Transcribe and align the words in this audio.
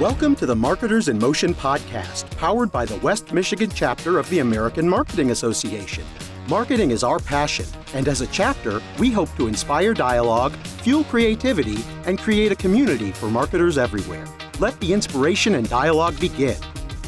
Welcome 0.00 0.34
to 0.36 0.46
the 0.46 0.56
Marketers 0.56 1.06
in 1.06 1.20
Motion 1.20 1.54
podcast, 1.54 2.28
powered 2.36 2.72
by 2.72 2.84
the 2.84 2.96
West 2.96 3.32
Michigan 3.32 3.70
chapter 3.72 4.18
of 4.18 4.28
the 4.28 4.40
American 4.40 4.88
Marketing 4.88 5.30
Association. 5.30 6.02
Marketing 6.48 6.90
is 6.90 7.04
our 7.04 7.20
passion, 7.20 7.64
and 7.94 8.08
as 8.08 8.20
a 8.20 8.26
chapter, 8.26 8.82
we 8.98 9.12
hope 9.12 9.32
to 9.36 9.46
inspire 9.46 9.94
dialogue, 9.94 10.52
fuel 10.82 11.04
creativity, 11.04 11.78
and 12.06 12.18
create 12.18 12.50
a 12.50 12.56
community 12.56 13.12
for 13.12 13.30
marketers 13.30 13.78
everywhere. 13.78 14.26
Let 14.58 14.78
the 14.80 14.92
inspiration 14.92 15.54
and 15.54 15.70
dialogue 15.70 16.18
begin. 16.18 16.56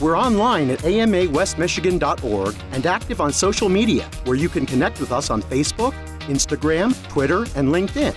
We're 0.01 0.17
online 0.17 0.71
at 0.71 0.79
amawestmichigan.org 0.79 2.55
and 2.71 2.87
active 2.87 3.21
on 3.21 3.33
social 3.33 3.69
media, 3.69 4.09
where 4.27 4.37
you 4.37 4.49
can 4.49 4.65
connect 4.65 5.01
with 5.01 5.11
us 5.11 5.29
on 5.29 5.43
Facebook, 5.43 5.93
Instagram, 6.29 6.95
Twitter, 7.09 7.47
and 7.57 7.71
LinkedIn. 7.71 8.15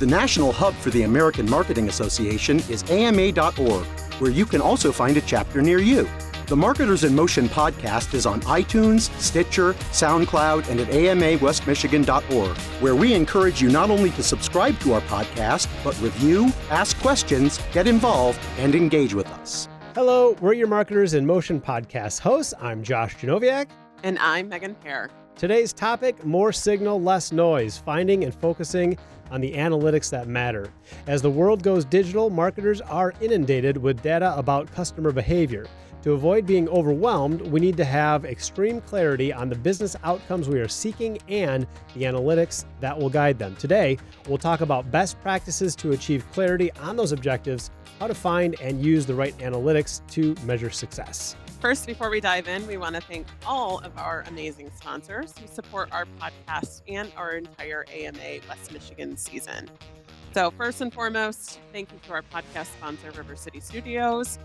The 0.00 0.06
national 0.06 0.50
hub 0.50 0.74
for 0.76 0.88
the 0.88 1.02
American 1.02 1.48
Marketing 1.48 1.88
Association 1.88 2.58
is 2.70 2.82
ama.org, 2.90 3.86
where 4.20 4.30
you 4.30 4.46
can 4.46 4.60
also 4.60 4.92
find 4.92 5.16
a 5.16 5.20
chapter 5.20 5.60
near 5.62 5.78
you. 5.78 6.08
The 6.46 6.56
Marketers 6.56 7.04
in 7.04 7.14
Motion 7.14 7.48
podcast 7.48 8.12
is 8.12 8.26
on 8.26 8.40
iTunes, 8.40 9.08
Stitcher, 9.20 9.74
SoundCloud, 9.92 10.68
and 10.68 10.80
at 10.80 10.88
amawestmichigan.org, 10.88 12.56
where 12.82 12.96
we 12.96 13.14
encourage 13.14 13.62
you 13.62 13.68
not 13.68 13.88
only 13.88 14.10
to 14.10 14.22
subscribe 14.22 14.78
to 14.80 14.94
our 14.94 15.00
podcast, 15.02 15.68
but 15.84 16.00
review, 16.00 16.52
ask 16.70 16.98
questions, 16.98 17.60
get 17.72 17.86
involved, 17.86 18.40
and 18.58 18.74
engage 18.74 19.14
with 19.14 19.28
us. 19.28 19.68
Hello, 19.94 20.36
we're 20.40 20.54
your 20.54 20.66
Marketers 20.66 21.14
in 21.14 21.24
Motion 21.24 21.60
podcast 21.60 22.18
hosts. 22.18 22.52
I'm 22.60 22.82
Josh 22.82 23.16
Janowiak. 23.16 23.68
And 24.02 24.18
I'm 24.18 24.48
Megan 24.48 24.74
Hare. 24.82 25.08
Today's 25.36 25.72
topic 25.72 26.24
more 26.24 26.52
signal, 26.52 27.00
less 27.00 27.32
noise, 27.32 27.78
finding 27.78 28.24
and 28.24 28.34
focusing 28.34 28.98
on 29.30 29.40
the 29.40 29.52
analytics 29.52 30.10
that 30.10 30.28
matter. 30.28 30.72
As 31.06 31.22
the 31.22 31.30
world 31.30 31.62
goes 31.62 31.84
digital, 31.84 32.30
marketers 32.30 32.80
are 32.80 33.14
inundated 33.20 33.76
with 33.76 34.02
data 34.02 34.36
about 34.36 34.72
customer 34.72 35.12
behavior. 35.12 35.66
To 36.02 36.12
avoid 36.12 36.46
being 36.46 36.66
overwhelmed, 36.70 37.42
we 37.42 37.60
need 37.60 37.76
to 37.76 37.84
have 37.84 38.24
extreme 38.24 38.80
clarity 38.80 39.34
on 39.34 39.50
the 39.50 39.54
business 39.54 39.96
outcomes 40.02 40.48
we 40.48 40.58
are 40.58 40.68
seeking 40.68 41.18
and 41.28 41.66
the 41.94 42.04
analytics 42.04 42.64
that 42.80 42.98
will 42.98 43.10
guide 43.10 43.38
them. 43.38 43.54
Today, 43.56 43.98
we'll 44.26 44.38
talk 44.38 44.62
about 44.62 44.90
best 44.90 45.20
practices 45.20 45.76
to 45.76 45.92
achieve 45.92 46.24
clarity 46.32 46.72
on 46.80 46.96
those 46.96 47.12
objectives, 47.12 47.70
how 47.98 48.06
to 48.06 48.14
find 48.14 48.58
and 48.62 48.82
use 48.82 49.04
the 49.04 49.14
right 49.14 49.36
analytics 49.38 50.00
to 50.12 50.34
measure 50.46 50.70
success. 50.70 51.36
First, 51.60 51.86
before 51.86 52.08
we 52.08 52.20
dive 52.20 52.48
in, 52.48 52.66
we 52.66 52.78
want 52.78 52.94
to 52.94 53.02
thank 53.02 53.26
all 53.44 53.80
of 53.80 53.98
our 53.98 54.24
amazing 54.28 54.70
sponsors 54.74 55.34
who 55.38 55.46
support 55.46 55.92
our 55.92 56.06
podcast 56.18 56.80
and 56.88 57.12
our 57.18 57.32
entire 57.32 57.84
AMA 57.92 58.38
West 58.48 58.72
Michigan 58.72 59.14
season. 59.18 59.68
So, 60.32 60.50
first 60.52 60.80
and 60.80 60.90
foremost, 60.90 61.60
thank 61.70 61.92
you 61.92 61.98
to 62.06 62.14
our 62.14 62.22
podcast 62.22 62.72
sponsor, 62.78 63.10
River 63.10 63.36
City 63.36 63.60
Studios. 63.60 64.38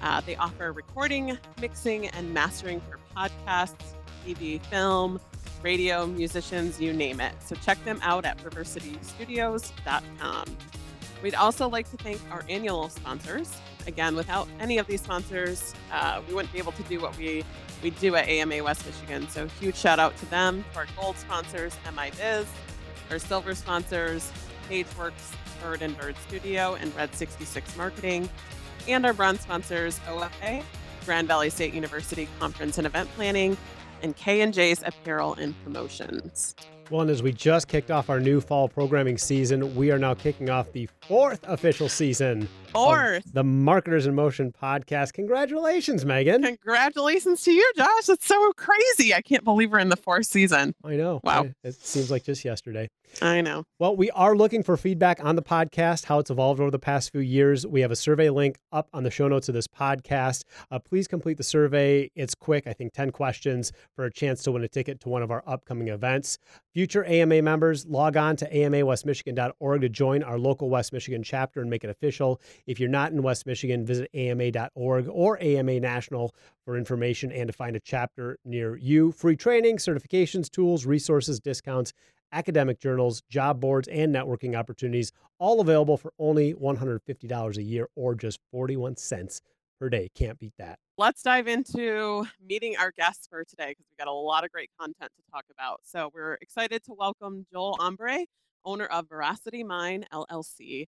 Uh, 0.00 0.20
they 0.20 0.36
offer 0.36 0.70
recording, 0.70 1.36
mixing, 1.60 2.06
and 2.06 2.32
mastering 2.32 2.80
for 2.82 3.00
podcasts, 3.16 3.94
TV, 4.24 4.64
film, 4.66 5.18
radio, 5.62 6.06
musicians, 6.06 6.80
you 6.80 6.92
name 6.92 7.20
it. 7.20 7.34
So, 7.42 7.56
check 7.56 7.84
them 7.84 7.98
out 8.02 8.24
at 8.24 8.38
rivercitystudios.com. 8.44 10.44
We'd 11.20 11.34
also 11.34 11.68
like 11.68 11.90
to 11.90 11.96
thank 11.96 12.20
our 12.30 12.44
annual 12.48 12.90
sponsors. 12.90 13.52
Again, 13.86 14.14
without 14.14 14.48
any 14.60 14.78
of 14.78 14.86
these 14.86 15.00
sponsors, 15.00 15.74
uh, 15.92 16.20
we 16.28 16.34
wouldn't 16.34 16.52
be 16.52 16.58
able 16.58 16.72
to 16.72 16.82
do 16.84 17.00
what 17.00 17.16
we, 17.16 17.44
we 17.82 17.90
do 17.90 18.14
at 18.14 18.28
AMA 18.28 18.62
West 18.62 18.84
Michigan. 18.86 19.28
So, 19.28 19.46
huge 19.60 19.76
shout 19.76 19.98
out 19.98 20.16
to 20.18 20.26
them, 20.26 20.64
to 20.72 20.78
our 20.80 20.86
gold 20.98 21.16
sponsors, 21.16 21.76
MI 21.96 22.10
Biz, 22.16 22.46
our 23.10 23.18
silver 23.18 23.54
sponsors, 23.54 24.30
PageWorks, 24.68 25.34
Bird 25.62 25.82
and 25.82 25.96
Bird 25.98 26.16
Studio, 26.28 26.76
and 26.80 26.94
Red 26.94 27.14
66 27.14 27.76
Marketing, 27.76 28.28
and 28.88 29.04
our 29.04 29.12
bronze 29.12 29.40
sponsors, 29.40 29.98
OFA, 30.08 30.62
Grand 31.04 31.28
Valley 31.28 31.50
State 31.50 31.74
University 31.74 32.28
Conference 32.38 32.78
and 32.78 32.86
Event 32.86 33.08
Planning, 33.16 33.56
and 34.02 34.16
K&J's 34.16 34.82
Apparel 34.84 35.34
and 35.34 35.54
Promotions. 35.64 36.54
Well, 36.90 37.02
and 37.02 37.10
as 37.10 37.22
we 37.22 37.30
just 37.30 37.68
kicked 37.68 37.92
off 37.92 38.10
our 38.10 38.18
new 38.18 38.40
fall 38.40 38.68
programming 38.68 39.16
season, 39.16 39.76
we 39.76 39.92
are 39.92 39.98
now 39.98 40.12
kicking 40.12 40.50
off 40.50 40.72
the 40.72 40.88
fourth 41.02 41.38
official 41.46 41.88
season. 41.88 42.48
Fourth. 42.72 43.32
The 43.32 43.44
Marketers 43.44 44.06
in 44.06 44.14
Motion 44.16 44.52
podcast. 44.52 45.12
Congratulations, 45.12 46.04
Megan. 46.04 46.42
Congratulations 46.42 47.42
to 47.42 47.52
you, 47.52 47.72
Josh. 47.76 48.08
It's 48.08 48.26
so 48.26 48.52
crazy. 48.56 49.14
I 49.14 49.22
can't 49.22 49.44
believe 49.44 49.70
we're 49.70 49.78
in 49.78 49.88
the 49.88 49.96
fourth 49.96 50.26
season. 50.26 50.74
I 50.84 50.96
know. 50.96 51.20
Wow. 51.22 51.46
It 51.62 51.74
seems 51.74 52.10
like 52.10 52.24
just 52.24 52.44
yesterday. 52.44 52.88
I 53.22 53.40
know. 53.40 53.64
Well, 53.78 53.96
we 53.96 54.10
are 54.12 54.36
looking 54.36 54.62
for 54.62 54.76
feedback 54.76 55.24
on 55.24 55.34
the 55.34 55.42
podcast, 55.42 56.04
how 56.04 56.20
it's 56.20 56.30
evolved 56.30 56.60
over 56.60 56.70
the 56.70 56.78
past 56.78 57.10
few 57.10 57.20
years. 57.20 57.66
We 57.66 57.80
have 57.80 57.90
a 57.90 57.96
survey 57.96 58.30
link 58.30 58.56
up 58.70 58.88
on 58.92 59.02
the 59.02 59.10
show 59.10 59.26
notes 59.26 59.48
of 59.48 59.54
this 59.54 59.66
podcast. 59.66 60.42
Uh, 60.70 60.78
please 60.78 61.08
complete 61.08 61.36
the 61.36 61.42
survey. 61.42 62.10
It's 62.14 62.34
quick, 62.36 62.68
I 62.68 62.72
think 62.72 62.92
10 62.92 63.10
questions 63.10 63.72
for 63.96 64.04
a 64.04 64.12
chance 64.12 64.42
to 64.44 64.52
win 64.52 64.62
a 64.62 64.68
ticket 64.68 65.00
to 65.00 65.08
one 65.08 65.22
of 65.22 65.30
our 65.32 65.42
upcoming 65.46 65.88
events. 65.88 66.38
Future 66.72 67.04
AMA 67.04 67.42
members, 67.42 67.84
log 67.86 68.16
on 68.16 68.36
to 68.36 68.48
amawestmichigan.org 68.48 69.80
to 69.80 69.88
join 69.88 70.22
our 70.22 70.38
local 70.38 70.70
West 70.70 70.92
Michigan 70.92 71.20
chapter 71.20 71.60
and 71.60 71.68
make 71.68 71.82
it 71.82 71.90
official. 71.90 72.40
If 72.64 72.78
you're 72.78 72.88
not 72.88 73.10
in 73.10 73.22
West 73.22 73.44
Michigan, 73.44 73.84
visit 73.84 74.08
ama.org 74.14 75.08
or 75.08 75.42
AMA 75.42 75.80
National 75.80 76.32
for 76.64 76.76
information 76.76 77.32
and 77.32 77.48
to 77.48 77.52
find 77.52 77.74
a 77.74 77.80
chapter 77.80 78.38
near 78.44 78.76
you. 78.76 79.10
Free 79.10 79.34
training, 79.34 79.78
certifications, 79.78 80.48
tools, 80.48 80.86
resources, 80.86 81.40
discounts 81.40 81.92
academic 82.32 82.78
journals, 82.78 83.22
job 83.28 83.60
boards, 83.60 83.88
and 83.88 84.14
networking 84.14 84.56
opportunities, 84.56 85.10
all 85.40 85.60
available 85.60 85.96
for 85.96 86.12
only 86.16 86.54
$150 86.54 87.56
a 87.56 87.62
year 87.62 87.88
or 87.96 88.14
just 88.14 88.38
41 88.52 88.96
cents 88.96 89.40
per 89.80 89.88
day. 89.88 90.10
Can't 90.14 90.38
beat 90.38 90.52
that. 90.58 90.78
Let's 90.98 91.22
dive 91.22 91.48
into 91.48 92.26
meeting 92.46 92.76
our 92.76 92.92
guests 92.92 93.26
for 93.26 93.42
today 93.44 93.70
because 93.70 93.86
we've 93.90 93.98
got 93.98 94.08
a 94.08 94.12
lot 94.12 94.44
of 94.44 94.52
great 94.52 94.70
content 94.78 95.10
to 95.16 95.32
talk 95.32 95.46
about. 95.50 95.80
So 95.82 96.10
we're 96.14 96.34
excited 96.42 96.84
to 96.84 96.92
welcome 96.92 97.46
Joel 97.50 97.76
Ombre, 97.80 98.26
owner 98.64 98.84
of 98.84 99.08
Veracity 99.08 99.64
Mine 99.64 100.04
LLC. 100.12 100.84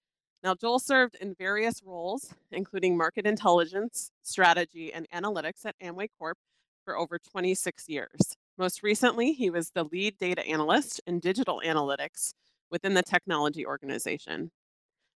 Now, 0.43 0.55
Joel 0.55 0.79
served 0.79 1.15
in 1.21 1.35
various 1.35 1.81
roles, 1.85 2.33
including 2.51 2.97
market 2.97 3.27
intelligence, 3.27 4.09
strategy, 4.23 4.91
and 4.91 5.07
analytics 5.13 5.65
at 5.65 5.75
Amway 5.83 6.07
Corp 6.17 6.37
for 6.83 6.97
over 6.97 7.19
26 7.19 7.87
years. 7.87 8.35
Most 8.57 8.81
recently, 8.81 9.33
he 9.33 9.49
was 9.49 9.69
the 9.69 9.83
lead 9.83 10.17
data 10.17 10.45
analyst 10.47 10.99
in 11.05 11.19
digital 11.19 11.61
analytics 11.63 12.33
within 12.71 12.95
the 12.95 13.03
technology 13.03 13.65
organization. 13.65 14.49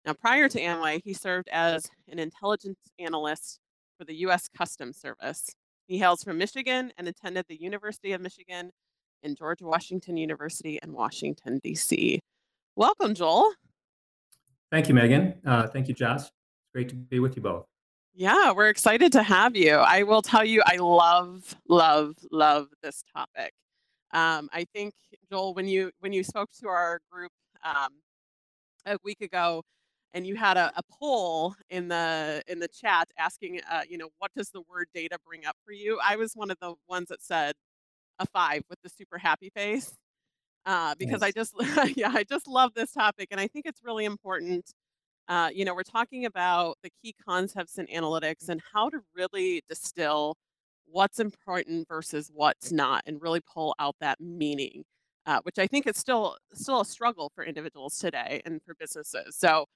Now, 0.05 0.15
prior 0.15 0.49
to 0.49 0.61
Amway, 0.61 1.01
he 1.05 1.15
served 1.15 1.49
as 1.53 1.89
an 2.09 2.19
intelligence 2.19 2.79
analyst 2.99 3.61
for 4.03 4.07
the 4.07 4.17
U.S. 4.17 4.49
Customs 4.49 4.97
Service. 4.97 5.55
He 5.87 5.97
hails 5.97 6.25
from 6.25 6.37
Michigan 6.37 6.93
and 6.99 7.07
attended 7.07 7.45
the 7.49 7.61
University 7.63 8.11
of 8.11 8.21
Michigan 8.21 8.73
and 9.23 9.37
George 9.37 9.63
Washington 9.63 10.17
University 10.17 10.81
in 10.83 10.93
Washington, 10.93 11.61
D.C. 11.63 12.19
Welcome, 12.75 13.15
Joel. 13.15 13.53
Thank 14.73 14.89
you, 14.89 14.95
Megan. 14.95 15.35
Uh, 15.47 15.69
thank 15.69 15.87
you, 15.87 15.95
Josh. 15.95 16.23
It's 16.23 16.33
great 16.75 16.89
to 16.89 16.97
be 16.97 17.21
with 17.21 17.37
you 17.37 17.43
both. 17.43 17.67
Yeah, 18.13 18.51
we're 18.51 18.71
excited 18.71 19.13
to 19.13 19.23
have 19.23 19.55
you. 19.55 19.75
I 19.77 20.03
will 20.03 20.23
tell 20.23 20.45
you, 20.45 20.65
I 20.67 20.79
love, 20.79 21.55
love, 21.69 22.17
love 22.33 22.67
this 22.83 23.05
topic. 23.15 23.53
Um, 24.13 24.49
I 24.53 24.67
think 24.75 24.95
Joel, 25.31 25.55
when 25.55 25.69
you 25.69 25.93
when 26.01 26.13
you 26.13 26.25
spoke 26.25 26.51
to 26.61 26.67
our 26.67 26.99
group 27.09 27.31
um, 27.65 27.93
a 28.85 28.97
week 29.05 29.21
ago, 29.21 29.63
and 30.15 30.27
you 30.27 30.37
had 30.37 30.57
a, 30.57 30.73
a, 30.77 30.83
poll 30.91 31.55
in 31.71 31.89
the 31.89 32.43
in 32.47 32.59
the 32.59 32.69
chat 32.69 33.09
asking, 33.19 33.61
uh, 33.71 33.83
you 33.89 33.97
know, 33.99 34.11
what 34.19 34.31
does 34.37 34.51
the 34.51 34.63
word 34.69 34.89
data 34.95 35.19
bring 35.27 35.47
up 35.47 35.57
for 35.65 35.73
you? 35.73 35.99
I 36.05 36.17
was 36.17 36.35
one 36.35 36.51
of 36.51 36.59
the 36.61 36.75
ones 36.89 37.09
that 37.09 37.23
said 37.23 37.55
a 38.19 38.27
five 38.27 38.63
with 38.69 38.79
the 38.83 38.91
super 38.91 39.19
happy 39.19 39.51
face 39.51 39.95
uh, 40.67 40.95
because 40.99 41.23
yes. 41.23 41.23
I 41.23 41.31
just 41.33 41.97
yeah 41.97 42.13
I 42.15 42.25
just 42.25 42.47
love 42.47 42.75
this 42.75 42.93
topic, 42.93 43.29
and 43.31 43.41
I 43.41 43.47
think 43.49 43.67
it's 43.67 43.83
really 43.85 44.05
important 44.05 44.73
uh, 45.29 45.49
you 45.55 45.65
know, 45.65 45.75
we're 45.75 45.83
talking 45.83 46.27
about 46.27 46.77
the 46.83 46.91
key 47.03 47.15
concepts 47.27 47.79
in 47.79 47.87
analytics 47.87 48.49
and 48.49 48.61
how 48.73 48.91
to 48.91 49.01
really 49.15 49.63
distill 49.69 50.37
what's 50.87 51.21
important 51.21 51.89
versus 51.89 52.31
what's 52.35 52.73
not, 52.73 53.03
and 53.07 53.23
really 53.23 53.41
pull 53.41 53.75
out 53.79 53.95
that 54.01 54.21
meaning, 54.21 54.85
uh, 55.27 55.41
which 55.45 55.59
I 55.59 55.67
think 55.67 55.87
is 55.87 55.97
still 55.97 56.37
still 56.53 56.81
a 56.81 56.85
struggle 56.85 57.31
for 57.35 57.45
individuals 57.45 57.99
today 57.99 58.43
and 58.45 58.61
for 58.65 58.75
businesses. 58.79 59.37
So, 59.37 59.67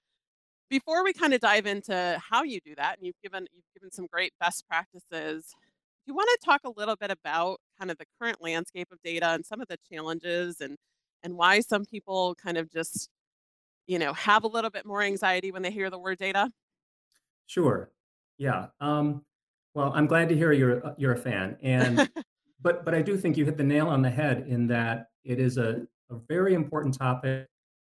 before 0.70 1.04
we 1.04 1.12
kind 1.12 1.34
of 1.34 1.40
dive 1.40 1.66
into 1.66 2.20
how 2.30 2.42
you 2.42 2.60
do 2.64 2.74
that, 2.76 2.98
and 2.98 3.06
you've 3.06 3.20
given 3.22 3.46
you've 3.54 3.64
given 3.74 3.90
some 3.92 4.06
great 4.06 4.32
best 4.40 4.66
practices, 4.68 5.54
do 6.06 6.12
you 6.12 6.14
want 6.14 6.28
to 6.28 6.38
talk 6.44 6.62
a 6.64 6.70
little 6.76 6.96
bit 6.96 7.10
about 7.10 7.58
kind 7.78 7.90
of 7.90 7.98
the 7.98 8.06
current 8.20 8.42
landscape 8.42 8.88
of 8.92 8.98
data 9.02 9.28
and 9.30 9.44
some 9.46 9.60
of 9.60 9.68
the 9.68 9.78
challenges 9.90 10.60
and 10.60 10.76
and 11.22 11.36
why 11.36 11.60
some 11.60 11.84
people 11.84 12.34
kind 12.36 12.58
of 12.58 12.70
just 12.70 13.08
you 13.86 13.98
know, 13.98 14.12
have 14.12 14.44
a 14.44 14.48
little 14.48 14.70
bit 14.70 14.84
more 14.86 15.02
anxiety 15.02 15.52
when 15.52 15.62
they 15.62 15.70
hear 15.70 15.90
the 15.90 15.98
word 15.98 16.18
data? 16.18 16.50
Sure. 17.46 17.90
Yeah. 18.38 18.68
Um, 18.80 19.24
well, 19.74 19.92
I'm 19.94 20.06
glad 20.06 20.28
to 20.30 20.36
hear 20.36 20.52
you're 20.52 20.84
uh, 20.86 20.94
you're 20.96 21.12
a 21.12 21.16
fan, 21.18 21.56
and 21.62 22.10
but 22.60 22.84
but 22.84 22.94
I 22.94 23.02
do 23.02 23.16
think 23.16 23.36
you 23.36 23.44
hit 23.44 23.56
the 23.56 23.64
nail 23.64 23.88
on 23.88 24.02
the 24.02 24.10
head 24.10 24.46
in 24.48 24.66
that 24.68 25.08
it 25.24 25.38
is 25.38 25.58
a, 25.58 25.86
a 26.10 26.16
very 26.28 26.54
important 26.54 26.94
topic, 26.94 27.46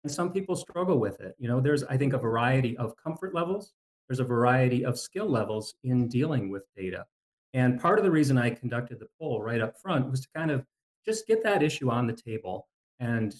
and 0.03 0.11
some 0.11 0.31
people 0.31 0.55
struggle 0.55 0.99
with 0.99 1.19
it. 1.21 1.35
You 1.39 1.47
know, 1.47 1.59
there's 1.59 1.83
I 1.83 1.97
think 1.97 2.13
a 2.13 2.17
variety 2.17 2.77
of 2.77 2.95
comfort 2.97 3.33
levels. 3.33 3.73
there's 4.07 4.19
a 4.19 4.25
variety 4.25 4.83
of 4.85 4.99
skill 4.99 5.29
levels 5.29 5.75
in 5.83 6.07
dealing 6.07 6.49
with 6.49 6.65
data. 6.75 7.05
And 7.53 7.79
part 7.79 7.99
of 7.99 8.05
the 8.05 8.11
reason 8.11 8.37
I 8.37 8.49
conducted 8.49 8.99
the 8.99 9.07
poll 9.19 9.41
right 9.41 9.61
up 9.61 9.79
front 9.79 10.09
was 10.09 10.21
to 10.21 10.27
kind 10.35 10.51
of 10.51 10.65
just 11.05 11.27
get 11.27 11.43
that 11.43 11.63
issue 11.63 11.89
on 11.89 12.07
the 12.07 12.13
table 12.13 12.67
and 12.99 13.33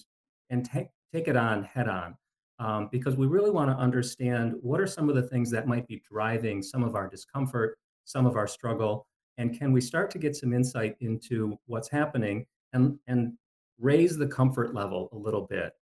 and 0.50 0.64
take 0.64 0.88
take 1.12 1.28
it 1.28 1.36
on 1.36 1.64
head 1.64 1.88
on. 1.88 2.16
Um, 2.58 2.88
because 2.92 3.16
we 3.16 3.26
really 3.26 3.50
want 3.50 3.70
to 3.70 3.76
understand 3.76 4.54
what 4.62 4.80
are 4.80 4.86
some 4.86 5.08
of 5.08 5.16
the 5.16 5.22
things 5.22 5.50
that 5.50 5.66
might 5.66 5.86
be 5.88 6.00
driving 6.08 6.62
some 6.62 6.84
of 6.84 6.94
our 6.94 7.08
discomfort, 7.08 7.76
some 8.04 8.24
of 8.26 8.36
our 8.36 8.46
struggle, 8.46 9.06
and 9.38 9.58
can 9.58 9.72
we 9.72 9.80
start 9.80 10.10
to 10.12 10.18
get 10.18 10.36
some 10.36 10.52
insight 10.52 10.96
into 11.00 11.58
what's 11.66 11.88
happening 11.88 12.46
and 12.72 12.98
and 13.06 13.32
raise 13.78 14.16
the 14.16 14.26
comfort 14.28 14.74
level 14.74 15.08
a 15.12 15.16
little 15.16 15.42
bit. 15.42 15.72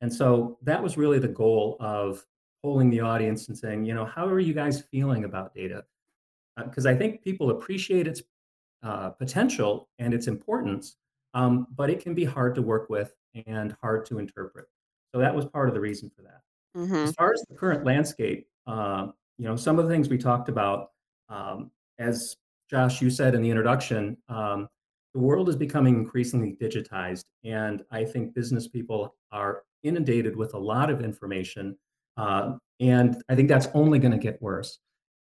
And 0.00 0.12
so 0.12 0.58
that 0.62 0.82
was 0.82 0.96
really 0.96 1.18
the 1.18 1.28
goal 1.28 1.76
of 1.80 2.24
polling 2.62 2.90
the 2.90 3.00
audience 3.00 3.48
and 3.48 3.56
saying, 3.56 3.84
you 3.84 3.94
know, 3.94 4.04
how 4.04 4.26
are 4.26 4.40
you 4.40 4.52
guys 4.52 4.80
feeling 4.80 5.24
about 5.24 5.54
data? 5.54 5.84
Because 6.56 6.86
uh, 6.86 6.90
I 6.90 6.94
think 6.94 7.22
people 7.22 7.50
appreciate 7.50 8.06
its 8.06 8.22
uh, 8.82 9.10
potential 9.10 9.88
and 9.98 10.12
its 10.12 10.26
importance, 10.26 10.96
um, 11.34 11.66
but 11.76 11.90
it 11.90 12.00
can 12.00 12.14
be 12.14 12.24
hard 12.24 12.54
to 12.54 12.62
work 12.62 12.88
with 12.88 13.14
and 13.46 13.76
hard 13.82 14.06
to 14.06 14.18
interpret. 14.18 14.66
So 15.14 15.20
that 15.20 15.34
was 15.34 15.44
part 15.44 15.68
of 15.68 15.74
the 15.74 15.80
reason 15.80 16.10
for 16.14 16.22
that. 16.22 16.40
Mm-hmm. 16.76 16.94
As 16.94 17.14
far 17.14 17.32
as 17.32 17.42
the 17.48 17.54
current 17.54 17.84
landscape, 17.84 18.46
uh, 18.66 19.08
you 19.38 19.46
know, 19.46 19.56
some 19.56 19.78
of 19.78 19.86
the 19.86 19.90
things 19.90 20.08
we 20.08 20.18
talked 20.18 20.48
about, 20.48 20.90
um, 21.28 21.70
as 21.98 22.36
Josh, 22.70 23.00
you 23.00 23.10
said 23.10 23.34
in 23.34 23.42
the 23.42 23.50
introduction, 23.50 24.16
um, 24.28 24.68
the 25.14 25.20
world 25.20 25.48
is 25.48 25.56
becoming 25.56 25.94
increasingly 25.94 26.56
digitized, 26.60 27.24
and 27.44 27.82
I 27.90 28.04
think 28.04 28.34
business 28.34 28.68
people 28.68 29.14
are 29.32 29.62
inundated 29.86 30.36
with 30.36 30.54
a 30.54 30.58
lot 30.58 30.90
of 30.90 31.00
information, 31.00 31.76
uh, 32.16 32.54
and 32.80 33.22
I 33.28 33.34
think 33.34 33.48
that's 33.48 33.68
only 33.74 33.98
going 33.98 34.12
to 34.12 34.18
get 34.18 34.40
worse. 34.42 34.78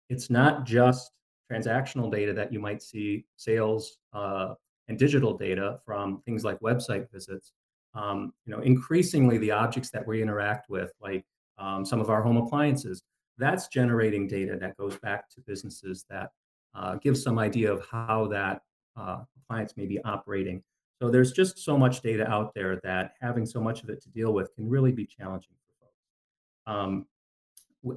It's 0.10 0.30
not 0.30 0.66
just 0.66 1.12
transactional 1.52 2.12
data 2.12 2.34
that 2.34 2.52
you 2.52 2.60
might 2.60 2.82
see, 2.82 3.26
sales 3.38 3.98
uh, 4.14 4.54
and 4.88 4.98
digital 4.98 5.38
data 5.38 5.80
from 5.86 6.22
things 6.26 6.44
like 6.44 6.60
website 6.60 7.12
visits. 7.12 7.52
Um, 7.96 8.34
you 8.46 8.56
know, 8.56 8.62
increasingly 8.62 9.38
the 9.38 9.52
objects 9.52 9.92
that 9.92 10.06
we 10.06 10.22
interact 10.22 10.70
with, 10.70 10.92
like 11.00 11.24
um, 11.60 11.86
some 11.86 12.00
of 12.00 12.10
our 12.10 12.24
home 12.24 12.38
appliances, 12.38 13.04
that's 13.38 13.68
generating 13.68 14.28
data 14.28 14.58
that 14.60 14.78
goes 14.78 14.98
back 14.98 15.30
to 15.30 15.42
businesses 15.42 16.06
that 16.10 16.30
uh, 16.76 16.96
gives 16.96 17.22
some 17.22 17.38
idea 17.38 17.72
of 17.72 17.86
how 17.90 18.28
that 18.28 18.62
uh, 18.98 19.20
appliance 19.38 19.76
may 19.78 19.86
be 19.86 20.04
operating. 20.04 20.64
So 21.02 21.10
there's 21.10 21.32
just 21.32 21.60
so 21.60 21.78
much 21.78 22.02
data 22.02 22.30
out 22.30 22.54
there 22.54 22.80
that 22.84 23.14
having 23.22 23.46
so 23.46 23.60
much 23.60 23.84
of 23.84 23.90
it 23.90 24.02
to 24.04 24.10
deal 24.10 24.34
with 24.34 24.54
can 24.56 24.70
really 24.70 24.92
be 24.92 25.06
challenging 25.06 25.54
for 25.66 25.86
folks. 25.86 26.78
Um, 26.80 27.06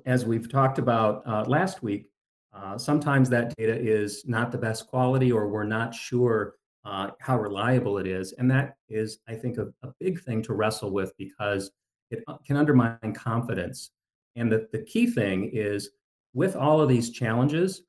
as 0.07 0.25
we've 0.25 0.51
talked 0.51 0.79
about 0.79 1.23
uh, 1.27 1.45
last 1.47 1.83
week, 1.83 2.09
uh, 2.53 2.79
sometimes 2.79 3.29
that 3.31 3.55
data 3.57 3.79
is 3.79 4.25
not 4.27 4.51
the 4.51 4.59
best 4.59 4.87
quality 4.89 5.31
or 5.31 5.49
we're 5.49 5.65
not 5.65 5.95
sure 5.95 6.55
uh, 6.85 7.11
how 7.21 7.39
reliable 7.39 7.99
it 7.99 8.07
is. 8.07 8.33
And 8.33 8.51
that 8.51 8.77
is, 8.89 9.19
I 9.29 9.35
think, 9.35 9.59
a, 9.59 9.67
a, 9.83 9.93
big 9.99 10.23
thing 10.23 10.41
to 10.43 10.55
wrestle 10.55 10.93
with 10.93 11.13
because 11.19 11.73
it 12.11 12.23
uh, 12.29 12.37
can 12.47 12.57
undermine 12.57 13.13
confidence. 13.13 13.91
And 14.37 14.51
the, 14.51 14.69
the 14.73 14.83
key 14.85 15.09
thing 15.09 15.51
is 15.53 15.91
with 16.33 16.55
all 16.55 16.81
of 16.81 16.89
these 16.89 17.11
challenges, 17.11 17.83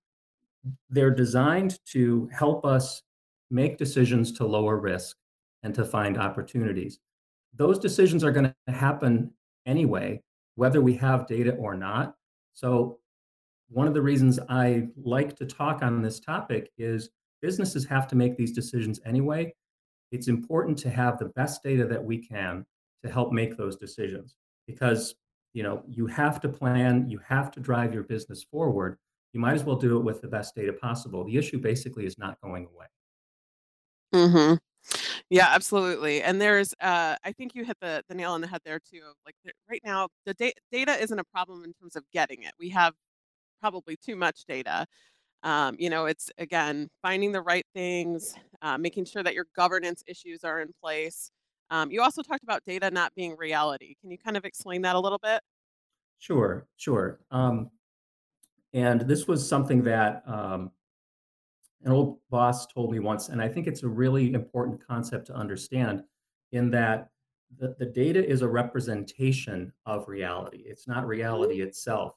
they're 0.89 1.11
designed 1.11 1.79
to 1.91 2.27
help 2.33 2.65
us 2.65 3.03
make 3.49 3.77
decisions 3.77 4.31
to 4.33 4.45
lower 4.45 4.77
risk 4.77 5.17
and 5.63 5.73
to 5.75 5.85
find 5.85 6.17
opportunities. 6.17 6.99
Those 7.55 7.79
decisions 7.79 8.23
are 8.23 8.31
going 8.31 8.53
to 8.67 8.73
happen 8.73 9.31
anyway, 9.65 10.21
whether 10.55 10.81
we 10.81 10.93
have 10.95 11.27
data 11.27 11.53
or 11.55 11.75
not. 11.75 12.15
So, 12.53 12.99
one 13.69 13.87
of 13.87 13.93
the 13.93 14.01
reasons 14.01 14.39
I 14.47 14.87
like 14.95 15.35
to 15.37 15.45
talk 15.45 15.83
on 15.83 16.01
this 16.01 16.21
topic 16.21 16.71
is 16.77 17.09
businesses 17.41 17.83
have 17.85 18.07
to 18.07 18.15
make 18.15 18.37
these 18.37 18.53
decisions 18.53 19.01
anyway. 19.05 19.53
It's 20.11 20.29
important 20.29 20.77
to 20.79 20.89
have 20.89 21.19
the 21.19 21.25
best 21.35 21.63
data 21.63 21.85
that 21.85 22.01
we 22.01 22.17
can 22.17 22.65
to 23.03 23.11
help 23.11 23.33
make 23.33 23.57
those 23.57 23.75
decisions 23.75 24.35
because 24.67 25.15
you 25.53 25.63
know 25.63 25.83
you 25.85 26.07
have 26.07 26.39
to 26.41 26.49
plan 26.49 27.09
you 27.09 27.19
have 27.27 27.51
to 27.51 27.59
drive 27.59 27.93
your 27.93 28.03
business 28.03 28.43
forward 28.43 28.97
you 29.33 29.41
might 29.41 29.53
as 29.53 29.63
well 29.63 29.75
do 29.75 29.97
it 29.97 30.03
with 30.03 30.21
the 30.21 30.27
best 30.27 30.55
data 30.55 30.73
possible. 30.73 31.23
The 31.23 31.37
issue 31.37 31.59
basically 31.59 32.05
is 32.05 32.17
not 32.17 32.41
going 32.41 32.67
away. 32.73 32.87
Mm-hmm. 34.17 34.55
Yeah, 35.29 35.47
absolutely. 35.49 36.21
And 36.21 36.41
there's, 36.41 36.73
uh, 36.81 37.15
I 37.23 37.31
think 37.33 37.53
you 37.53 37.65
hit 37.65 37.77
the, 37.81 38.01
the 38.07 38.15
nail 38.15 38.31
on 38.31 38.41
the 38.41 38.47
head 38.47 38.61
there 38.65 38.79
too. 38.79 39.01
Like 39.25 39.35
right 39.69 39.81
now, 39.83 40.07
the 40.25 40.33
da- 40.33 40.53
data 40.71 40.93
isn't 41.01 41.19
a 41.19 41.23
problem 41.25 41.63
in 41.63 41.73
terms 41.73 41.95
of 41.95 42.03
getting 42.11 42.43
it. 42.43 42.53
We 42.59 42.69
have 42.69 42.93
probably 43.59 43.97
too 43.97 44.15
much 44.15 44.45
data. 44.47 44.85
Um, 45.43 45.75
you 45.77 45.89
know, 45.89 46.05
it's 46.05 46.31
again 46.37 46.89
finding 47.01 47.31
the 47.31 47.41
right 47.41 47.65
things, 47.75 48.33
uh, 48.61 48.77
making 48.77 49.05
sure 49.05 49.23
that 49.23 49.35
your 49.35 49.45
governance 49.55 50.03
issues 50.07 50.43
are 50.43 50.61
in 50.61 50.69
place. 50.81 51.31
Um, 51.69 51.91
you 51.91 52.01
also 52.01 52.21
talked 52.21 52.43
about 52.43 52.63
data 52.65 52.89
not 52.89 53.13
being 53.13 53.35
reality. 53.37 53.95
Can 54.01 54.09
you 54.09 54.17
kind 54.17 54.37
of 54.37 54.45
explain 54.45 54.81
that 54.83 54.95
a 54.95 54.99
little 54.99 55.19
bit? 55.21 55.41
Sure, 56.17 56.65
sure. 56.77 57.19
Um, 57.29 57.69
and 58.73 59.01
this 59.01 59.27
was 59.27 59.47
something 59.47 59.83
that 59.83 60.23
um, 60.25 60.71
an 61.83 61.91
old 61.91 62.17
boss 62.29 62.67
told 62.67 62.91
me 62.91 62.99
once, 62.99 63.29
and 63.29 63.41
I 63.41 63.47
think 63.47 63.67
it's 63.67 63.83
a 63.83 63.87
really 63.87 64.33
important 64.33 64.85
concept 64.85 65.27
to 65.27 65.35
understand 65.35 66.03
in 66.51 66.71
that 66.71 67.09
the, 67.57 67.75
the 67.79 67.85
data 67.85 68.25
is 68.25 68.41
a 68.41 68.47
representation 68.47 69.71
of 69.85 70.07
reality. 70.07 70.63
It's 70.65 70.87
not 70.87 71.07
reality 71.07 71.61
itself. 71.61 72.13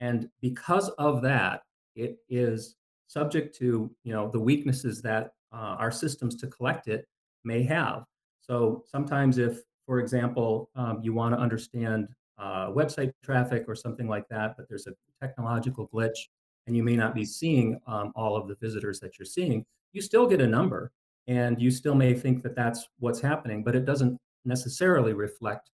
And 0.00 0.28
because 0.40 0.90
of 0.90 1.22
that, 1.22 1.62
it 1.94 2.18
is 2.28 2.76
subject 3.06 3.56
to 3.56 3.90
you 4.02 4.12
know 4.12 4.28
the 4.30 4.40
weaknesses 4.40 5.00
that 5.02 5.32
uh, 5.52 5.76
our 5.78 5.90
systems 5.90 6.34
to 6.36 6.48
collect 6.48 6.88
it 6.88 7.06
may 7.44 7.62
have. 7.62 8.04
So 8.40 8.82
sometimes 8.90 9.38
if, 9.38 9.60
for 9.86 10.00
example, 10.00 10.70
um, 10.74 11.00
you 11.02 11.14
want 11.14 11.34
to 11.34 11.40
understand 11.40 12.08
uh, 12.38 12.68
website 12.68 13.12
traffic 13.22 13.64
or 13.68 13.74
something 13.74 14.08
like 14.08 14.28
that, 14.28 14.56
but 14.56 14.68
there's 14.68 14.86
a 14.86 14.92
technological 15.24 15.88
glitch 15.94 16.18
and 16.66 16.76
you 16.76 16.82
may 16.82 16.96
not 16.96 17.14
be 17.14 17.24
seeing 17.24 17.80
um, 17.86 18.12
all 18.14 18.36
of 18.36 18.48
the 18.48 18.56
visitors 18.56 19.00
that 19.00 19.18
you're 19.18 19.26
seeing, 19.26 19.64
you 19.92 20.00
still 20.00 20.26
get 20.26 20.40
a 20.40 20.46
number 20.46 20.92
and 21.26 21.60
you 21.60 21.70
still 21.70 21.94
may 21.94 22.14
think 22.14 22.42
that 22.42 22.54
that's 22.54 22.88
what's 22.98 23.20
happening, 23.20 23.62
but 23.62 23.74
it 23.74 23.84
doesn't 23.84 24.18
necessarily 24.44 25.12
reflect 25.12 25.70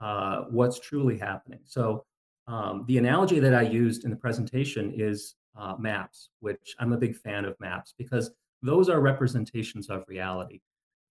uh, 0.00 0.42
what's 0.50 0.80
truly 0.80 1.18
happening. 1.18 1.60
So 1.64 2.04
um, 2.46 2.84
the 2.86 2.98
analogy 2.98 3.38
that 3.40 3.54
I 3.54 3.62
used 3.62 4.04
in 4.04 4.10
the 4.10 4.16
presentation 4.16 4.92
is 4.94 5.34
uh, 5.58 5.74
maps, 5.78 6.30
which 6.40 6.74
I'm 6.78 6.92
a 6.92 6.98
big 6.98 7.16
fan 7.16 7.44
of 7.44 7.58
maps 7.60 7.94
because 7.96 8.30
those 8.62 8.88
are 8.88 9.00
representations 9.00 9.88
of 9.88 10.04
reality. 10.08 10.60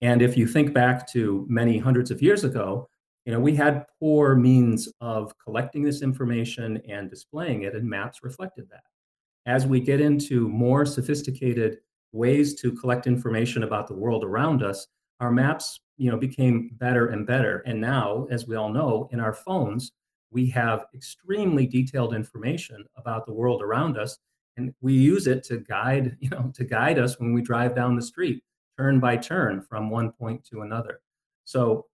And 0.01 0.21
if 0.21 0.35
you 0.35 0.47
think 0.47 0.73
back 0.73 1.09
to 1.11 1.45
many 1.49 1.77
hundreds 1.77 2.11
of 2.11 2.21
years 2.21 2.43
ago, 2.43 2.89
you 3.25 3.31
know, 3.31 3.39
we 3.39 3.55
had 3.55 3.85
poor 3.99 4.35
means 4.35 4.89
of 4.99 5.33
collecting 5.37 5.83
this 5.83 6.01
information 6.01 6.81
and 6.89 7.09
displaying 7.09 7.61
it, 7.61 7.73
and 7.73 7.89
maps 7.89 8.19
reflected 8.21 8.67
that. 8.69 8.83
As 9.45 9.67
we 9.67 9.79
get 9.79 10.00
into 10.00 10.47
more 10.47 10.85
sophisticated 10.85 11.79
ways 12.12 12.53
to 12.62 12.71
collect 12.71 13.07
information 13.07 13.63
about 13.63 13.88
the 13.88 13.95
world 13.95 14.23
around 14.23 14.63
us, 14.63 14.88
our 15.19 15.31
maps, 15.31 15.81
you 15.97 16.09
know, 16.09 16.17
became 16.17 16.71
better 16.73 17.07
and 17.07 17.25
better. 17.25 17.59
And 17.65 17.79
now, 17.79 18.27
as 18.29 18.47
we 18.47 18.55
all 18.55 18.69
know, 18.69 19.09
in 19.12 19.19
our 19.19 19.33
phones, 19.33 19.91
we 20.31 20.50
have 20.50 20.85
extremely 20.93 21.67
detailed 21.67 22.13
information 22.13 22.83
about 22.97 23.25
the 23.25 23.33
world 23.33 23.62
around 23.62 23.97
us, 23.97 24.17
and 24.57 24.73
we 24.81 24.93
use 24.93 25.27
it 25.27 25.43
to 25.45 25.59
guide, 25.59 26.17
you 26.19 26.29
know, 26.29 26.51
to 26.55 26.63
guide 26.63 27.00
us 27.00 27.19
when 27.19 27.33
we 27.33 27.41
drive 27.41 27.75
down 27.75 27.95
the 27.95 28.01
street, 28.01 28.43
turn 28.77 29.00
by 29.00 29.17
turn 29.17 29.62
from 29.62 29.89
one 29.89 30.12
point 30.12 30.43
to 30.45 30.62
another. 30.62 31.00
So 31.45 31.85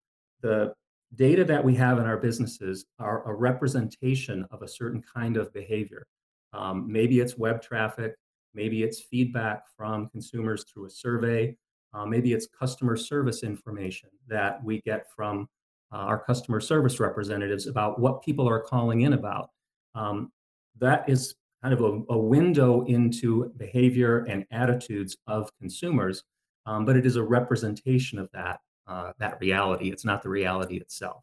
the 0.42 0.74
data 1.14 1.44
that 1.44 1.64
we 1.64 1.74
have 1.74 1.98
in 1.98 2.04
our 2.04 2.18
businesses 2.18 2.84
are 2.98 3.28
a 3.28 3.34
representation 3.34 4.46
of 4.50 4.62
a 4.62 4.68
certain 4.68 5.02
kind 5.02 5.36
of 5.36 5.52
behavior. 5.52 6.06
Um, 6.52 6.90
maybe 6.90 7.20
it's 7.20 7.36
web 7.36 7.62
traffic, 7.62 8.14
maybe 8.54 8.82
it's 8.82 9.00
feedback 9.00 9.64
from 9.76 10.08
consumers 10.08 10.64
through 10.64 10.86
a 10.86 10.90
survey, 10.90 11.56
uh, 11.94 12.04
maybe 12.04 12.32
it's 12.32 12.46
customer 12.46 12.96
service 12.96 13.42
information 13.42 14.10
that 14.28 14.62
we 14.62 14.80
get 14.82 15.06
from 15.14 15.48
uh, 15.92 15.96
our 15.96 16.18
customer 16.18 16.60
service 16.60 17.00
representatives 17.00 17.66
about 17.66 17.98
what 17.98 18.22
people 18.22 18.48
are 18.48 18.60
calling 18.60 19.02
in 19.02 19.14
about. 19.14 19.50
Um, 19.94 20.30
that 20.78 21.08
is 21.08 21.34
kind 21.62 21.74
of 21.74 21.80
a, 21.80 22.12
a, 22.12 22.18
window 22.18 22.84
into 22.84 23.50
behavior 23.56 24.24
and 24.28 24.44
attitudes 24.50 25.16
of 25.26 25.50
consumers, 25.58 26.24
um, 26.66 26.84
but 26.84 26.96
it 26.96 27.06
is 27.06 27.16
a 27.16 27.22
representation 27.22 28.18
of 28.18 28.28
that 28.32 28.60
uh, 28.86 29.12
that 29.18 29.38
reality. 29.40 29.90
It's 29.90 30.04
not 30.04 30.22
the 30.22 30.28
reality 30.28 30.76
itself. 30.76 31.22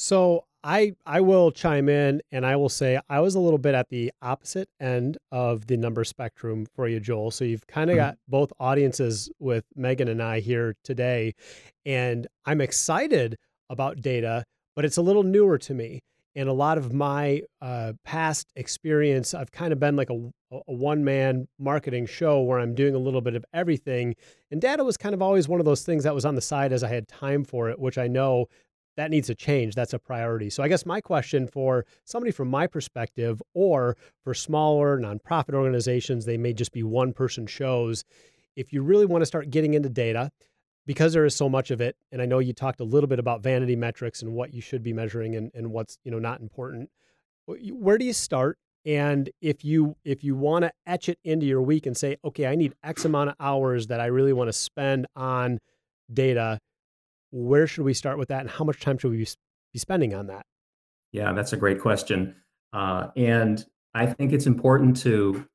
So 0.00 0.44
I 0.62 0.94
I 1.04 1.20
will 1.20 1.50
chime 1.50 1.88
in 1.88 2.22
and 2.30 2.46
I 2.46 2.54
will 2.54 2.68
say 2.68 3.00
I 3.08 3.18
was 3.18 3.34
a 3.34 3.40
little 3.40 3.58
bit 3.58 3.74
at 3.74 3.88
the 3.88 4.12
opposite 4.22 4.68
end 4.78 5.18
of 5.32 5.66
the 5.66 5.76
number 5.76 6.04
spectrum 6.04 6.66
for 6.72 6.86
you, 6.86 7.00
Joel. 7.00 7.32
So 7.32 7.44
you've 7.44 7.66
kind 7.66 7.90
of 7.90 7.96
mm-hmm. 7.96 8.06
got 8.06 8.18
both 8.28 8.52
audiences 8.60 9.28
with 9.40 9.64
Megan 9.74 10.06
and 10.06 10.22
I 10.22 10.38
here 10.38 10.76
today, 10.84 11.34
and 11.84 12.28
I'm 12.46 12.60
excited 12.60 13.38
about 13.70 14.00
data, 14.00 14.44
but 14.76 14.84
it's 14.84 14.98
a 14.98 15.02
little 15.02 15.24
newer 15.24 15.58
to 15.58 15.74
me. 15.74 16.00
And 16.36 16.48
a 16.48 16.52
lot 16.52 16.78
of 16.78 16.92
my 16.92 17.42
uh, 17.60 17.94
past 18.04 18.52
experience, 18.54 19.34
I've 19.34 19.50
kind 19.50 19.72
of 19.72 19.80
been 19.80 19.96
like 19.96 20.10
a, 20.10 20.30
a 20.52 20.72
one 20.72 21.02
man 21.02 21.48
marketing 21.58 22.06
show 22.06 22.40
where 22.42 22.60
I'm 22.60 22.76
doing 22.76 22.94
a 22.94 22.98
little 22.98 23.20
bit 23.20 23.34
of 23.34 23.44
everything. 23.52 24.14
And 24.52 24.60
data 24.60 24.84
was 24.84 24.96
kind 24.96 25.16
of 25.16 25.22
always 25.22 25.48
one 25.48 25.58
of 25.58 25.66
those 25.66 25.82
things 25.82 26.04
that 26.04 26.14
was 26.14 26.24
on 26.24 26.36
the 26.36 26.40
side 26.40 26.72
as 26.72 26.84
I 26.84 26.88
had 26.88 27.08
time 27.08 27.42
for 27.42 27.68
it, 27.68 27.80
which 27.80 27.98
I 27.98 28.06
know 28.06 28.46
that 28.98 29.12
needs 29.12 29.28
to 29.28 29.34
change. 29.34 29.76
That's 29.76 29.94
a 29.94 29.98
priority. 29.98 30.50
So 30.50 30.60
I 30.60 30.68
guess 30.68 30.84
my 30.84 31.00
question 31.00 31.46
for 31.46 31.86
somebody 32.04 32.32
from 32.32 32.48
my 32.48 32.66
perspective, 32.66 33.40
or 33.54 33.96
for 34.24 34.34
smaller 34.34 34.98
nonprofit 34.98 35.54
organizations, 35.54 36.24
they 36.24 36.36
may 36.36 36.52
just 36.52 36.72
be 36.72 36.82
one 36.82 37.12
person 37.12 37.46
shows. 37.46 38.04
If 38.56 38.72
you 38.72 38.82
really 38.82 39.06
want 39.06 39.22
to 39.22 39.26
start 39.26 39.50
getting 39.50 39.74
into 39.74 39.88
data, 39.88 40.32
because 40.84 41.12
there 41.12 41.24
is 41.24 41.36
so 41.36 41.48
much 41.48 41.70
of 41.70 41.80
it, 41.80 41.94
and 42.10 42.20
I 42.20 42.26
know 42.26 42.40
you 42.40 42.52
talked 42.52 42.80
a 42.80 42.84
little 42.84 43.06
bit 43.06 43.20
about 43.20 43.40
vanity 43.40 43.76
metrics 43.76 44.20
and 44.20 44.32
what 44.32 44.52
you 44.52 44.60
should 44.60 44.82
be 44.82 44.92
measuring 44.92 45.36
and, 45.36 45.52
and 45.54 45.70
what's 45.70 45.98
you 46.02 46.10
know 46.10 46.18
not 46.18 46.40
important. 46.40 46.90
Where 47.46 47.98
do 47.98 48.04
you 48.04 48.12
start? 48.12 48.58
And 48.84 49.30
if 49.40 49.64
you 49.64 49.96
if 50.04 50.24
you 50.24 50.34
want 50.34 50.64
to 50.64 50.72
etch 50.86 51.08
it 51.08 51.20
into 51.22 51.46
your 51.46 51.62
week 51.62 51.86
and 51.86 51.96
say, 51.96 52.16
okay, 52.24 52.48
I 52.48 52.56
need 52.56 52.74
X 52.82 53.04
amount 53.04 53.30
of 53.30 53.36
hours 53.38 53.86
that 53.86 54.00
I 54.00 54.06
really 54.06 54.32
want 54.32 54.48
to 54.48 54.52
spend 54.52 55.06
on 55.14 55.60
data, 56.12 56.58
where 57.30 57.66
should 57.66 57.84
we 57.84 57.94
start 57.94 58.18
with 58.18 58.28
that 58.28 58.40
and 58.40 58.50
how 58.50 58.64
much 58.64 58.80
time 58.80 58.98
should 58.98 59.10
we 59.10 59.18
be 59.18 59.78
spending 59.78 60.14
on 60.14 60.26
that? 60.28 60.46
Yeah 61.12 61.32
that's 61.32 61.52
a 61.52 61.56
great 61.56 61.80
question. 61.80 62.34
Uh, 62.72 63.08
and 63.16 63.64
i 63.94 64.04
think 64.04 64.32
it's 64.32 64.46
important 64.46 64.94
to 64.94 65.46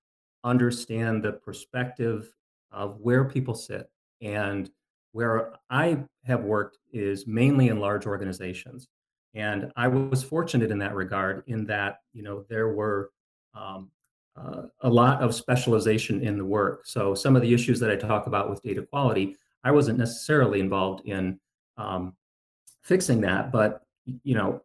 understand 0.44 1.24
the 1.24 1.34
perspective 1.34 2.34
of 2.72 2.98
where 3.00 3.24
people 3.24 3.54
sit 3.54 3.88
and 4.22 4.72
where 5.12 5.54
i 5.70 5.98
have 6.26 6.44
worked 6.44 6.80
is 6.92 7.28
mainly 7.28 7.68
in 7.68 7.80
large 7.80 8.08
organizations 8.08 8.88
and 9.36 9.72
i 9.76 9.88
was 9.88 10.24
fortunate 10.24 10.72
in 10.72 10.80
that 10.80 10.96
regard 10.96 11.44
in 11.48 11.66
that 11.66 12.00
you 12.14 12.24
know 12.24 12.44
there 12.50 12.70
were 12.70 13.12
um, 13.54 13.92
uh, 14.36 14.64
a 14.82 14.90
lot 14.90 15.22
of 15.22 15.36
specialization 15.36 16.22
in 16.22 16.40
the 16.40 16.46
work. 16.46 16.88
So 16.88 17.14
some 17.14 17.36
of 17.36 17.44
the 17.44 17.54
issues 17.54 17.80
that 17.80 17.92
i 17.92 17.96
talk 17.96 18.26
about 18.26 18.50
with 18.50 18.62
data 18.64 18.82
quality 18.82 19.36
i 19.64 19.72
wasn't 19.72 20.00
necessarily 20.00 20.60
involved 20.60 21.06
in 21.06 21.40
um, 21.78 22.14
fixing 22.82 23.22
that. 23.22 23.52
But 23.52 23.82
you 24.24 24.36
know, 24.36 24.62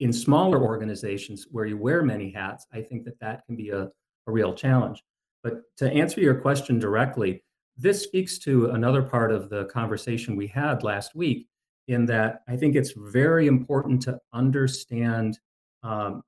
in 0.00 0.12
smaller 0.12 0.62
organizations 0.62 1.46
where 1.50 1.66
you 1.66 1.76
wear 1.76 2.02
many 2.02 2.30
hats, 2.30 2.66
I 2.72 2.82
think 2.82 3.04
that 3.04 3.18
that 3.20 3.46
can 3.46 3.56
be 3.56 3.70
a, 3.70 3.82
a 3.82 4.32
real 4.32 4.54
challenge. 4.54 5.02
But 5.42 5.62
to 5.76 5.90
answer 5.90 6.20
your 6.20 6.34
question 6.34 6.78
directly, 6.78 7.44
this 7.76 8.02
speaks 8.02 8.38
to 8.40 8.70
another 8.70 9.02
part 9.02 9.30
of 9.30 9.50
the 9.50 9.66
conversation 9.66 10.36
we 10.36 10.46
had 10.46 10.82
last 10.82 11.14
week, 11.14 11.48
in 11.88 12.06
that 12.06 12.42
I 12.48 12.56
think 12.56 12.76
it's 12.76 12.92
very 12.96 13.46
important 13.46 14.02
to 14.02 14.18
understand 14.32 15.38
um, 15.82 16.22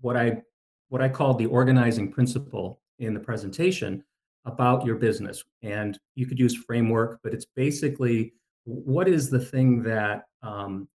what 0.00 0.16
I 0.16 0.42
what 0.88 1.02
I 1.02 1.08
call 1.08 1.34
the 1.34 1.46
organizing 1.46 2.12
principle 2.12 2.82
in 2.98 3.14
the 3.14 3.20
presentation 3.20 4.04
about 4.44 4.84
your 4.84 4.96
business. 4.96 5.42
And 5.62 5.98
you 6.14 6.26
could 6.26 6.38
use 6.38 6.54
framework, 6.54 7.20
but 7.22 7.32
it's 7.32 7.46
basically 7.56 8.34
what 8.64 9.08
is 9.08 9.30
the 9.30 9.40
thing 9.40 9.82
that 9.82 10.24
um, 10.42 10.88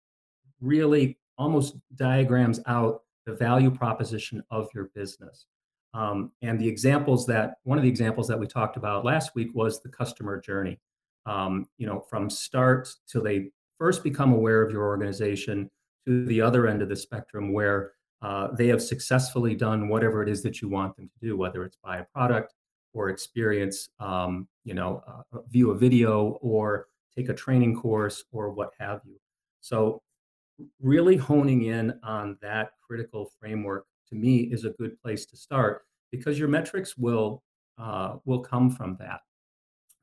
really 0.61 1.19
almost 1.39 1.77
diagrams 1.97 2.61
out 2.67 3.03
the 3.27 3.35
value 3.35 3.71
proposition 3.71 4.43
of 4.51 4.69
your 4.75 4.91
business? 4.95 5.47
Um, 5.95 6.33
and 6.43 6.59
the 6.59 6.69
examples 6.69 7.27
that 7.27 7.55
one 7.63 7.79
of 7.79 7.85
the 7.85 7.91
examples 7.91 8.27
that 8.29 8.39
we 8.39 8.47
talked 8.47 8.77
about 8.77 9.05
last 9.05 9.35
week 9.35 9.55
was 9.55 9.81
the 9.81 9.89
customer 9.89 10.41
journey. 10.41 10.81
Um, 11.27 11.67
you 11.79 11.87
know, 11.87 12.01
from 12.01 12.29
start 12.29 12.89
till 13.09 13.23
they 13.23 13.51
first 13.79 14.03
become 14.03 14.33
aware 14.33 14.61
of 14.63 14.71
your 14.71 14.83
organization 14.83 15.71
to 16.07 16.27
the 16.27 16.41
other 16.41 16.67
end 16.67 16.83
of 16.83 16.89
the 16.89 16.97
spectrum 16.97 17.53
where 17.53 17.93
uh, 18.23 18.49
they 18.57 18.69
have 18.69 18.83
successfully 18.83 19.55
done 19.55 19.89
whatever 19.89 20.23
it 20.23 20.29
is 20.29 20.43
that 20.43 20.61
you 20.61 20.69
want 20.69 20.97
them 20.97 21.09
to 21.09 21.27
do, 21.27 21.37
whether 21.37 21.65
it's 21.65 21.77
buy 21.83 21.99
a 21.99 22.05
product 22.05 22.55
or 22.93 23.09
experience, 23.09 23.89
um, 24.01 24.49
you 24.65 24.75
know, 24.75 25.03
uh, 25.07 25.39
view 25.51 25.71
a 25.71 25.75
video 25.75 26.39
or 26.41 26.89
take 27.17 27.29
a 27.29 27.35
training 27.35 27.77
course, 27.77 28.25
or 28.33 28.51
what 28.51 28.71
have 28.79 29.01
you. 29.05 29.17
So, 29.61 30.03
really 30.81 31.17
honing 31.17 31.65
in 31.65 31.99
on 32.03 32.37
that 32.41 32.71
critical 32.87 33.31
framework 33.41 33.87
to 34.09 34.15
me 34.15 34.39
is 34.39 34.65
a 34.65 34.71
good 34.71 35.01
place 35.01 35.27
to 35.27 35.37
start 35.37 35.83
because 36.11 36.39
your 36.39 36.49
metrics 36.49 36.97
will 36.97 37.43
uh, 37.79 38.17
will 38.25 38.41
come 38.41 38.71
from 38.71 38.97
that. 39.01 39.21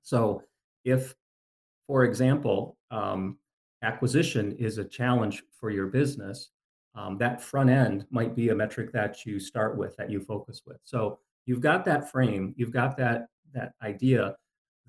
So, 0.04 0.44
if, 0.84 1.16
for 1.88 2.04
example, 2.04 2.78
um, 2.90 3.38
acquisition 3.84 4.52
is 4.54 4.78
a 4.78 4.84
challenge 4.86 5.44
for 5.60 5.70
your 5.70 5.88
business, 5.88 6.50
um, 6.96 7.18
that 7.20 7.42
front 7.42 7.70
end 7.70 8.06
might 8.10 8.36
be 8.36 8.50
a 8.50 8.56
metric 8.56 8.92
that 8.92 9.26
you 9.26 9.40
start 9.40 9.78
with, 9.78 9.96
that 9.98 10.10
you 10.10 10.20
focus 10.20 10.62
with. 10.66 10.78
So 10.84 11.20
you've 11.46 11.62
got 11.62 11.86
that 11.86 12.12
frame, 12.12 12.54
you've 12.58 12.72
got 12.72 12.98
that 12.98 13.28
that 13.54 13.74
idea 13.82 14.36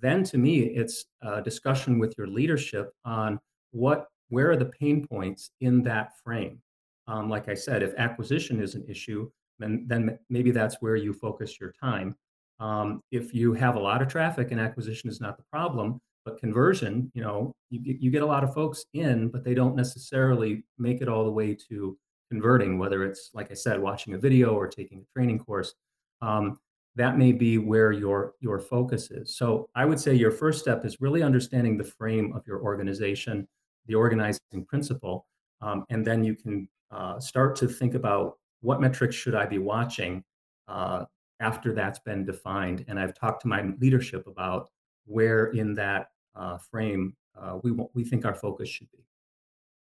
then 0.02 0.22
to 0.24 0.38
me 0.38 0.60
it's 0.60 1.06
a 1.22 1.40
discussion 1.40 1.98
with 1.98 2.16
your 2.18 2.26
leadership 2.26 2.92
on 3.04 3.38
what 3.70 4.08
where 4.28 4.50
are 4.50 4.56
the 4.56 4.72
pain 4.80 5.06
points 5.06 5.50
in 5.60 5.82
that 5.82 6.12
frame? 6.22 6.60
Um, 7.08 7.28
like 7.28 7.48
i 7.48 7.54
said 7.54 7.82
if 7.82 7.94
acquisition 7.96 8.60
is 8.60 8.74
an 8.74 8.84
issue 8.88 9.30
then 9.58 9.84
then 9.86 10.18
maybe 10.28 10.50
that's 10.50 10.76
where 10.80 10.96
you 10.96 11.12
focus 11.12 11.60
your 11.60 11.72
time. 11.80 12.14
Um, 12.60 13.00
if 13.10 13.34
you 13.34 13.54
have 13.54 13.76
a 13.76 13.80
lot 13.80 14.02
of 14.02 14.08
traffic 14.08 14.52
and 14.52 14.60
acquisition 14.60 15.10
is 15.10 15.20
not 15.20 15.36
the 15.36 15.44
problem 15.50 16.00
but 16.24 16.38
conversion 16.38 17.10
you 17.14 17.22
know 17.22 17.52
you, 17.70 17.96
you 18.00 18.10
get 18.10 18.22
a 18.22 18.26
lot 18.26 18.44
of 18.44 18.54
folks 18.54 18.84
in 18.94 19.28
but 19.28 19.42
they 19.42 19.54
don't 19.54 19.74
necessarily 19.74 20.64
make 20.78 21.00
it 21.00 21.08
all 21.08 21.24
the 21.24 21.30
way 21.30 21.56
to 21.68 21.98
converting 22.30 22.78
whether 22.78 23.02
it's 23.04 23.30
like 23.34 23.50
i 23.50 23.54
said 23.54 23.80
watching 23.80 24.14
a 24.14 24.18
video 24.18 24.54
or 24.54 24.68
taking 24.68 25.00
a 25.00 25.12
training 25.12 25.38
course. 25.38 25.74
Um, 26.20 26.58
that 26.96 27.16
may 27.16 27.32
be 27.32 27.58
where 27.58 27.92
your 27.92 28.34
your 28.40 28.58
focus 28.58 29.10
is. 29.10 29.36
So 29.36 29.68
i 29.74 29.84
would 29.84 30.00
say 30.00 30.14
your 30.14 30.30
first 30.30 30.60
step 30.60 30.84
is 30.84 31.00
really 31.00 31.22
understanding 31.22 31.76
the 31.76 31.84
frame 31.84 32.32
of 32.34 32.46
your 32.46 32.60
organization 32.62 33.48
the 33.86 33.94
organizing 33.94 34.64
principle 34.66 35.26
um, 35.60 35.84
and 35.90 36.06
then 36.06 36.24
you 36.24 36.34
can 36.34 36.68
uh, 36.90 37.18
start 37.18 37.56
to 37.56 37.68
think 37.68 37.94
about 37.94 38.38
what 38.60 38.80
metrics 38.80 39.16
should 39.16 39.34
i 39.34 39.46
be 39.46 39.58
watching 39.58 40.22
uh, 40.68 41.04
after 41.40 41.74
that's 41.74 41.98
been 41.98 42.24
defined. 42.24 42.84
And 42.88 42.98
i've 42.98 43.14
talked 43.14 43.42
to 43.42 43.48
my 43.48 43.62
leadership 43.80 44.26
about 44.26 44.70
where 45.06 45.46
in 45.46 45.74
that 45.74 46.08
uh, 46.34 46.58
frame 46.58 47.16
uh, 47.40 47.58
we 47.62 47.72
we 47.94 48.04
think 48.04 48.24
our 48.24 48.34
focus 48.34 48.68
should 48.68 48.90
be. 48.92 49.04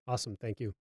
Awesome. 0.06 0.36
Thank 0.36 0.60
you 0.60 0.74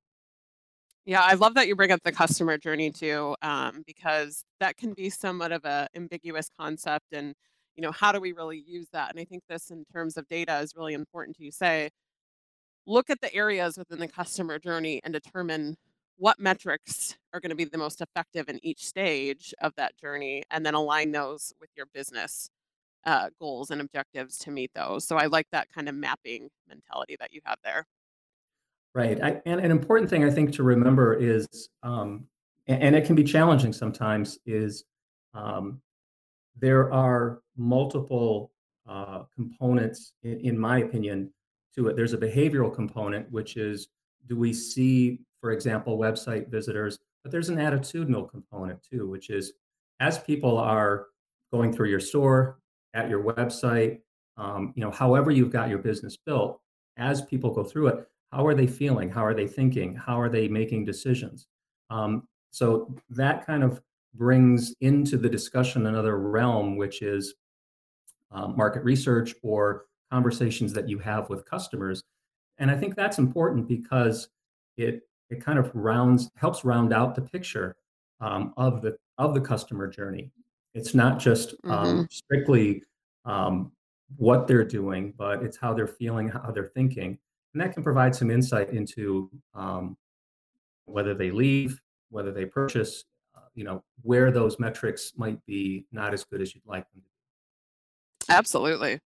yeah, 1.10 1.22
I 1.24 1.34
love 1.34 1.56
that 1.56 1.68
you 1.68 1.76
bring 1.76 1.92
up 1.92 2.04
the 2.04 2.12
customer 2.12 2.60
journey 2.60 2.92
too, 2.92 3.36
um, 3.42 3.84
because 3.88 4.44
that 4.60 4.78
can 4.78 4.94
be 4.94 5.10
somewhat 5.10 5.52
of 5.52 5.66
a 5.66 5.88
ambiguous 5.96 6.52
concept. 6.56 7.08
And 7.14 7.34
you 7.76 7.82
know, 7.82 7.92
how 7.92 8.12
do 8.12 8.20
we 8.20 8.32
really 8.32 8.64
use 8.64 8.86
that? 8.94 9.10
And 9.10 9.20
I 9.20 9.24
think 9.26 9.42
this, 9.50 9.72
in 9.72 9.86
terms 9.92 10.18
of 10.18 10.28
data, 10.30 10.60
is 10.60 10.76
really 10.76 10.94
important 10.94 11.36
to 11.38 11.52
say. 11.52 11.90
Look 12.86 13.10
at 13.10 13.22
the 13.22 13.34
areas 13.34 13.76
within 13.76 14.00
the 14.00 14.08
customer 14.08 14.60
journey 14.60 15.02
and 15.04 15.12
determine 15.12 15.78
what 16.18 16.40
metrics 16.40 17.18
are 17.34 17.40
going 17.40 17.50
to 17.50 17.56
be 17.56 17.66
the 17.66 17.78
most 17.80 18.02
effective 18.02 18.48
in 18.48 18.60
each 18.64 18.86
stage 18.86 19.52
of 19.62 19.74
that 19.78 19.98
journey, 19.98 20.44
and 20.52 20.64
then 20.64 20.76
align 20.76 21.12
those 21.12 21.54
with 21.60 21.72
your 21.76 21.88
business 21.92 22.52
uh, 23.06 23.30
goals 23.40 23.72
and 23.72 23.82
objectives 23.82 24.38
to 24.40 24.52
meet 24.52 24.72
those. 24.76 25.08
So 25.08 25.18
I 25.18 25.26
like 25.26 25.48
that 25.54 25.70
kind 25.74 25.90
of 25.90 25.96
mapping 25.96 26.50
mentality 26.68 27.18
that 27.20 27.34
you 27.34 27.42
have 27.46 27.58
there. 27.64 27.86
Right. 28.96 29.22
I, 29.22 29.42
and 29.46 29.62
an 29.62 29.72
important 29.72 30.10
thing 30.10 30.24
I 30.24 30.32
think 30.32 30.52
to 30.54 30.64
remember 30.64 31.14
is, 31.14 31.48
um, 31.84 32.26
and, 32.68 32.82
and, 32.82 32.96
it 32.96 33.06
can 33.06 33.16
be 33.16 33.24
challenging 33.24 33.72
sometimes, 33.72 34.40
is 34.48 34.84
um, 35.36 35.80
there 36.60 36.92
are 36.92 37.42
multiple 37.56 38.52
uh, 38.88 39.24
components, 39.36 40.14
in, 40.24 40.40
in, 40.40 40.60
my 40.60 40.80
opinion, 40.80 41.32
to 41.76 41.88
it. 41.88 41.96
There's 41.96 42.14
a 42.14 42.18
behavioral 42.18 42.74
component, 42.74 43.32
which 43.32 43.58
is 43.58 43.90
do 44.28 44.36
we 44.36 44.52
see, 44.54 45.20
for 45.40 45.52
example, 45.52 45.98
website 45.98 46.50
visitors? 46.50 46.98
But 47.24 47.32
there's 47.32 47.50
an 47.50 47.58
attitudinal 47.58 48.30
component 48.30 48.82
too, 48.82 49.08
which 49.08 49.30
is 49.30 49.54
as 50.00 50.18
people 50.20 50.58
are 50.58 51.08
going 51.52 51.74
through 51.74 51.90
your 51.90 52.00
store, 52.00 52.60
at 52.94 53.10
your 53.10 53.24
website, 53.24 54.00
um, 54.38 54.74
you 54.76 54.84
know, 54.84 54.92
however 54.92 55.32
you've 55.32 55.52
got 55.52 55.70
your 55.70 55.80
business 55.80 56.18
built, 56.18 56.60
as 56.98 57.22
people 57.22 57.54
go 57.54 57.64
through 57.64 57.88
it, 57.88 58.08
how 58.32 58.46
are 58.46 58.54
they 58.54 58.68
feeling? 58.68 59.10
How 59.10 59.26
are 59.26 59.34
they 59.34 59.48
thinking? 59.48 59.96
How 59.96 60.20
are 60.20 60.30
they 60.30 60.48
making 60.48 60.86
decisions? 60.86 61.48
Um, 61.90 62.28
so 62.52 62.96
that 63.10 63.46
kind 63.46 63.64
of 63.64 63.82
brings 64.16 64.76
into 64.82 65.18
the 65.18 65.30
discussion 65.30 65.86
another 65.86 66.18
realm 66.18 66.76
which 66.78 67.02
is 67.02 67.36
uh, 68.32 68.48
market 68.48 68.84
research 68.84 69.36
or 69.44 69.86
conversations 70.12 70.74
that 70.74 70.90
you 70.90 70.98
have 71.00 71.30
with 71.30 71.46
customers. 71.46 72.04
And 72.58 72.70
i 72.70 72.76
think 72.76 72.96
that's 72.96 73.20
important 73.20 73.68
because 73.68 74.30
it 74.78 75.04
it 75.30 75.44
kind 75.44 75.60
of 75.60 75.72
rounds 75.76 76.32
helps 76.36 76.66
round 76.66 76.92
out 76.92 77.14
the 77.14 77.22
picture 77.22 77.76
um, 78.20 78.54
of 78.58 78.82
the 78.82 78.98
of 79.18 79.34
the 79.34 79.42
customer 79.42 79.88
journey. 79.88 80.32
It's 80.74 80.94
not 80.96 81.20
just 81.20 81.54
um, 81.66 81.72
mm-hmm. 81.72 82.02
strictly 82.10 82.84
um, 83.26 83.72
what 84.18 84.48
they're 84.48 84.64
doing 84.64 85.14
but 85.18 85.44
it's 85.44 85.58
how 85.58 85.74
they're 85.74 85.88
feeling 85.88 86.30
how 86.30 86.52
they're 86.52 86.72
thinking 86.74 87.18
and 87.54 87.62
that 87.62 87.74
can 87.74 87.84
provide 87.84 88.16
some 88.16 88.30
insight 88.30 88.70
into 88.72 89.30
um, 89.54 89.98
whether 90.86 91.14
they 91.14 91.32
leave, 91.32 91.82
whether 92.10 92.32
they 92.32 92.46
purchase, 92.46 93.06
uh, 93.36 93.42
you 93.56 93.64
know, 93.64 93.84
where 94.04 94.32
those 94.32 94.60
metrics 94.60 95.14
might 95.18 95.44
be 95.46 95.86
not 95.92 96.14
as 96.14 96.24
good 96.24 96.42
as 96.42 96.54
you'd 96.54 96.66
like 96.66 96.90
them 96.92 97.02
to 97.02 97.10
be. 98.28 98.34
Absolutely. 98.34 99.00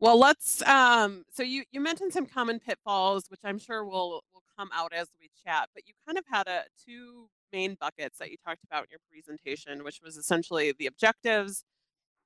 Well, 0.00 0.18
let's. 0.18 0.62
Um, 0.62 1.24
so 1.32 1.42
you 1.42 1.64
you 1.72 1.80
mentioned 1.80 2.12
some 2.12 2.26
common 2.26 2.60
pitfalls, 2.60 3.24
which 3.28 3.40
I'm 3.44 3.58
sure 3.58 3.84
will 3.84 4.22
will 4.32 4.44
come 4.56 4.70
out 4.72 4.92
as 4.92 5.08
we 5.20 5.28
chat. 5.44 5.68
But 5.74 5.86
you 5.86 5.94
kind 6.06 6.16
of 6.16 6.24
had 6.30 6.46
a 6.46 6.62
two 6.86 7.28
main 7.52 7.76
buckets 7.80 8.18
that 8.18 8.30
you 8.30 8.36
talked 8.46 8.62
about 8.64 8.84
in 8.84 8.88
your 8.90 9.00
presentation, 9.10 9.82
which 9.82 10.00
was 10.02 10.16
essentially 10.16 10.72
the 10.78 10.86
objectives 10.86 11.64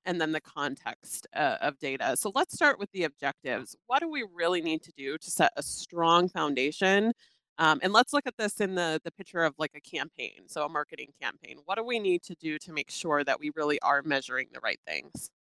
and 0.05 0.21
then 0.21 0.33
the 0.33 0.41
context 0.41 1.27
uh, 1.35 1.57
of 1.61 1.79
data. 1.79 2.17
So 2.17 2.33
let's 2.35 2.55
start 2.55 2.79
with 2.79 2.91
the 2.93 3.05
objectives. 3.05 3.77
What 3.87 4.01
do 4.01 4.11
we 4.11 4.25
really 4.35 4.61
need 4.61 4.83
to 4.83 4.93
do 4.97 5.19
to 5.19 5.31
set 5.31 5.53
a 5.57 5.63
strong 5.63 6.29
foundation? 6.29 7.13
Um, 7.59 7.81
and 7.83 7.93
let's 7.93 8.13
look 8.13 8.27
at 8.27 8.37
this 8.37 8.61
in 8.61 8.75
the 8.75 9.01
the 9.05 9.13
picture 9.13 9.45
of 9.45 9.55
like 9.59 9.73
a 9.75 9.81
campaign, 9.81 10.49
so 10.49 10.65
a 10.65 10.69
marketing 10.69 11.13
campaign. 11.21 11.59
What 11.65 11.77
do 11.77 11.85
we 11.85 11.99
need 11.99 12.23
to 12.25 12.35
do 12.41 12.59
to 12.59 12.73
make 12.73 12.91
sure 12.91 13.25
that 13.25 13.39
we 13.39 13.51
really 13.55 13.81
are 13.83 14.03
measuring 14.03 14.49
the 14.53 14.61
right 14.61 14.81
things? 14.87 15.31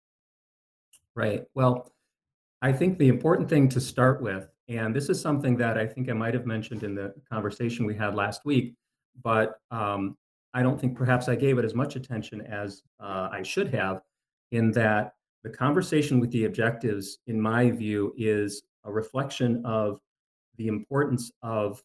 Right. 1.14 1.44
Well, 1.54 1.92
I 2.60 2.72
think 2.72 2.98
the 2.98 3.08
important 3.08 3.48
thing 3.48 3.68
to 3.70 3.80
start 3.80 4.22
with, 4.22 4.48
and 4.68 4.94
this 4.94 5.08
is 5.08 5.20
something 5.20 5.56
that 5.56 5.76
I 5.76 5.86
think 5.86 6.08
I 6.08 6.12
might 6.12 6.34
have 6.34 6.46
mentioned 6.46 6.84
in 6.84 6.94
the 6.94 7.12
conversation 7.30 7.86
we 7.86 7.96
had 7.96 8.14
last 8.14 8.44
week, 8.44 8.74
but 9.22 9.58
um, 9.70 10.16
I 10.54 10.62
don't 10.62 10.80
think 10.80 10.96
perhaps 10.96 11.28
I 11.28 11.34
gave 11.34 11.58
it 11.58 11.64
as 11.64 11.74
much 11.74 11.96
attention 11.96 12.42
as 12.42 12.82
uh, 13.00 13.28
I 13.32 13.42
should 13.42 13.72
have, 13.74 14.02
in 14.52 14.70
that 14.72 15.14
the 15.42 15.50
conversation 15.50 16.20
with 16.20 16.30
the 16.30 16.44
objectives, 16.44 17.18
in 17.26 17.40
my 17.40 17.70
view, 17.70 18.14
is 18.16 18.62
a 18.84 18.92
reflection 18.92 19.60
of 19.64 19.98
the 20.56 20.68
importance 20.68 21.32
of 21.42 21.82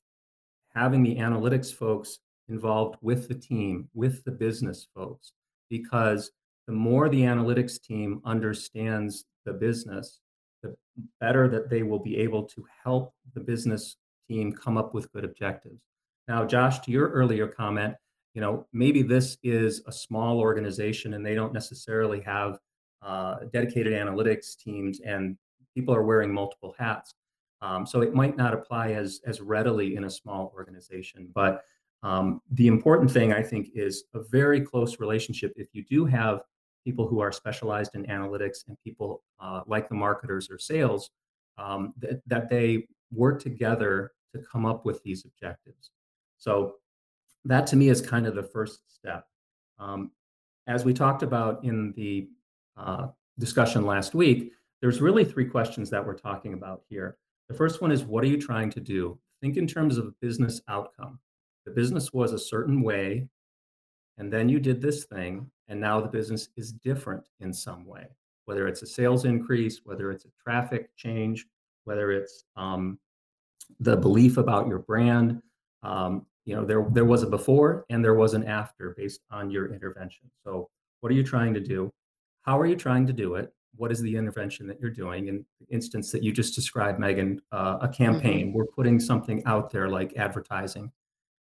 having 0.75 1.01
the 1.01 1.15
analytics 1.15 1.73
folks 1.73 2.19
involved 2.49 2.97
with 3.01 3.27
the 3.27 3.33
team, 3.33 3.89
with 3.93 4.23
the 4.23 4.31
business 4.31 4.87
folks, 4.93 5.33
because 5.69 6.31
the 6.67 6.73
more 6.73 7.09
the 7.09 7.21
analytics 7.21 7.81
team 7.81 8.21
understands 8.25 9.25
the 9.45 9.53
business, 9.53 10.19
the 10.61 10.75
better 11.19 11.47
that 11.47 11.69
they 11.69 11.83
will 11.83 11.99
be 11.99 12.17
able 12.17 12.43
to 12.43 12.65
help 12.83 13.13
the 13.33 13.39
business 13.39 13.97
team 14.27 14.51
come 14.51 14.77
up 14.77 14.93
with 14.93 15.11
good 15.13 15.23
objectives. 15.23 15.81
Now, 16.27 16.45
Josh, 16.45 16.79
to 16.79 16.91
your 16.91 17.09
earlier 17.09 17.47
comment, 17.47 17.95
you 18.37 18.41
know, 18.41 18.67
maybe 18.71 19.01
this 19.01 19.39
is 19.41 19.81
a 19.87 19.91
small 19.91 20.39
organization 20.39 21.15
and 21.15 21.25
they 21.25 21.33
don't 21.33 21.53
necessarily 21.53 22.21
have 22.21 22.59
uh, 23.01 23.37
dedicated 23.51 23.93
analytics 23.93 24.55
teams 24.55 24.99
and 24.99 25.35
people 25.73 25.91
are 25.91 26.03
wearing 26.03 26.31
multiple 26.31 26.75
hats. 26.77 27.15
Um, 27.63 27.87
so 27.87 28.01
it 28.01 28.13
might 28.13 28.37
not 28.37 28.53
apply 28.53 28.91
as 28.91 29.21
as 29.25 29.41
readily 29.41 29.95
in 29.95 30.03
a 30.03 30.09
small 30.11 30.53
organization. 30.55 31.29
But 31.33 31.63
um, 32.03 32.41
the 32.51 32.67
important 32.67 33.09
thing 33.09 33.33
I 33.33 33.41
think 33.41 33.71
is 33.73 34.03
a 34.13 34.19
very 34.29 34.61
close 34.61 34.99
relationship. 34.99 35.51
If 35.55 35.69
you 35.73 35.83
do 35.89 36.05
have 36.05 36.43
people 36.85 37.07
who 37.07 37.19
are 37.19 37.31
specialized 37.31 37.95
in 37.95 38.05
analytics 38.05 38.67
and 38.67 38.77
people 38.83 39.23
uh, 39.39 39.61
like 39.65 39.89
the 39.89 39.95
marketers 39.95 40.51
or 40.51 40.59
sales, 40.59 41.09
um, 41.57 41.91
that, 41.97 42.21
that 42.27 42.49
they 42.51 42.85
work 43.11 43.41
together 43.41 44.11
to 44.35 44.43
come 44.43 44.63
up 44.67 44.85
with 44.85 45.01
these 45.01 45.25
objectives. 45.25 45.89
So 46.37 46.75
that 47.47 47.65
to 47.67 47.75
me 47.75 47.89
is 47.89 48.01
kind 48.01 48.27
of 48.27 48.35
the 48.35 48.43
first 48.43 48.81
step. 48.93 49.25
Um, 49.79 50.11
as 50.67 50.83
we 50.83 50.93
talked 50.93 51.23
about 51.23 51.63
in 51.63 51.93
the 51.95 52.27
uh, 52.75 53.07
discussion 53.39 53.85
last 53.85 54.13
week, 54.13 54.51
there's 54.81 55.01
really 55.01 55.23
three 55.23 55.45
questions 55.45 55.89
that 55.89 56.05
we're 56.05 56.17
talking 56.17 56.53
about 56.53 56.81
here. 56.89 57.17
The 57.49 57.55
first 57.55 57.81
one 57.81 57.91
is 57.91 58.03
what 58.03 58.23
are 58.23 58.27
you 58.27 58.39
trying 58.39 58.69
to 58.71 58.79
do? 58.79 59.17
Think 59.41 59.57
in 59.57 59.65
terms 59.65 59.97
of 59.97 60.07
a 60.07 60.13
business 60.21 60.61
outcome. 60.67 61.19
The 61.65 61.71
business 61.71 62.13
was 62.13 62.33
a 62.33 62.39
certain 62.39 62.81
way, 62.81 63.27
and 64.17 64.31
then 64.31 64.49
you 64.49 64.59
did 64.59 64.81
this 64.81 65.05
thing, 65.05 65.49
and 65.67 65.79
now 65.79 66.01
the 66.01 66.07
business 66.07 66.49
is 66.57 66.71
different 66.71 67.23
in 67.39 67.53
some 67.53 67.85
way, 67.85 68.07
whether 68.45 68.67
it's 68.67 68.81
a 68.81 68.87
sales 68.87 69.25
increase, 69.25 69.81
whether 69.83 70.11
it's 70.11 70.25
a 70.25 70.29
traffic 70.41 70.95
change, 70.95 71.45
whether 71.85 72.11
it's 72.11 72.43
um, 72.55 72.99
the 73.79 73.95
belief 73.95 74.37
about 74.37 74.67
your 74.67 74.79
brand. 74.79 75.41
Um, 75.83 76.25
you 76.47 76.55
know, 76.55 76.65
there 76.65 76.87
there 76.91 77.05
was 77.05 77.23
a 77.23 77.27
before 77.27 77.85
and 77.89 78.03
there 78.03 78.15
was 78.15 78.33
an 78.33 78.43
after 78.45 78.95
based 78.97 79.21
on 79.29 79.51
your 79.51 79.73
intervention. 79.73 80.31
So, 80.43 80.69
what 81.01 81.11
are 81.11 81.15
you 81.15 81.23
trying 81.23 81.53
to 81.53 81.59
do? 81.59 81.91
How 82.41 82.59
are 82.59 82.65
you 82.65 82.75
trying 82.75 83.05
to 83.07 83.13
do 83.13 83.35
it? 83.35 83.53
what 83.77 83.91
is 83.91 84.01
the 84.01 84.15
intervention 84.15 84.67
that 84.67 84.79
you're 84.81 84.91
doing 84.91 85.27
in 85.27 85.45
the 85.61 85.67
instance 85.73 86.11
that 86.11 86.23
you 86.23 86.31
just 86.31 86.55
described 86.55 86.99
megan 86.99 87.39
uh, 87.51 87.77
a 87.81 87.87
campaign 87.87 88.47
mm-hmm. 88.47 88.57
we're 88.57 88.65
putting 88.65 88.99
something 88.99 89.41
out 89.45 89.71
there 89.71 89.87
like 89.87 90.15
advertising 90.17 90.91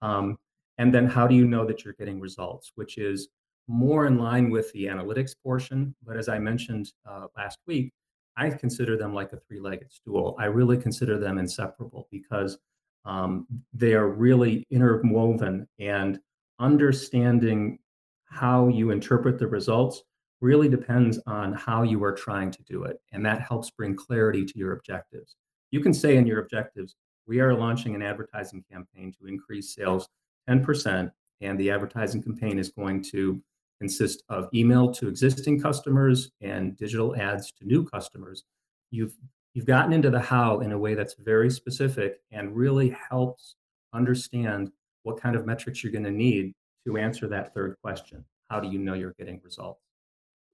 um, 0.02 0.38
and 0.76 0.94
then 0.94 1.06
how 1.06 1.26
do 1.26 1.34
you 1.34 1.46
know 1.46 1.64
that 1.64 1.84
you're 1.84 1.94
getting 1.94 2.20
results 2.20 2.72
which 2.76 2.98
is 2.98 3.28
more 3.66 4.06
in 4.06 4.18
line 4.18 4.50
with 4.50 4.72
the 4.72 4.84
analytics 4.84 5.34
portion 5.42 5.94
but 6.06 6.16
as 6.16 6.28
i 6.28 6.38
mentioned 6.38 6.92
uh, 7.08 7.26
last 7.36 7.58
week 7.66 7.92
i 8.36 8.48
consider 8.48 8.96
them 8.96 9.12
like 9.12 9.32
a 9.32 9.40
three-legged 9.48 9.90
stool 9.90 10.36
i 10.38 10.44
really 10.44 10.76
consider 10.76 11.18
them 11.18 11.38
inseparable 11.38 12.06
because 12.10 12.58
um, 13.04 13.46
they 13.72 13.94
are 13.94 14.08
really 14.08 14.66
interwoven 14.70 15.66
and 15.78 16.18
understanding 16.58 17.78
how 18.24 18.68
you 18.68 18.90
interpret 18.90 19.38
the 19.38 19.46
results 19.46 20.02
really 20.40 20.68
depends 20.68 21.18
on 21.26 21.52
how 21.52 21.82
you 21.82 22.02
are 22.04 22.12
trying 22.12 22.50
to 22.50 22.62
do 22.62 22.84
it. 22.84 23.00
And 23.12 23.24
that 23.26 23.40
helps 23.40 23.70
bring 23.70 23.96
clarity 23.96 24.44
to 24.44 24.58
your 24.58 24.72
objectives. 24.72 25.36
You 25.70 25.80
can 25.80 25.92
say 25.92 26.16
in 26.16 26.26
your 26.26 26.40
objectives, 26.40 26.94
we 27.26 27.40
are 27.40 27.54
launching 27.54 27.94
an 27.94 28.02
advertising 28.02 28.64
campaign 28.70 29.12
to 29.20 29.26
increase 29.26 29.74
sales 29.74 30.08
10%, 30.48 31.10
and 31.40 31.60
the 31.60 31.70
advertising 31.70 32.22
campaign 32.22 32.58
is 32.58 32.70
going 32.70 33.02
to 33.02 33.40
consist 33.80 34.22
of 34.28 34.48
email 34.54 34.90
to 34.92 35.08
existing 35.08 35.60
customers 35.60 36.30
and 36.40 36.76
digital 36.76 37.14
ads 37.16 37.52
to 37.52 37.66
new 37.66 37.84
customers. 37.84 38.44
You've 38.90 39.14
you've 39.54 39.66
gotten 39.66 39.92
into 39.92 40.10
the 40.10 40.20
how 40.20 40.60
in 40.60 40.72
a 40.72 40.78
way 40.78 40.94
that's 40.94 41.14
very 41.14 41.50
specific 41.50 42.20
and 42.30 42.54
really 42.54 42.94
helps 43.10 43.56
understand 43.92 44.70
what 45.02 45.20
kind 45.20 45.36
of 45.36 45.46
metrics 45.46 45.82
you're 45.82 45.92
going 45.92 46.04
to 46.04 46.10
need 46.10 46.52
to 46.86 46.96
answer 46.96 47.28
that 47.28 47.54
third 47.54 47.76
question. 47.82 48.24
How 48.50 48.60
do 48.60 48.68
you 48.68 48.78
know 48.78 48.94
you're 48.94 49.14
getting 49.18 49.40
results? 49.42 49.80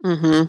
Mm-hmm. 0.04 0.44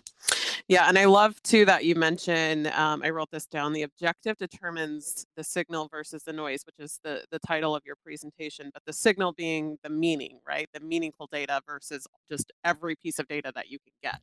Yeah, 0.67 0.89
and 0.89 0.97
I 0.97 1.05
love 1.05 1.41
too 1.43 1.63
that 1.65 1.85
you 1.85 1.93
mentioned. 1.93 2.67
Um, 2.67 3.03
I 3.03 3.11
wrote 3.11 3.29
this 3.29 3.45
down. 3.45 3.71
The 3.71 3.83
objective 3.83 4.35
determines 4.37 5.25
the 5.35 5.43
signal 5.43 5.87
versus 5.89 6.23
the 6.23 6.33
noise, 6.33 6.63
which 6.65 6.79
is 6.79 6.99
the 7.03 7.23
the 7.29 7.37
title 7.39 7.75
of 7.75 7.83
your 7.85 7.95
presentation. 8.03 8.71
But 8.73 8.81
the 8.85 8.93
signal 8.93 9.33
being 9.33 9.77
the 9.83 9.91
meaning, 9.91 10.39
right? 10.47 10.67
The 10.73 10.79
meaningful 10.79 11.29
data 11.31 11.61
versus 11.67 12.07
just 12.31 12.51
every 12.63 12.95
piece 12.95 13.19
of 13.19 13.27
data 13.27 13.51
that 13.53 13.69
you 13.69 13.77
can 13.77 13.93
get. 14.01 14.21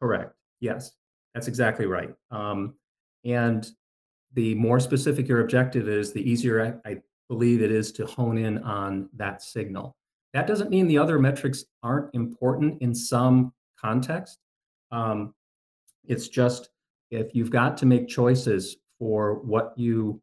Correct. 0.00 0.32
Yes, 0.60 0.92
that's 1.34 1.48
exactly 1.48 1.86
right. 1.86 2.14
Um, 2.30 2.74
and 3.24 3.66
the 4.34 4.54
more 4.54 4.80
specific 4.80 5.28
your 5.28 5.40
objective 5.40 5.88
is, 5.88 6.12
the 6.12 6.28
easier 6.28 6.80
I, 6.84 6.90
I 6.90 6.96
believe 7.28 7.62
it 7.62 7.70
is 7.70 7.92
to 7.92 8.06
hone 8.06 8.38
in 8.38 8.58
on 8.58 9.08
that 9.16 9.42
signal. 9.42 9.96
That 10.32 10.46
doesn't 10.46 10.70
mean 10.70 10.88
the 10.88 10.98
other 10.98 11.18
metrics 11.18 11.64
aren't 11.82 12.14
important 12.14 12.80
in 12.80 12.94
some 12.94 13.52
context 13.78 14.38
um, 14.92 15.34
it's 16.06 16.28
just 16.28 16.68
if 17.10 17.34
you've 17.34 17.50
got 17.50 17.76
to 17.78 17.86
make 17.86 18.06
choices 18.06 18.76
for 18.98 19.34
what 19.40 19.72
you 19.76 20.20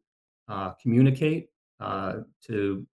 uh, 0.48 0.70
communicate 0.80 1.48
uh, 1.80 2.18
to, 2.46 2.86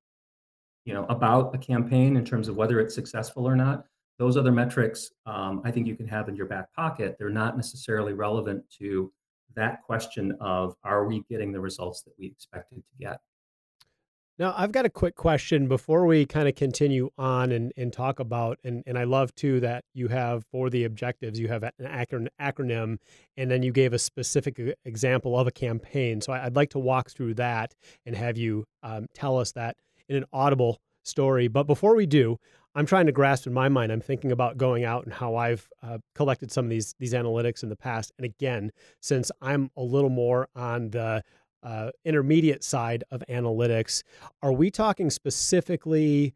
you 0.85 0.93
know, 0.93 1.05
about 1.05 1.53
a 1.55 1.57
campaign 1.57 2.17
in 2.17 2.25
terms 2.25 2.47
of 2.47 2.55
whether 2.55 2.79
it's 2.79 2.95
successful 2.95 3.47
or 3.47 3.55
not, 3.55 3.85
those 4.19 4.35
other 4.35 4.51
metrics 4.51 5.11
um, 5.27 5.61
I 5.63 5.71
think 5.71 5.87
you 5.87 5.95
can 5.95 6.07
have 6.07 6.27
in 6.27 6.35
your 6.35 6.47
back 6.47 6.73
pocket. 6.73 7.15
They're 7.19 7.29
not 7.29 7.55
necessarily 7.55 8.13
relevant 8.13 8.63
to 8.79 9.11
that 9.55 9.83
question 9.83 10.33
of 10.39 10.75
are 10.83 11.05
we 11.05 11.23
getting 11.29 11.51
the 11.51 11.59
results 11.59 12.01
that 12.03 12.13
we 12.19 12.27
expected 12.27 12.77
to 12.77 13.05
get. 13.05 13.19
Now, 14.39 14.53
I've 14.55 14.71
got 14.71 14.85
a 14.85 14.89
quick 14.89 15.15
question 15.15 15.67
before 15.67 16.05
we 16.05 16.27
kind 16.27 16.47
of 16.47 16.53
continue 16.53 17.09
on 17.17 17.51
and, 17.51 17.73
and 17.75 17.91
talk 17.91 18.19
about, 18.19 18.59
and, 18.63 18.83
and 18.85 18.95
I 18.95 19.03
love 19.03 19.33
too 19.33 19.59
that 19.61 19.83
you 19.95 20.09
have 20.09 20.45
for 20.51 20.69
the 20.69 20.83
objectives, 20.83 21.39
you 21.39 21.47
have 21.47 21.63
an 21.63 21.71
acronym, 22.39 22.97
and 23.35 23.49
then 23.49 23.63
you 23.63 23.71
gave 23.71 23.93
a 23.93 23.99
specific 23.99 24.61
example 24.85 25.37
of 25.39 25.47
a 25.47 25.51
campaign. 25.51 26.21
So 26.21 26.33
I'd 26.33 26.55
like 26.55 26.69
to 26.71 26.79
walk 26.79 27.09
through 27.09 27.33
that 27.35 27.73
and 28.05 28.15
have 28.15 28.37
you 28.37 28.65
um, 28.83 29.07
tell 29.15 29.39
us 29.39 29.53
that 29.53 29.75
in 30.07 30.17
an 30.17 30.25
audible 30.31 30.77
story. 31.03 31.47
But 31.47 31.63
before 31.63 31.95
we 31.95 32.05
do, 32.05 32.37
I'm 32.77 32.85
trying 32.85 33.07
to 33.07 33.11
grasp 33.11 33.47
in 33.47 33.53
my 33.53 33.69
mind. 33.69 33.91
I'm 33.91 34.01
thinking 34.01 34.31
about 34.31 34.57
going 34.57 34.85
out 34.85 35.03
and 35.03 35.11
how 35.11 35.35
I've 35.35 35.67
uh, 35.81 35.97
collected 36.13 36.51
some 36.51 36.65
of 36.65 36.69
these 36.69 36.93
these 36.99 37.13
analytics 37.13 37.63
in 37.63 37.69
the 37.69 37.75
past. 37.75 38.11
And 38.17 38.25
again, 38.25 38.71
since 39.01 39.31
I'm 39.41 39.71
a 39.75 39.81
little 39.81 40.11
more 40.11 40.47
on 40.55 40.91
the 40.91 41.23
uh, 41.63 41.89
intermediate 42.05 42.63
side 42.63 43.03
of 43.09 43.23
analytics. 43.27 44.03
Are 44.43 44.53
we 44.53 44.69
talking 44.69 45.09
specifically? 45.09 46.35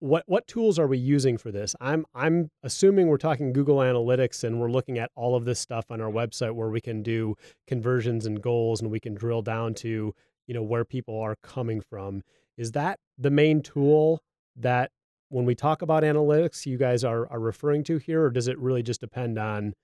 What 0.00 0.22
what 0.26 0.46
tools 0.46 0.78
are 0.78 0.86
we 0.86 0.98
using 0.98 1.38
for 1.38 1.50
this? 1.50 1.74
I'm 1.80 2.04
I'm 2.14 2.50
assuming 2.62 3.08
we're 3.08 3.16
talking 3.16 3.54
Google 3.54 3.78
Analytics 3.78 4.44
and 4.44 4.60
we're 4.60 4.70
looking 4.70 4.98
at 4.98 5.10
all 5.16 5.34
of 5.34 5.46
this 5.46 5.58
stuff 5.58 5.86
on 5.90 6.02
our 6.02 6.10
website 6.10 6.54
where 6.54 6.68
we 6.68 6.80
can 6.82 7.02
do 7.02 7.36
conversions 7.66 8.26
and 8.26 8.40
goals 8.40 8.82
and 8.82 8.90
we 8.90 9.00
can 9.00 9.14
drill 9.14 9.42
down 9.42 9.72
to 9.76 10.14
you 10.46 10.54
know 10.54 10.62
where 10.62 10.84
people 10.84 11.18
are 11.18 11.36
coming 11.42 11.80
from. 11.80 12.22
Is 12.58 12.72
that 12.72 13.00
the 13.16 13.30
main 13.30 13.62
tool 13.62 14.20
that 14.54 14.90
when 15.30 15.44
we 15.44 15.54
talk 15.54 15.82
about 15.82 16.02
analytics, 16.02 16.66
you 16.66 16.78
guys 16.78 17.04
are, 17.04 17.30
are 17.30 17.40
referring 17.40 17.84
to 17.84 17.98
here, 17.98 18.24
or 18.24 18.30
does 18.30 18.48
it 18.48 18.58
really 18.58 18.82
just 18.82 19.00
depend 19.00 19.38
on 19.38 19.74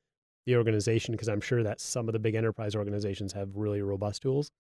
the 0.47 0.57
organization? 0.57 1.13
Because 1.13 1.29
I'm 1.29 1.41
sure 1.41 1.63
that 1.63 1.81
some 1.81 2.09
of 2.09 2.13
the 2.13 2.19
big 2.19 2.35
enterprise 2.35 2.75
organizations 2.75 3.33
have 3.33 3.49
really 3.55 3.83
robust 3.83 4.23
tools. 4.23 4.51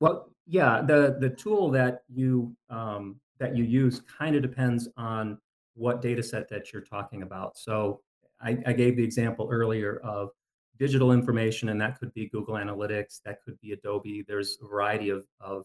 Well, 0.00 0.28
yeah, 0.46 0.82
the 0.82 1.16
the 1.18 1.30
tool 1.30 1.70
that 1.70 2.02
you 2.12 2.54
um, 2.68 3.16
that 3.38 3.56
you 3.56 3.64
use 3.64 4.02
kind 4.18 4.36
of 4.36 4.42
depends 4.42 4.88
on 4.96 5.38
what 5.74 6.02
data 6.02 6.22
set 6.22 6.48
that 6.50 6.72
you're 6.72 6.82
talking 6.82 7.22
about. 7.22 7.56
So 7.56 8.00
I, 8.40 8.58
I 8.66 8.72
gave 8.72 8.96
the 8.96 9.04
example 9.04 9.48
earlier 9.50 10.00
of 10.04 10.30
digital 10.78 11.12
information, 11.12 11.70
and 11.70 11.80
that 11.80 11.98
could 11.98 12.12
be 12.12 12.28
Google 12.28 12.54
Analytics, 12.56 13.22
that 13.24 13.42
could 13.44 13.58
be 13.60 13.72
Adobe. 13.72 14.24
There's 14.26 14.58
a 14.62 14.66
variety 14.66 15.10
of, 15.10 15.24
of 15.40 15.64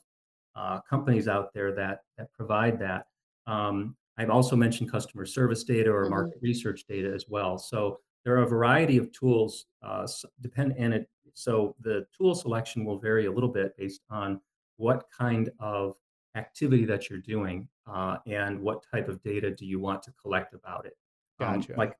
uh, 0.57 0.81
companies 0.81 1.27
out 1.27 1.53
there 1.53 1.73
that 1.75 2.01
that 2.17 2.31
provide 2.33 2.79
that. 2.79 3.07
Um, 3.45 3.95
I've 4.17 4.31
also 4.31 4.55
mentioned 4.55 4.91
customer 4.91 5.25
service 5.25 5.63
data 5.63 5.91
or 5.91 6.03
mm-hmm. 6.03 6.11
market 6.11 6.37
research 6.41 6.85
data 6.87 7.13
as 7.13 7.25
well. 7.29 7.57
So 7.57 7.99
there 8.25 8.35
are 8.35 8.43
a 8.43 8.47
variety 8.47 8.97
of 8.97 9.11
tools. 9.11 9.67
Uh, 9.81 10.07
depend 10.41 10.73
and 10.77 10.93
it 10.93 11.09
so 11.33 11.75
the 11.81 12.05
tool 12.17 12.33
selection 12.33 12.83
will 12.83 12.97
vary 12.97 13.27
a 13.27 13.31
little 13.31 13.49
bit 13.49 13.77
based 13.77 14.01
on 14.09 14.41
what 14.77 15.05
kind 15.15 15.51
of 15.59 15.95
activity 16.35 16.83
that 16.85 17.09
you're 17.09 17.19
doing 17.19 17.67
uh, 17.85 18.17
and 18.25 18.59
what 18.59 18.83
type 18.91 19.07
of 19.07 19.21
data 19.21 19.51
do 19.51 19.65
you 19.65 19.79
want 19.79 20.01
to 20.03 20.11
collect 20.19 20.55
about 20.55 20.85
it. 20.87 20.97
Um, 21.39 21.59
gotcha. 21.59 21.75
Like 21.77 21.95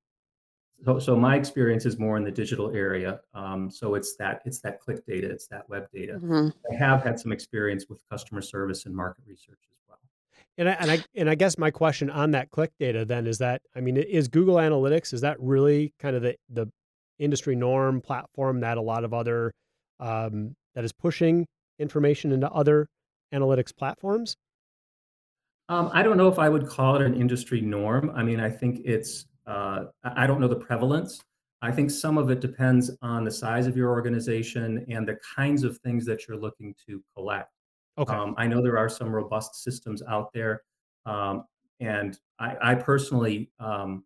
so, 0.85 0.99
so 0.99 1.15
my 1.15 1.35
experience 1.35 1.85
is 1.85 1.97
more 1.97 2.17
in 2.17 2.23
the 2.23 2.31
digital 2.31 2.71
area. 2.71 3.19
Um, 3.33 3.69
so 3.69 3.95
it's 3.95 4.15
that 4.17 4.41
it's 4.45 4.59
that 4.61 4.79
click 4.79 5.05
data, 5.05 5.29
it's 5.29 5.47
that 5.47 5.67
web 5.69 5.87
data. 5.93 6.13
Mm-hmm. 6.13 6.49
I 6.71 6.75
have 6.75 7.03
had 7.03 7.19
some 7.19 7.31
experience 7.31 7.85
with 7.89 8.01
customer 8.09 8.41
service 8.41 8.85
and 8.85 8.95
market 8.95 9.23
research 9.27 9.59
as 9.71 9.77
well. 9.87 9.97
And 10.57 10.69
I, 10.69 10.73
and 10.73 10.91
I 10.91 10.99
and 11.15 11.29
I 11.29 11.35
guess 11.35 11.57
my 11.57 11.71
question 11.71 12.09
on 12.09 12.31
that 12.31 12.51
click 12.51 12.71
data 12.79 13.05
then 13.05 13.25
is 13.25 13.39
that 13.39 13.61
I 13.75 13.81
mean 13.81 13.97
is 13.97 14.27
Google 14.27 14.55
Analytics 14.55 15.13
is 15.13 15.21
that 15.21 15.39
really 15.39 15.93
kind 15.99 16.15
of 16.15 16.21
the 16.21 16.35
the 16.49 16.69
industry 17.19 17.55
norm 17.55 17.99
platform 18.01 18.59
that 18.59 18.77
a 18.77 18.81
lot 18.81 19.03
of 19.03 19.13
other 19.13 19.51
um, 19.99 20.55
that 20.75 20.83
is 20.83 20.93
pushing 20.93 21.47
information 21.79 22.31
into 22.31 22.49
other 22.51 22.87
analytics 23.33 23.75
platforms? 23.75 24.35
Um, 25.69 25.89
I 25.91 26.01
don't 26.01 26.17
know 26.17 26.29
if 26.29 26.39
I 26.39 26.47
would 26.47 26.67
call 26.67 26.95
it 26.95 27.01
an 27.01 27.19
industry 27.19 27.61
norm. 27.61 28.11
I 28.15 28.23
mean, 28.23 28.39
I 28.39 28.49
think 28.49 28.81
it's 28.85 29.25
uh, 29.47 29.85
I 30.03 30.27
don't 30.27 30.39
know 30.39 30.47
the 30.47 30.55
prevalence. 30.55 31.23
I 31.61 31.71
think 31.71 31.89
some 31.89 32.17
of 32.17 32.29
it 32.29 32.39
depends 32.39 32.91
on 33.01 33.23
the 33.23 33.31
size 33.31 33.65
of 33.65 33.75
your 33.75 33.89
organization 33.89 34.85
and 34.89 35.07
the 35.07 35.17
kinds 35.35 35.63
of 35.63 35.77
things 35.79 36.05
that 36.05 36.27
you're 36.27 36.37
looking 36.37 36.75
to 36.87 37.03
collect. 37.15 37.51
Okay. 37.97 38.13
Um, 38.13 38.35
I 38.37 38.45
know 38.45 38.61
there 38.61 38.77
are 38.77 38.89
some 38.89 39.09
robust 39.09 39.63
systems 39.63 40.03
out 40.07 40.31
there, 40.33 40.61
um, 41.07 41.45
and 41.79 42.19
I, 42.37 42.55
I 42.61 42.75
personally 42.75 43.49
um, 43.59 44.03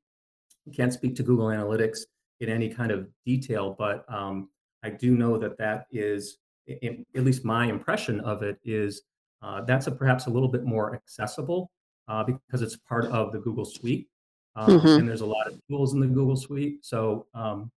can't 0.73 0.93
speak 0.93 1.15
to 1.17 1.23
Google 1.23 1.47
Analytics 1.47 1.99
in 2.39 2.49
any 2.49 2.69
kind 2.69 2.91
of 2.91 3.10
detail, 3.25 3.75
but 3.77 4.06
um, 4.08 4.49
I 4.84 4.89
do 4.89 5.12
know 5.12 5.38
that 5.38 5.58
that 5.58 5.88
is, 5.91 6.38
in, 6.67 7.06
at 7.15 7.23
least 7.23 7.43
my 7.43 7.65
impression 7.65 8.21
of 8.21 8.43
it 8.43 8.60
is, 8.63 9.01
uh, 9.41 9.62
that's 9.62 9.88
a, 9.88 9.91
perhaps 9.91 10.27
a 10.27 10.30
little 10.30 10.47
bit 10.47 10.63
more 10.63 10.95
accessible 10.95 11.71
uh, 12.08 12.23
because 12.23 12.62
it's 12.62 12.77
part 12.77 13.06
of 13.06 13.32
the 13.32 13.39
Google 13.39 13.65
Suite. 13.65 14.08
Um, 14.56 14.80
mm-hmm. 14.80 14.88
And 14.88 15.10
there's 15.10 15.22
a 15.22 15.26
lot 15.26 15.48
of 15.48 15.60
tools 15.70 15.94
in 15.94 16.00
the 16.00 16.08
Google 16.08 16.36
Suite. 16.36 16.86
So 16.86 17.26
um, 17.34 17.72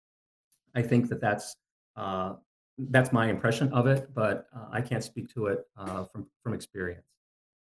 I 0.75 0.83
think 0.83 1.09
that 1.09 1.21
that's 1.21 1.55
uh, 1.97 2.35
that's 2.79 3.13
my 3.13 3.29
impression 3.29 3.73
of 3.73 3.87
it, 3.87 4.13
but 4.15 4.47
uh, 4.55 4.67
I 4.73 4.81
can't 4.81 5.05
speak 5.05 5.33
to 5.35 5.47
it 5.47 5.67
uh, 5.77 6.05
from 6.05 6.27
from 6.43 6.55
experience. 6.55 7.07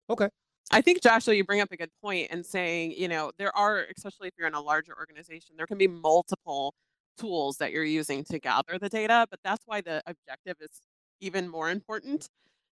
Okay. 0.09 0.29
I 0.73 0.81
think 0.81 1.03
Joshua, 1.03 1.35
you 1.35 1.45
bring 1.45 1.61
up 1.61 1.73
a 1.73 1.77
good 1.77 1.91
point 2.01 2.31
in 2.31 2.45
saying, 2.45 2.93
you 2.97 3.09
know, 3.09 3.33
there 3.39 3.57
are, 3.57 3.87
especially 3.97 4.29
if 4.29 4.35
you're 4.39 4.47
in 4.47 4.55
a 4.55 4.61
larger 4.61 4.97
organization, 4.97 5.57
there 5.57 5.67
can 5.67 5.79
be 5.79 5.89
multiple 5.89 6.75
tools 7.19 7.57
that 7.57 7.73
you're 7.73 7.83
using 7.83 8.23
to 8.25 8.39
gather 8.39 8.79
the 8.79 8.89
data, 8.89 9.27
but 9.31 9.41
that's 9.43 9.63
why 9.67 9.81
the 9.81 10.01
objective 10.07 10.57
is 10.61 10.81
even 11.21 11.49
more 11.49 11.71
important 11.71 12.29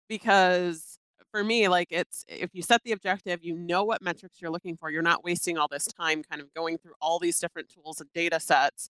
because 0.10 0.98
for 1.36 1.44
me, 1.44 1.68
like 1.68 1.90
it's 1.92 2.24
if 2.30 2.50
you 2.54 2.62
set 2.62 2.82
the 2.86 2.94
objective, 2.94 3.44
you 3.44 3.58
know 3.58 3.84
what 3.84 4.02
metrics 4.02 4.42
you're 4.42 4.52
looking 4.52 4.78
for. 4.78 4.90
You're 4.90 5.02
not 5.02 5.22
wasting 5.22 5.58
all 5.58 5.68
this 5.68 5.86
time 5.86 6.24
kind 6.24 6.42
of 6.42 6.54
going 6.54 6.78
through 6.78 6.94
all 7.02 7.20
these 7.20 7.38
different 7.42 7.68
tools 7.68 8.00
and 8.00 8.10
data 8.14 8.40
sets. 8.40 8.88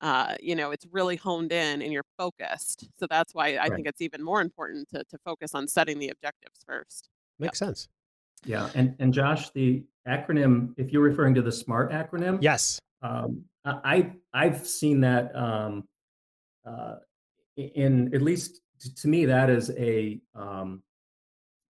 Uh, 0.00 0.34
you 0.40 0.56
know, 0.56 0.72
it's 0.72 0.84
really 0.90 1.14
honed 1.14 1.52
in 1.52 1.82
and 1.82 1.92
you're 1.92 2.04
focused. 2.18 2.88
So 2.98 3.06
that's 3.08 3.32
why 3.32 3.54
I 3.54 3.58
right. 3.58 3.72
think 3.72 3.86
it's 3.86 4.00
even 4.00 4.24
more 4.24 4.40
important 4.40 4.88
to, 4.88 5.04
to 5.04 5.18
focus 5.24 5.54
on 5.54 5.68
setting 5.68 6.00
the 6.00 6.08
objectives 6.08 6.64
first. 6.66 7.10
Makes 7.38 7.60
yep. 7.60 7.68
sense. 7.68 7.88
Yeah. 8.44 8.70
And 8.74 8.96
and 8.98 9.14
Josh, 9.14 9.50
the 9.50 9.84
acronym, 10.08 10.74
if 10.76 10.92
you're 10.92 11.00
referring 11.00 11.36
to 11.36 11.42
the 11.42 11.52
SMART 11.52 11.92
acronym, 11.92 12.38
yes. 12.40 12.80
Um, 13.02 13.44
I 13.64 14.14
I've 14.32 14.66
seen 14.66 15.00
that 15.02 15.34
um, 15.36 15.84
uh, 16.66 16.96
in 17.56 18.12
at 18.12 18.20
least 18.20 18.62
to 18.96 19.06
me 19.06 19.26
that 19.26 19.48
is 19.48 19.70
a 19.78 20.20
um, 20.34 20.82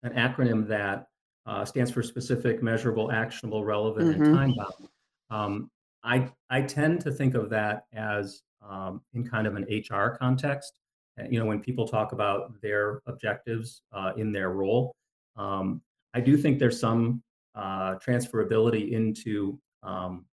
an 0.04 0.14
acronym 0.14 0.68
that 0.68 1.08
uh, 1.46 1.66
stands 1.66 1.92
for 1.92 2.04
specific, 2.04 2.62
measurable, 2.62 3.12
actionable, 3.12 3.66
relevant, 3.66 4.12
mm-hmm. 4.12 4.24
and 4.24 4.36
time 4.36 4.54
bound. 4.56 4.90
Um, 5.30 5.72
I 6.04 6.30
I 6.50 6.62
tend 6.62 7.02
to 7.02 7.12
think 7.12 7.36
of 7.36 7.50
that 7.50 7.84
as 7.94 8.42
um, 8.68 9.02
in 9.14 9.28
kind 9.28 9.48
of 9.48 9.56
an 9.56 9.66
HR 9.70 10.18
context. 10.18 10.80
Uh, 11.20 11.26
you 11.30 11.40
know, 11.40 11.46
when 11.46 11.60
people 11.60 11.88
talk 11.88 12.12
about 12.12 12.62
their 12.62 13.02
objectives 13.08 13.82
uh, 13.94 14.12
in 14.16 14.32
their 14.32 14.50
role, 14.50 14.96
um, 15.36 15.82
I 16.14 16.22
do 16.22 16.38
think 16.38 16.60
there's 16.60 16.80
some 16.80 17.22
uh, 17.56 17.96
transferability 17.96 18.92
into 18.92 19.60
um, 19.84 20.26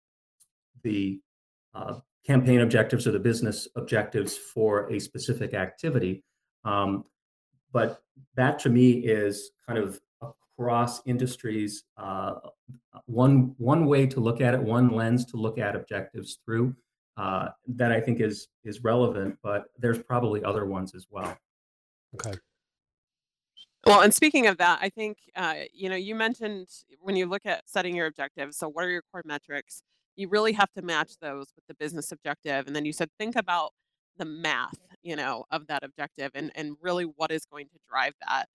the 0.84 1.20
uh, 1.74 1.96
campaign 2.26 2.62
objectives 2.62 3.08
or 3.08 3.12
the 3.12 3.20
business 3.20 3.68
objectives 3.76 4.38
for 4.38 4.92
a 4.92 5.00
specific 5.00 5.54
activity. 5.54 6.24
Um, 6.64 7.06
but 7.76 8.02
that 8.38 8.58
to 8.58 8.70
me 8.70 8.92
is 8.92 9.52
kind 9.68 9.78
of 9.78 10.00
across 10.58 11.06
industries 11.06 11.84
uh, 11.98 12.36
one 13.06 13.54
one 13.58 13.86
way 13.86 14.08
to 14.08 14.22
look 14.22 14.40
at 14.40 14.54
it 14.54 14.64
one 14.64 14.88
lens 14.90 15.26
to 15.26 15.36
look 15.36 15.58
at 15.58 15.76
objectives 15.76 16.40
through 16.46 16.74
uh, 17.18 17.50
that 17.68 17.92
i 17.92 18.00
think 18.00 18.22
is 18.22 18.48
is 18.64 18.82
relevant 18.82 19.38
but 19.44 19.66
there's 19.78 20.02
probably 20.02 20.42
other 20.44 20.66
ones 20.66 20.96
as 20.96 21.06
well. 21.12 21.38
Okay. 22.16 22.38
Well 23.86 24.02
and 24.02 24.14
speaking 24.14 24.48
of 24.48 24.58
that 24.58 24.80
i 24.82 24.88
think 24.88 25.18
uh, 25.36 25.56
you 25.74 25.90
know 25.90 25.98
you 25.98 26.16
mentioned 26.16 26.68
when 27.02 27.18
you 27.18 27.26
look 27.26 27.46
at 27.46 27.70
setting 27.70 27.94
your 27.94 28.08
objectives 28.08 28.58
so 28.58 28.70
what 28.70 28.86
are 28.86 28.90
your 28.90 29.04
core 29.12 29.24
metrics? 29.26 29.84
You 30.16 30.30
really 30.30 30.54
have 30.54 30.72
to 30.78 30.82
match 30.82 31.18
those 31.20 31.48
with 31.58 31.68
the 31.68 31.76
business 31.76 32.14
objective 32.14 32.68
and 32.68 32.76
then 32.76 32.86
you 32.86 32.94
said 32.94 33.10
think 33.20 33.36
about 33.36 33.74
the 34.18 34.26
math, 34.26 34.80
you 35.06 35.16
know, 35.16 35.46
of 35.52 35.68
that 35.68 35.84
objective 35.84 36.32
and 36.36 36.52
and 36.56 36.78
really 36.82 37.06
what 37.06 37.32
is 37.32 37.46
going 37.46 37.68
to 37.70 37.80
drive 37.90 38.14
that. 38.28 38.48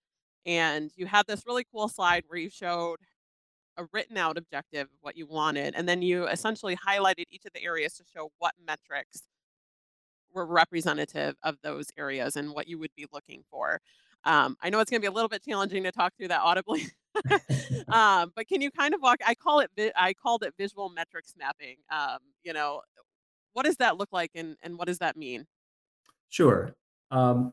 And 0.45 0.91
you 0.97 1.07
had 1.07 1.27
this 1.27 1.43
really 1.47 1.65
cool 1.71 1.89
slide 1.89 2.25
where 2.27 2.39
you 2.39 2.49
showed 2.51 2.97
a 3.77 3.85
written 3.93 4.17
out 4.17 4.37
objective 4.37 4.83
of 4.87 4.99
what 5.01 5.17
you 5.17 5.27
wanted 5.27 5.75
and 5.75 5.89
then 5.89 6.01
you 6.01 6.27
essentially 6.27 6.77
highlighted 6.77 7.25
each 7.31 7.45
of 7.45 7.53
the 7.53 7.63
areas 7.63 7.95
to 7.95 8.03
show 8.13 8.31
what 8.39 8.53
metrics 8.65 9.23
were 10.33 10.45
representative 10.45 11.35
of 11.43 11.57
those 11.63 11.87
areas 11.97 12.35
and 12.35 12.51
what 12.51 12.67
you 12.67 12.79
would 12.79 12.91
be 12.95 13.05
looking 13.13 13.43
for. 13.49 13.79
Um, 14.23 14.55
I 14.61 14.69
know 14.69 14.79
it's 14.79 14.91
going 14.91 15.01
to 15.01 15.05
be 15.05 15.11
a 15.11 15.13
little 15.13 15.29
bit 15.29 15.43
challenging 15.43 15.83
to 15.83 15.91
talk 15.91 16.13
through 16.17 16.29
that 16.29 16.41
audibly, 16.41 16.85
um, 17.89 18.31
but 18.35 18.47
can 18.47 18.61
you 18.61 18.71
kind 18.71 18.93
of 18.93 19.01
walk? 19.01 19.17
I 19.25 19.35
call 19.35 19.59
it 19.61 19.69
I 19.95 20.13
called 20.13 20.43
it 20.43 20.53
visual 20.57 20.89
metrics 20.89 21.33
mapping. 21.37 21.77
Um, 21.91 22.19
you 22.43 22.53
know, 22.53 22.81
what 23.53 23.65
does 23.65 23.77
that 23.77 23.97
look 23.97 24.09
like 24.11 24.31
and, 24.35 24.55
and 24.63 24.77
what 24.77 24.87
does 24.87 24.99
that 24.99 25.17
mean? 25.17 25.45
Sure. 26.31 26.73
Um, 27.11 27.51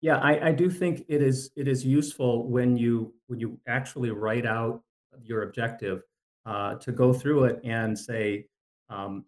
yeah, 0.00 0.18
I, 0.18 0.48
I 0.48 0.52
do 0.52 0.70
think 0.70 1.04
it 1.08 1.20
is 1.20 1.50
it 1.56 1.66
is 1.66 1.84
useful 1.84 2.48
when 2.48 2.76
you 2.76 3.12
when 3.26 3.40
you 3.40 3.58
actually 3.66 4.10
write 4.10 4.46
out 4.46 4.80
your 5.20 5.42
objective 5.42 6.02
uh, 6.46 6.76
to 6.76 6.92
go 6.92 7.12
through 7.12 7.44
it 7.44 7.60
and 7.64 7.98
say 7.98 8.46
um, 8.88 9.24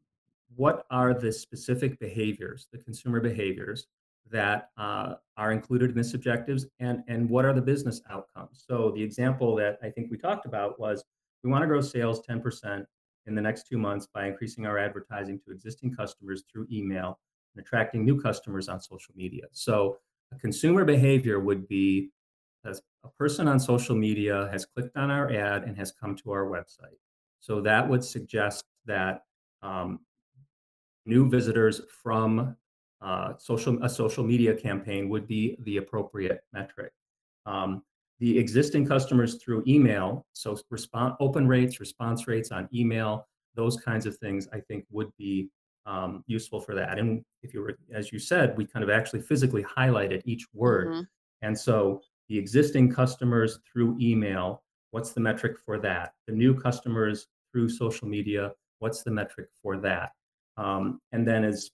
what 0.54 0.86
are 0.90 1.12
the 1.12 1.32
specific 1.32 1.98
behaviors, 1.98 2.68
the 2.72 2.78
consumer 2.78 3.20
behaviors 3.20 3.88
that 4.30 4.70
uh, 4.78 5.14
are 5.36 5.50
included 5.50 5.90
in 5.90 5.96
this 5.96 6.14
objectives, 6.14 6.66
and 6.78 7.02
and 7.08 7.28
what 7.28 7.44
are 7.44 7.52
the 7.52 7.60
business 7.60 8.00
outcomes. 8.08 8.64
So 8.68 8.92
the 8.94 9.02
example 9.02 9.56
that 9.56 9.78
I 9.82 9.90
think 9.90 10.12
we 10.12 10.16
talked 10.16 10.46
about 10.46 10.78
was 10.78 11.04
we 11.42 11.50
want 11.50 11.62
to 11.62 11.66
grow 11.66 11.80
sales 11.80 12.20
10% 12.24 12.84
in 13.26 13.34
the 13.34 13.42
next 13.42 13.66
two 13.66 13.78
months 13.78 14.06
by 14.14 14.28
increasing 14.28 14.66
our 14.66 14.78
advertising 14.78 15.40
to 15.44 15.50
existing 15.50 15.92
customers 15.92 16.44
through 16.52 16.68
email 16.70 17.18
and 17.54 17.64
attracting 17.64 18.04
new 18.04 18.20
customers 18.20 18.68
on 18.68 18.80
social 18.80 19.14
media. 19.16 19.44
So 19.52 19.98
a 20.32 20.38
consumer 20.38 20.84
behavior 20.84 21.40
would 21.40 21.66
be 21.68 22.10
as 22.64 22.82
a 23.04 23.08
person 23.08 23.48
on 23.48 23.58
social 23.58 23.96
media 23.96 24.48
has 24.52 24.66
clicked 24.66 24.96
on 24.96 25.10
our 25.10 25.32
ad 25.32 25.64
and 25.64 25.76
has 25.76 25.92
come 25.92 26.14
to 26.16 26.30
our 26.32 26.44
website. 26.44 26.98
So 27.40 27.60
that 27.62 27.88
would 27.88 28.04
suggest 28.04 28.64
that 28.86 29.24
um, 29.62 30.00
new 31.06 31.28
visitors 31.28 31.80
from 32.02 32.56
uh, 33.00 33.32
social 33.38 33.82
a 33.82 33.88
social 33.88 34.22
media 34.22 34.54
campaign 34.54 35.08
would 35.08 35.26
be 35.26 35.56
the 35.64 35.78
appropriate 35.78 36.42
metric. 36.52 36.92
Um, 37.46 37.82
the 38.18 38.38
existing 38.38 38.86
customers 38.86 39.36
through 39.36 39.64
email, 39.66 40.26
so 40.34 40.58
respond, 40.68 41.14
open 41.20 41.48
rates, 41.48 41.80
response 41.80 42.28
rates 42.28 42.50
on 42.50 42.68
email, 42.74 43.26
those 43.54 43.78
kinds 43.78 44.04
of 44.04 44.18
things, 44.18 44.46
I 44.52 44.60
think 44.60 44.84
would 44.90 45.10
be 45.16 45.48
um, 45.86 46.24
useful 46.26 46.60
for 46.60 46.74
that. 46.74 46.98
And 46.98 47.24
if 47.42 47.54
you 47.54 47.60
were, 47.60 47.78
as 47.92 48.12
you 48.12 48.18
said, 48.18 48.56
we 48.56 48.64
kind 48.64 48.82
of 48.82 48.90
actually 48.90 49.22
physically 49.22 49.64
highlighted 49.64 50.22
each 50.24 50.46
word. 50.52 50.88
Mm-hmm. 50.88 51.00
And 51.42 51.58
so 51.58 52.02
the 52.28 52.38
existing 52.38 52.92
customers 52.92 53.58
through 53.70 53.98
email, 54.00 54.62
what's 54.90 55.12
the 55.12 55.20
metric 55.20 55.56
for 55.64 55.78
that? 55.78 56.14
The 56.26 56.34
new 56.34 56.54
customers 56.54 57.26
through 57.50 57.68
social 57.68 58.06
media, 58.06 58.52
what's 58.78 59.02
the 59.02 59.10
metric 59.10 59.48
for 59.62 59.78
that? 59.78 60.12
Um, 60.56 61.00
and 61.12 61.26
then 61.26 61.44
as 61.44 61.70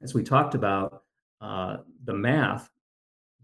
as 0.00 0.14
we 0.14 0.22
talked 0.22 0.54
about, 0.54 1.02
uh, 1.40 1.78
the 2.04 2.14
math, 2.14 2.70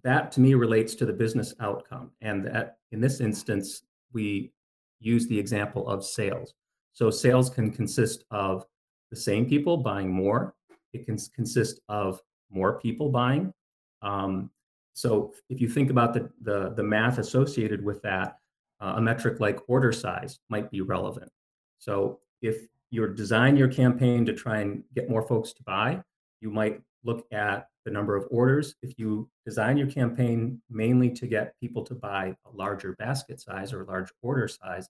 that 0.05 0.31
to 0.33 0.41
me 0.41 0.55
relates 0.55 0.95
to 0.95 1.07
the 1.07 1.13
business 1.13 1.53
outcome. 1.61 2.13
And 2.21 2.47
that 2.47 2.77
in 2.93 3.01
this 3.01 3.21
instance, 3.21 3.83
we 4.13 4.53
use 5.01 5.27
the 5.27 5.39
example 5.39 5.89
of 5.89 6.05
sales. 6.05 6.55
So 6.93 7.11
sales 7.11 7.51
can 7.51 7.73
consist 7.73 8.25
of 8.31 8.65
the 9.15 9.21
same 9.21 9.47
people 9.47 9.77
buying 9.77 10.11
more. 10.11 10.55
It 10.93 11.07
can 11.07 11.17
consist 11.35 11.81
of 11.89 12.21
more 12.51 12.81
people 12.81 13.11
buying. 13.11 13.53
Um, 14.03 14.51
so 14.93 15.33
if 15.49 15.61
you 15.61 15.69
think 15.69 15.91
about 15.91 16.15
the, 16.15 16.31
the, 16.43 16.75
the 16.75 16.83
math 16.83 17.19
associated 17.19 17.85
with 17.85 18.03
that, 18.03 18.39
uh, 18.81 18.95
a 18.97 19.01
metric 19.01 19.39
like 19.39 19.61
order 19.69 19.93
size 19.93 20.41
might 20.49 20.69
be 20.71 20.81
relevant. 20.81 21.31
So 21.79 22.19
if 22.43 22.67
you're 22.91 23.09
design 23.09 23.57
your 23.57 23.69
campaign 23.69 24.27
to 24.27 24.33
try 24.33 24.59
and 24.59 24.83
get 24.95 25.09
more 25.09 25.27
folks 25.27 25.53
to 25.53 25.63
buy, 25.63 26.03
you 26.41 26.51
might 26.51 26.81
look 27.05 27.25
at 27.33 27.69
the 27.85 27.91
number 27.91 28.17
of 28.17 28.27
orders. 28.31 28.75
If 28.83 28.99
you 28.99 29.29
design 29.47 29.77
your 29.77 29.91
campaign 29.91 30.61
mainly 30.71 31.11
to 31.11 31.27
get 31.27 31.59
people 31.61 31.85
to 31.85 31.95
buy 31.95 32.35
a 32.47 32.57
larger 32.57 32.95
basket 32.99 33.41
size 33.41 33.73
or 33.73 33.83
a 33.83 33.87
large 33.87 34.11
order 34.23 34.49
size, 34.49 34.89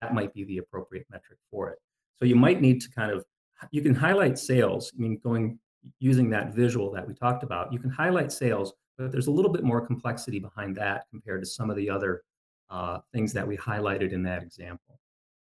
that 0.00 0.14
might 0.14 0.34
be 0.34 0.44
the 0.44 0.58
appropriate 0.58 1.06
metric 1.10 1.38
for 1.50 1.70
it. 1.70 1.78
So 2.18 2.24
you 2.24 2.36
might 2.36 2.60
need 2.60 2.80
to 2.82 2.90
kind 2.90 3.10
of 3.10 3.24
you 3.70 3.82
can 3.82 3.94
highlight 3.94 4.38
sales. 4.38 4.92
I 4.96 5.00
mean, 5.00 5.18
going 5.22 5.58
using 5.98 6.30
that 6.30 6.54
visual 6.54 6.90
that 6.92 7.06
we 7.06 7.14
talked 7.14 7.42
about, 7.42 7.72
you 7.72 7.78
can 7.78 7.90
highlight 7.90 8.32
sales, 8.32 8.72
but 8.98 9.12
there's 9.12 9.26
a 9.26 9.30
little 9.30 9.50
bit 9.50 9.64
more 9.64 9.84
complexity 9.84 10.38
behind 10.38 10.76
that 10.76 11.06
compared 11.10 11.42
to 11.42 11.46
some 11.46 11.70
of 11.70 11.76
the 11.76 11.88
other 11.88 12.22
uh, 12.70 12.98
things 13.12 13.32
that 13.32 13.46
we 13.46 13.56
highlighted 13.56 14.12
in 14.12 14.22
that 14.22 14.42
example. 14.42 14.98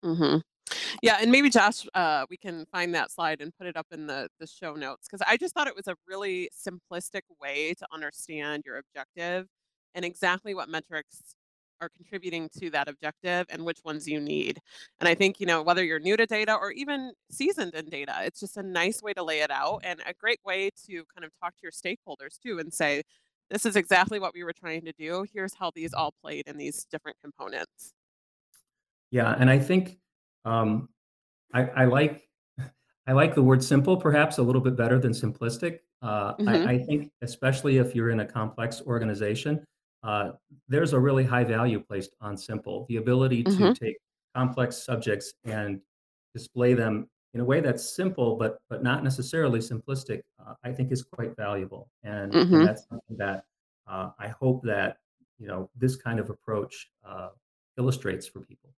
Mm-hmm. 0.04 0.38
Yeah, 1.02 1.18
and 1.22 1.32
maybe 1.32 1.50
Josh, 1.50 1.86
uh, 1.94 2.26
we 2.30 2.38
can 2.38 2.66
find 2.72 2.94
that 2.96 3.12
slide 3.12 3.42
and 3.42 3.56
put 3.58 3.68
it 3.68 3.76
up 3.76 3.88
in 3.92 4.08
the 4.08 4.30
the 4.40 4.48
show 4.48 4.74
notes 4.74 5.08
because 5.08 5.26
I 5.28 5.38
just 5.38 5.54
thought 5.54 5.68
it 5.68 5.76
was 5.76 5.88
a 5.88 5.96
really 6.08 6.50
simplistic 6.56 7.22
way 7.42 7.74
to 7.78 7.86
understand 7.92 8.64
your 8.66 8.78
objective 8.78 9.48
and 9.96 10.06
exactly 10.06 10.54
what 10.54 10.70
metrics 10.70 11.36
are 11.82 11.90
contributing 11.90 12.50
to 12.60 12.70
that 12.70 12.88
objective 12.88 13.48
and 13.50 13.66
which 13.66 13.80
ones 13.84 14.08
you 14.08 14.20
need. 14.20 14.60
And 15.00 15.10
I 15.10 15.16
think, 15.16 15.40
you 15.40 15.46
know, 15.46 15.62
whether 15.62 15.84
you're 15.84 16.00
new 16.00 16.16
to 16.16 16.26
data 16.26 16.56
or 16.56 16.72
even 16.72 17.12
seasoned 17.32 17.74
in 17.74 17.90
data, 17.90 18.14
it's 18.24 18.40
just 18.40 18.58
a 18.58 18.64
nice 18.64 19.02
way 19.02 19.14
to 19.14 19.24
lay 19.24 19.40
it 19.40 19.52
out 19.52 19.82
and 19.84 20.00
a 20.06 20.14
great 20.14 20.40
way 20.46 20.70
to 20.88 21.04
kind 21.14 21.26
of 21.26 21.32
talk 21.42 21.56
to 21.58 21.62
your 21.64 21.72
stakeholders 21.72 22.40
too 22.40 22.60
and 22.60 22.74
say, 22.74 23.02
this 23.50 23.66
is 23.66 23.76
exactly 23.76 24.20
what 24.20 24.34
we 24.34 24.44
were 24.44 24.54
trying 24.54 24.86
to 24.86 24.94
do. 24.94 25.26
Here's 25.34 25.54
how 25.54 25.72
these 25.76 25.94
all 25.94 26.14
played 26.22 26.48
in 26.48 26.58
these 26.58 26.86
different 26.86 27.18
components. 27.22 27.94
Yeah, 29.12 29.36
and 29.38 29.50
I 29.50 29.60
think 29.60 29.98
um, 30.46 30.88
I, 31.54 31.64
I, 31.64 31.86
like 31.86 32.30
I 33.08 33.12
like 33.12 33.36
the 33.36 33.44
word 33.44 33.62
simple 33.62 33.98
perhaps 33.98 34.38
a 34.38 34.42
little 34.42 34.62
bit 34.62 34.78
better 34.78 35.00
than 35.00 35.12
simplistic. 35.12 35.80
Uh, 36.02 36.34
mm-hmm. 36.36 36.48
I, 36.48 36.72
I, 36.72 36.78
think 36.80 37.12
especially 37.22 37.78
if 37.78 37.94
you're 37.94 38.10
in 38.10 38.22
a 38.22 38.26
complex 38.26 38.82
organization, 38.88 39.64
uh, 40.04 40.32
there's 40.68 40.94
a 40.94 41.00
really 41.00 41.24
high 41.24 41.44
value 41.44 41.80
placed 41.80 42.12
on 42.22 42.38
simple. 42.38 42.86
The 42.90 42.98
ability 42.98 43.44
to 43.44 43.52
mm-hmm. 43.52 43.74
take 43.74 43.98
complex 44.36 44.78
subjects 44.78 45.34
and 45.46 45.80
display 46.34 46.74
them 46.74 47.08
in 47.34 47.40
a 47.40 47.46
way 47.46 47.62
that's 47.62 47.96
simple 47.96 48.36
but 48.36 48.58
but 48.70 48.84
not 48.84 49.04
necessarily 49.04 49.60
simplistic, 49.60 50.22
uh, 50.40 50.54
I 50.64 50.72
think 50.72 50.92
is 50.92 51.04
quite 51.04 51.36
valuable, 51.36 51.90
and, 52.04 52.32
mm-hmm. 52.32 52.54
and 52.54 52.68
that's 52.68 52.88
something 52.90 53.18
that 53.18 53.46
uh, 53.88 54.10
I 54.20 54.28
hope 54.28 54.64
that 54.64 54.98
you 55.40 55.48
know 55.48 55.70
this 55.76 55.96
kind 55.96 56.20
of 56.20 56.30
approach 56.30 56.90
uh, 57.08 57.30
illustrates 57.78 58.28
for 58.28 58.40
people. 58.40 58.70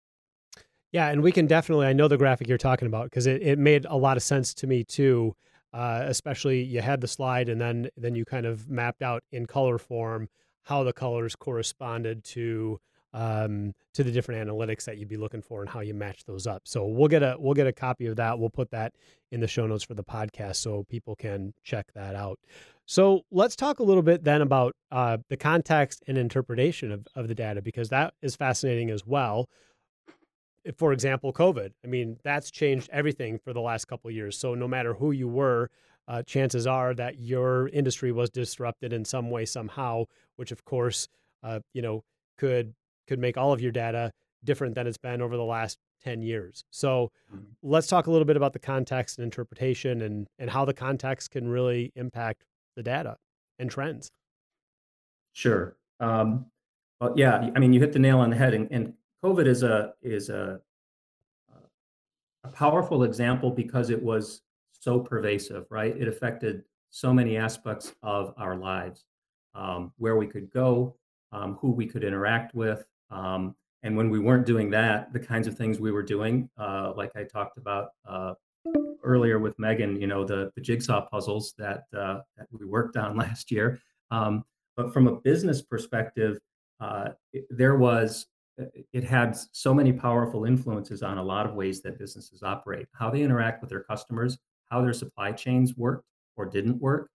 Yeah, 0.91 1.09
and 1.09 1.23
we 1.23 1.33
can 1.33 1.47
definitely. 1.47 1.87
I 1.87 1.93
know 1.93 2.09
the 2.09 2.19
graphic 2.19 2.49
you're 2.49 2.59
talking 2.59 2.87
about 2.87 3.05
because 3.05 3.27
it, 3.27 3.43
it 3.43 3.59
made 3.59 3.87
a 3.87 3.97
lot 3.97 4.17
of 4.17 4.23
sense 4.23 4.55
to 4.55 4.67
me 4.67 4.85
too. 4.85 5.35
Uh, 5.73 6.05
especially 6.07 6.63
you 6.63 6.83
had 6.83 7.01
the 7.01 7.09
slide 7.09 7.49
and 7.49 7.59
then 7.59 7.89
then 7.97 8.15
you 8.15 8.27
kind 8.27 8.45
of 8.45 8.69
mapped 8.69 9.01
out 9.01 9.25
in 9.33 9.47
color 9.47 9.79
form 9.79 10.29
how 10.65 10.85
the 10.85 10.93
colors 10.93 11.37
corresponded 11.37 12.25
to 12.25 12.81
um, 13.15 13.75
to 13.93 14.03
the 14.03 14.11
different 14.11 14.49
analytics 14.49 14.85
that 14.85 14.97
you'd 14.97 15.09
be 15.09 15.19
looking 15.19 15.43
for 15.43 15.61
and 15.61 15.69
how 15.69 15.81
you 15.81 15.93
match 15.93 16.25
those 16.25 16.47
up. 16.47 16.63
So 16.65 16.87
we'll 16.87 17.09
get 17.09 17.23
a 17.23 17.37
we'll 17.39 17.55
get 17.55 17.67
a 17.67 17.73
copy 17.73 18.07
of 18.07 18.17
that. 18.17 18.39
We'll 18.39 18.51
put 18.51 18.71
that 18.71 18.95
in 19.31 19.41
the 19.41 19.49
show 19.49 19.67
notes 19.67 19.85
for 19.85 19.95
the 19.95 20.05
podcast 20.05 20.57
so 20.57 20.85
people 20.89 21.15
can 21.15 21.53
check 21.63 21.93
that 21.95 22.15
out. 22.15 22.39
So 22.87 23.23
let's 23.31 23.55
talk 23.55 23.79
a 23.79 23.83
little 23.83 24.03
bit 24.03 24.25
then 24.25 24.43
about 24.43 24.75
uh, 24.91 25.19
the 25.29 25.37
context 25.37 26.03
and 26.07 26.19
interpretation 26.19 26.91
of, 26.91 27.07
of 27.15 27.29
the 27.29 27.35
data 27.35 27.63
because 27.63 27.91
that 27.91 28.15
is 28.23 28.35
fascinating 28.35 28.91
as 28.91 29.07
well 29.07 29.49
for 30.77 30.93
example, 30.93 31.33
COVID. 31.33 31.73
I 31.85 31.87
mean, 31.89 32.19
that's 32.23 32.51
changed 32.51 32.89
everything 32.93 33.39
for 33.39 33.53
the 33.53 33.61
last 33.61 33.87
couple 33.87 34.11
years. 34.11 34.39
So 34.39 34.55
no 34.55 34.69
matter 34.69 34.95
who 34.95 35.11
you 35.11 35.29
were, 35.29 35.71
uh, 36.09 36.23
chances 36.23 36.67
are 36.67 36.95
that 36.95 37.19
your 37.19 37.69
industry 37.69 38.13
was 38.13 38.31
disrupted 38.31 38.93
in 38.93 39.05
some 39.05 39.31
way 39.31 39.45
somehow, 39.45 40.05
which 40.37 40.53
of 40.53 40.65
course, 40.65 41.09
uh, 41.43 41.61
you 41.73 41.83
know, 41.83 42.03
could 42.39 42.75
could 43.07 43.19
make 43.19 43.37
all 43.37 43.53
of 43.53 43.61
your 43.61 43.73
data 43.73 44.13
different 44.45 44.75
than 44.75 44.87
it's 44.87 44.99
been 44.99 45.23
over 45.23 45.37
the 45.37 45.45
last 45.45 45.79
10 46.03 46.23
years. 46.23 46.65
So 46.71 47.11
mm-hmm. 47.33 47.45
let's 47.63 47.87
talk 47.87 48.07
a 48.07 48.11
little 48.11 48.25
bit 48.25 48.37
about 48.37 48.53
the 48.53 48.59
context 48.59 49.19
and 49.19 49.25
interpretation 49.25 50.03
and 50.03 50.27
and 50.39 50.51
how 50.51 50.65
the 50.65 50.75
context 50.75 51.31
can 51.31 51.49
really 51.49 51.93
impact 51.95 52.45
the 52.77 52.83
data 52.83 53.17
and 53.59 53.71
trends. 53.71 54.11
Sure. 55.33 55.77
Um, 56.01 56.47
well, 57.01 57.15
yeah, 57.17 57.51
I 57.55 57.59
mean, 57.59 57.73
you 57.73 57.81
hit 57.81 57.93
the 57.93 57.99
nail 57.99 58.21
on 58.21 58.31
the 58.31 58.37
head, 58.37 58.55
and, 58.55 58.69
and 58.71 58.95
COVID 59.25 59.47
is 59.47 59.63
a 59.63 59.95
is 60.03 60.29
a 60.29 60.61
a 62.45 62.49
powerful 62.49 63.05
example 63.05 63.51
because 63.51 63.91
it 63.91 64.03
was 64.03 64.43
so 64.83 64.99
pervasive, 64.99 65.65
right? 65.71 65.97
It 65.97 66.09
affected 66.09 66.65
so 66.91 67.15
many 67.15 67.37
aspects 67.37 67.95
of 68.03 68.35
our 68.37 68.57
lives, 68.57 69.05
um, 69.55 69.93
where 69.97 70.17
we 70.17 70.27
could 70.27 70.51
go, 70.51 70.97
um, 71.31 71.55
who 71.61 71.71
we 71.71 71.87
could 71.87 72.03
interact 72.03 72.55
with, 72.55 72.85
um, 73.11 73.55
and 73.83 73.97
when 73.97 74.11
we 74.11 74.19
weren't 74.19 74.47
doing 74.47 74.71
that, 74.71 75.13
the 75.13 75.19
kinds 75.19 75.47
of 75.47 75.57
things 75.57 75.81
we 75.81 75.91
were 75.91 76.03
doing, 76.03 76.49
uh, 76.59 76.93
like 76.97 77.15
I 77.17 77.25
talked 77.25 77.59
about 77.59 77.91
uh, 78.09 78.35
earlier 79.03 79.39
with 79.39 79.59
Megan, 79.59 80.01
you 80.01 80.07
know, 80.07 80.25
the 80.25 80.53
the 80.55 80.61
jigsaw 80.61 81.07
puzzles 81.07 81.55
that 81.59 81.85
uh, 81.97 82.21
that 82.37 82.47
we 82.53 82.65
worked 82.65 82.97
on 82.97 83.17
last 83.25 83.51
year. 83.51 83.81
Um, 84.11 84.45
but 84.77 84.93
from 84.93 85.09
a 85.09 85.21
business 85.21 85.63
perspective, 85.63 86.39
uh, 86.81 87.11
it, 87.33 87.47
there 87.51 87.77
was 87.77 88.27
it 88.93 89.03
had 89.03 89.37
so 89.53 89.75
many 89.75 89.93
powerful 89.93 90.45
influences 90.45 91.03
on 91.03 91.19
a 91.19 91.23
lot 91.23 91.47
of 91.47 91.55
ways 91.55 91.81
that 91.83 91.99
businesses 91.99 92.43
operate, 92.43 92.87
how 92.93 93.11
they 93.11 93.23
interact 93.23 93.61
with 93.61 93.71
their 93.71 93.83
customers, 93.83 94.39
how 94.73 94.83
their 94.83 94.93
supply 94.93 95.31
chains 95.31 95.77
worked 95.77 96.07
or 96.37 96.47
didn't 96.47 96.81
work, 96.81 97.11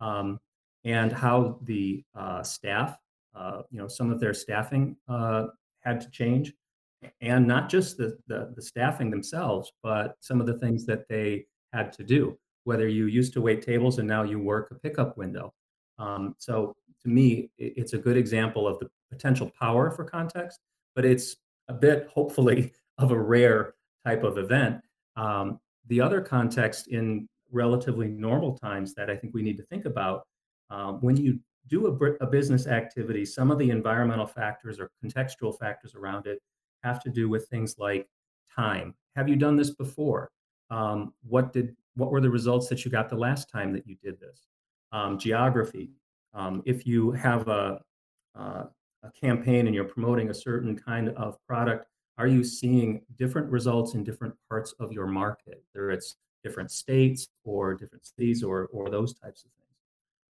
um, 0.00 0.40
and 0.84 1.12
how 1.12 1.58
the 1.62 2.02
uh, 2.14 2.42
staff, 2.42 2.98
uh, 3.36 3.62
you 3.70 3.78
know, 3.78 3.86
some 3.86 4.10
of 4.10 4.18
their 4.18 4.34
staffing 4.34 4.96
uh, 5.08 5.46
had 5.80 6.00
to 6.00 6.10
change, 6.10 6.52
and 7.20 7.46
not 7.46 7.68
just 7.68 7.96
the, 7.96 8.18
the, 8.26 8.52
the 8.56 8.62
staffing 8.62 9.10
themselves, 9.10 9.70
but 9.82 10.16
some 10.20 10.40
of 10.40 10.46
the 10.46 10.58
things 10.58 10.86
that 10.86 11.06
they 11.08 11.46
had 11.72 11.92
to 11.92 12.02
do. 12.02 12.36
Whether 12.64 12.88
you 12.88 13.06
used 13.06 13.32
to 13.34 13.40
wait 13.40 13.62
tables 13.62 13.98
and 13.98 14.08
now 14.08 14.22
you 14.22 14.38
work 14.38 14.70
a 14.70 14.74
pickup 14.76 15.16
window. 15.16 15.52
Um, 15.98 16.34
so 16.38 16.74
to 17.02 17.08
me, 17.08 17.50
it's 17.58 17.92
a 17.92 17.98
good 17.98 18.16
example 18.16 18.66
of 18.68 18.78
the 18.78 18.88
potential 19.10 19.50
power 19.60 19.90
for 19.90 20.04
context 20.04 20.60
but 20.94 21.04
it's 21.04 21.36
a 21.68 21.72
bit, 21.72 22.08
hopefully, 22.12 22.72
of 22.98 23.10
a 23.10 23.18
rare 23.18 23.74
type 24.04 24.22
of 24.22 24.38
event. 24.38 24.80
Um, 25.16 25.58
the 25.88 26.00
other 26.00 26.20
context 26.20 26.88
in 26.88 27.28
relatively 27.50 28.08
normal 28.08 28.56
times 28.56 28.94
that 28.94 29.10
I 29.10 29.16
think 29.16 29.34
we 29.34 29.42
need 29.42 29.56
to 29.58 29.64
think 29.64 29.84
about 29.84 30.26
um, 30.70 30.98
when 31.00 31.16
you 31.16 31.38
do 31.68 31.86
a, 31.86 32.24
a, 32.24 32.26
business 32.26 32.66
activity, 32.66 33.24
some 33.24 33.50
of 33.50 33.58
the 33.58 33.70
environmental 33.70 34.26
factors 34.26 34.80
or 34.80 34.90
contextual 35.04 35.56
factors 35.58 35.94
around 35.94 36.26
it 36.26 36.40
have 36.82 37.00
to 37.02 37.10
do 37.10 37.28
with 37.28 37.46
things 37.48 37.76
like 37.78 38.08
time. 38.54 38.94
Have 39.16 39.28
you 39.28 39.36
done 39.36 39.56
this 39.56 39.70
before? 39.70 40.30
Um, 40.70 41.12
what 41.28 41.52
did 41.52 41.76
what 41.94 42.10
were 42.10 42.20
the 42.20 42.30
results 42.30 42.68
that 42.68 42.84
you 42.84 42.90
got 42.90 43.10
the 43.10 43.16
last 43.16 43.50
time 43.50 43.72
that 43.74 43.86
you 43.86 43.96
did 44.02 44.18
this? 44.18 44.46
Um, 44.92 45.18
geography. 45.18 45.90
Um, 46.34 46.62
if 46.64 46.86
you 46.86 47.12
have 47.12 47.48
a, 47.48 47.80
uh, 48.34 48.64
a 49.02 49.10
campaign 49.12 49.66
and 49.66 49.74
you're 49.74 49.84
promoting 49.84 50.30
a 50.30 50.34
certain 50.34 50.78
kind 50.78 51.10
of 51.10 51.36
product, 51.46 51.86
are 52.18 52.26
you 52.26 52.44
seeing 52.44 53.02
different 53.18 53.50
results 53.50 53.94
in 53.94 54.04
different 54.04 54.34
parts 54.48 54.74
of 54.80 54.92
your 54.92 55.06
market, 55.06 55.62
whether 55.72 55.90
it's 55.90 56.16
different 56.44 56.70
states 56.70 57.28
or 57.44 57.74
different 57.74 58.04
cities 58.04 58.42
or, 58.42 58.68
or 58.72 58.90
those 58.90 59.14
types 59.14 59.44
of 59.44 59.50
things? 59.52 59.62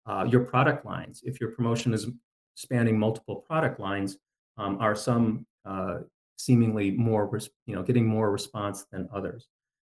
Uh, 0.06 0.24
your 0.30 0.40
product 0.40 0.84
lines, 0.84 1.22
if 1.24 1.40
your 1.40 1.50
promotion 1.50 1.92
is 1.94 2.08
spanning 2.54 2.98
multiple 2.98 3.36
product 3.36 3.80
lines, 3.80 4.18
um, 4.58 4.76
are 4.80 4.94
some 4.94 5.46
uh, 5.64 5.98
seemingly 6.36 6.90
more, 6.92 7.30
you 7.66 7.74
know, 7.74 7.82
getting 7.82 8.06
more 8.06 8.30
response 8.30 8.84
than 8.90 9.08
others. 9.12 9.48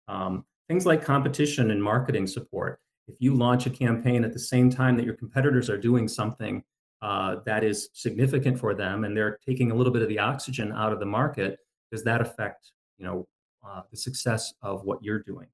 Um, 0.07 0.45
things 0.67 0.85
like 0.85 1.03
competition 1.03 1.71
and 1.71 1.81
marketing 1.81 2.27
support. 2.27 2.79
If 3.07 3.15
you 3.19 3.33
launch 3.33 3.65
a 3.65 3.69
campaign 3.69 4.23
at 4.23 4.33
the 4.33 4.39
same 4.39 4.69
time 4.69 4.95
that 4.97 5.05
your 5.05 5.15
competitors 5.15 5.69
are 5.69 5.77
doing 5.77 6.07
something 6.07 6.63
uh, 7.01 7.37
that 7.45 7.63
is 7.63 7.89
significant 7.93 8.59
for 8.59 8.73
them, 8.73 9.03
and 9.03 9.15
they're 9.15 9.39
taking 9.45 9.71
a 9.71 9.75
little 9.75 9.93
bit 9.93 10.01
of 10.01 10.09
the 10.09 10.19
oxygen 10.19 10.71
out 10.71 10.91
of 10.91 10.99
the 10.99 11.05
market, 11.05 11.57
does 11.91 12.03
that 12.03 12.21
affect, 12.21 12.71
you 12.97 13.05
know, 13.05 13.27
uh, 13.67 13.81
the 13.91 13.97
success 13.97 14.53
of 14.61 14.83
what 14.83 15.03
you're 15.03 15.23
doing? 15.23 15.47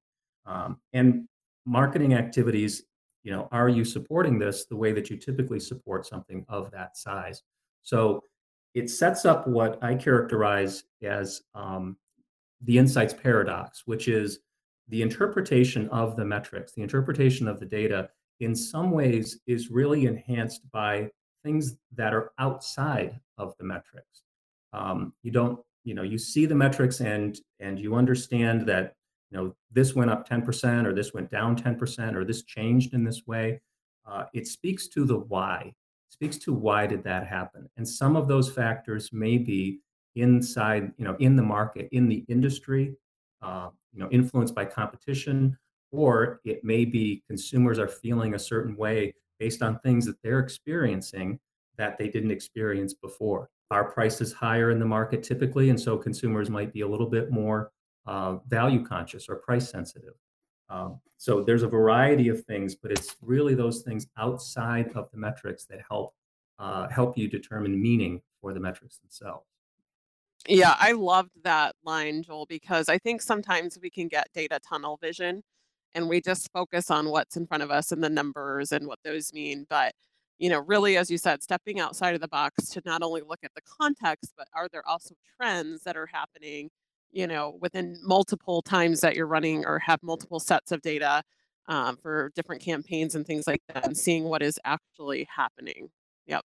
Um, 0.46 0.78
and 0.92 1.26
marketing 1.64 2.14
activities, 2.14 2.84
you 3.24 3.32
know, 3.32 3.48
are 3.50 3.68
you 3.68 3.84
supporting 3.84 4.38
this 4.38 4.66
the 4.66 4.76
way 4.76 4.92
that 4.92 5.10
you 5.10 5.16
typically 5.16 5.60
support 5.60 6.06
something 6.06 6.44
of 6.48 6.70
that 6.70 6.96
size? 6.96 7.42
So 7.82 8.22
it 8.74 8.90
sets 8.90 9.24
up 9.24 9.48
what 9.48 9.82
I 9.82 9.94
characterize 9.94 10.84
as 11.02 11.42
um, 11.54 11.96
the 12.60 12.78
insights 12.78 13.14
paradox, 13.14 13.82
which 13.86 14.06
is 14.06 14.40
the 14.88 15.02
interpretation 15.02 15.88
of 15.88 16.16
the 16.16 16.24
metrics, 16.24 16.72
the 16.72 16.82
interpretation 16.82 17.48
of 17.48 17.58
the 17.58 17.66
data, 17.66 18.10
in 18.40 18.54
some 18.54 18.90
ways 18.90 19.40
is 19.46 19.70
really 19.70 20.06
enhanced 20.06 20.60
by 20.70 21.10
things 21.42 21.76
that 21.94 22.12
are 22.12 22.32
outside 22.38 23.18
of 23.38 23.54
the 23.58 23.64
metrics. 23.64 24.22
Um, 24.72 25.14
you 25.22 25.30
don't, 25.30 25.58
you 25.86 25.94
know, 25.94 26.02
you 26.02 26.18
see 26.18 26.46
the 26.46 26.54
metrics 26.54 27.00
and 27.00 27.38
and 27.60 27.78
you 27.78 27.94
understand 27.94 28.66
that, 28.66 28.94
you 29.30 29.38
know, 29.38 29.54
this 29.72 29.94
went 29.94 30.10
up 30.10 30.28
10% 30.28 30.84
or 30.84 30.92
this 30.92 31.14
went 31.14 31.30
down 31.30 31.56
10% 31.56 32.14
or 32.14 32.24
this 32.24 32.42
changed 32.42 32.92
in 32.92 33.04
this 33.04 33.26
way. 33.26 33.60
Uh, 34.04 34.24
it 34.34 34.46
speaks 34.46 34.88
to 34.88 35.04
the 35.04 35.18
why 35.18 35.72
speaks 36.08 36.38
to 36.38 36.52
why 36.52 36.86
did 36.86 37.02
that 37.02 37.26
happen 37.26 37.68
and 37.76 37.86
some 37.86 38.16
of 38.16 38.28
those 38.28 38.50
factors 38.50 39.10
may 39.12 39.36
be 39.36 39.80
inside 40.14 40.92
you 40.96 41.04
know 41.04 41.16
in 41.18 41.36
the 41.36 41.42
market 41.42 41.88
in 41.92 42.08
the 42.08 42.24
industry 42.28 42.94
uh, 43.42 43.68
you 43.92 44.00
know 44.00 44.08
influenced 44.10 44.54
by 44.54 44.64
competition 44.64 45.56
or 45.92 46.40
it 46.44 46.64
may 46.64 46.84
be 46.84 47.22
consumers 47.26 47.78
are 47.78 47.88
feeling 47.88 48.34
a 48.34 48.38
certain 48.38 48.76
way 48.76 49.12
based 49.38 49.62
on 49.62 49.78
things 49.80 50.06
that 50.06 50.16
they're 50.22 50.38
experiencing 50.38 51.38
that 51.76 51.98
they 51.98 52.08
didn't 52.08 52.30
experience 52.30 52.94
before 52.94 53.50
our 53.70 53.90
price 53.90 54.20
is 54.20 54.32
higher 54.32 54.70
in 54.70 54.78
the 54.78 54.84
market 54.84 55.22
typically 55.22 55.70
and 55.70 55.80
so 55.80 55.96
consumers 55.96 56.50
might 56.50 56.72
be 56.72 56.82
a 56.82 56.88
little 56.88 57.08
bit 57.08 57.30
more 57.30 57.72
uh, 58.06 58.36
value 58.48 58.84
conscious 58.84 59.28
or 59.28 59.36
price 59.36 59.68
sensitive 59.68 60.14
um, 60.68 61.00
so 61.18 61.42
there's 61.42 61.62
a 61.62 61.68
variety 61.68 62.28
of 62.28 62.44
things, 62.44 62.74
but 62.74 62.90
it's 62.90 63.16
really 63.20 63.54
those 63.54 63.82
things 63.82 64.06
outside 64.18 64.90
of 64.94 65.10
the 65.12 65.18
metrics 65.18 65.64
that 65.66 65.80
help 65.88 66.14
uh, 66.58 66.88
help 66.88 67.18
you 67.18 67.28
determine 67.28 67.80
meaning 67.80 68.22
for 68.40 68.54
the 68.54 68.60
metrics 68.60 68.98
themselves. 68.98 69.46
Yeah, 70.48 70.74
I 70.78 70.92
loved 70.92 71.32
that 71.44 71.74
line, 71.84 72.22
Joel, 72.22 72.46
because 72.46 72.88
I 72.88 72.98
think 72.98 73.20
sometimes 73.20 73.78
we 73.82 73.90
can 73.90 74.08
get 74.08 74.28
data 74.32 74.58
tunnel 74.66 74.98
vision 75.02 75.42
and 75.94 76.08
we 76.08 76.20
just 76.20 76.50
focus 76.52 76.90
on 76.90 77.10
what's 77.10 77.36
in 77.36 77.46
front 77.46 77.62
of 77.62 77.70
us 77.70 77.92
and 77.92 78.02
the 78.02 78.08
numbers 78.08 78.72
and 78.72 78.86
what 78.86 78.98
those 79.04 79.32
mean. 79.32 79.66
But, 79.68 79.92
you 80.38 80.50
know, 80.50 80.60
really, 80.60 80.96
as 80.96 81.10
you 81.10 81.18
said, 81.18 81.42
stepping 81.42 81.80
outside 81.80 82.14
of 82.14 82.20
the 82.20 82.28
box 82.28 82.68
to 82.70 82.82
not 82.84 83.02
only 83.02 83.22
look 83.22 83.40
at 83.42 83.54
the 83.54 83.62
context, 83.62 84.32
but 84.36 84.48
are 84.54 84.68
there 84.68 84.86
also 84.86 85.14
trends 85.38 85.82
that 85.84 85.96
are 85.96 86.06
happening 86.06 86.70
you 87.16 87.26
know, 87.26 87.56
within 87.60 87.98
multiple 88.02 88.60
times 88.60 89.00
that 89.00 89.16
you're 89.16 89.26
running 89.26 89.64
or 89.64 89.78
have 89.78 90.02
multiple 90.02 90.38
sets 90.38 90.70
of 90.70 90.82
data 90.82 91.22
um, 91.66 91.96
for 91.96 92.30
different 92.34 92.62
campaigns 92.62 93.14
and 93.14 93.26
things 93.26 93.46
like 93.46 93.62
that, 93.68 93.86
and 93.86 93.96
seeing 93.96 94.24
what 94.24 94.42
is 94.42 94.60
actually 94.64 95.26
happening. 95.34 95.88
Yep. 96.26 96.42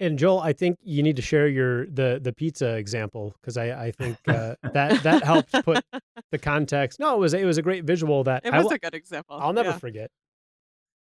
And 0.00 0.18
Joel, 0.18 0.40
I 0.40 0.52
think 0.52 0.78
you 0.82 1.04
need 1.04 1.16
to 1.16 1.22
share 1.22 1.46
your 1.46 1.86
the 1.86 2.18
the 2.22 2.32
pizza 2.32 2.74
example 2.76 3.34
because 3.40 3.56
I 3.56 3.86
I 3.86 3.90
think 3.92 4.18
uh, 4.28 4.56
that 4.72 5.04
that 5.04 5.22
helps 5.22 5.52
put 5.62 5.84
the 6.32 6.38
context. 6.38 6.98
No, 6.98 7.14
it 7.14 7.18
was 7.18 7.32
it 7.32 7.44
was 7.44 7.58
a 7.58 7.62
great 7.62 7.84
visual 7.84 8.24
that 8.24 8.44
it 8.44 8.52
was 8.52 8.72
a 8.72 8.78
good 8.78 8.94
example. 8.94 9.38
I'll 9.40 9.52
never 9.52 9.70
yeah. 9.70 9.78
forget. 9.78 10.10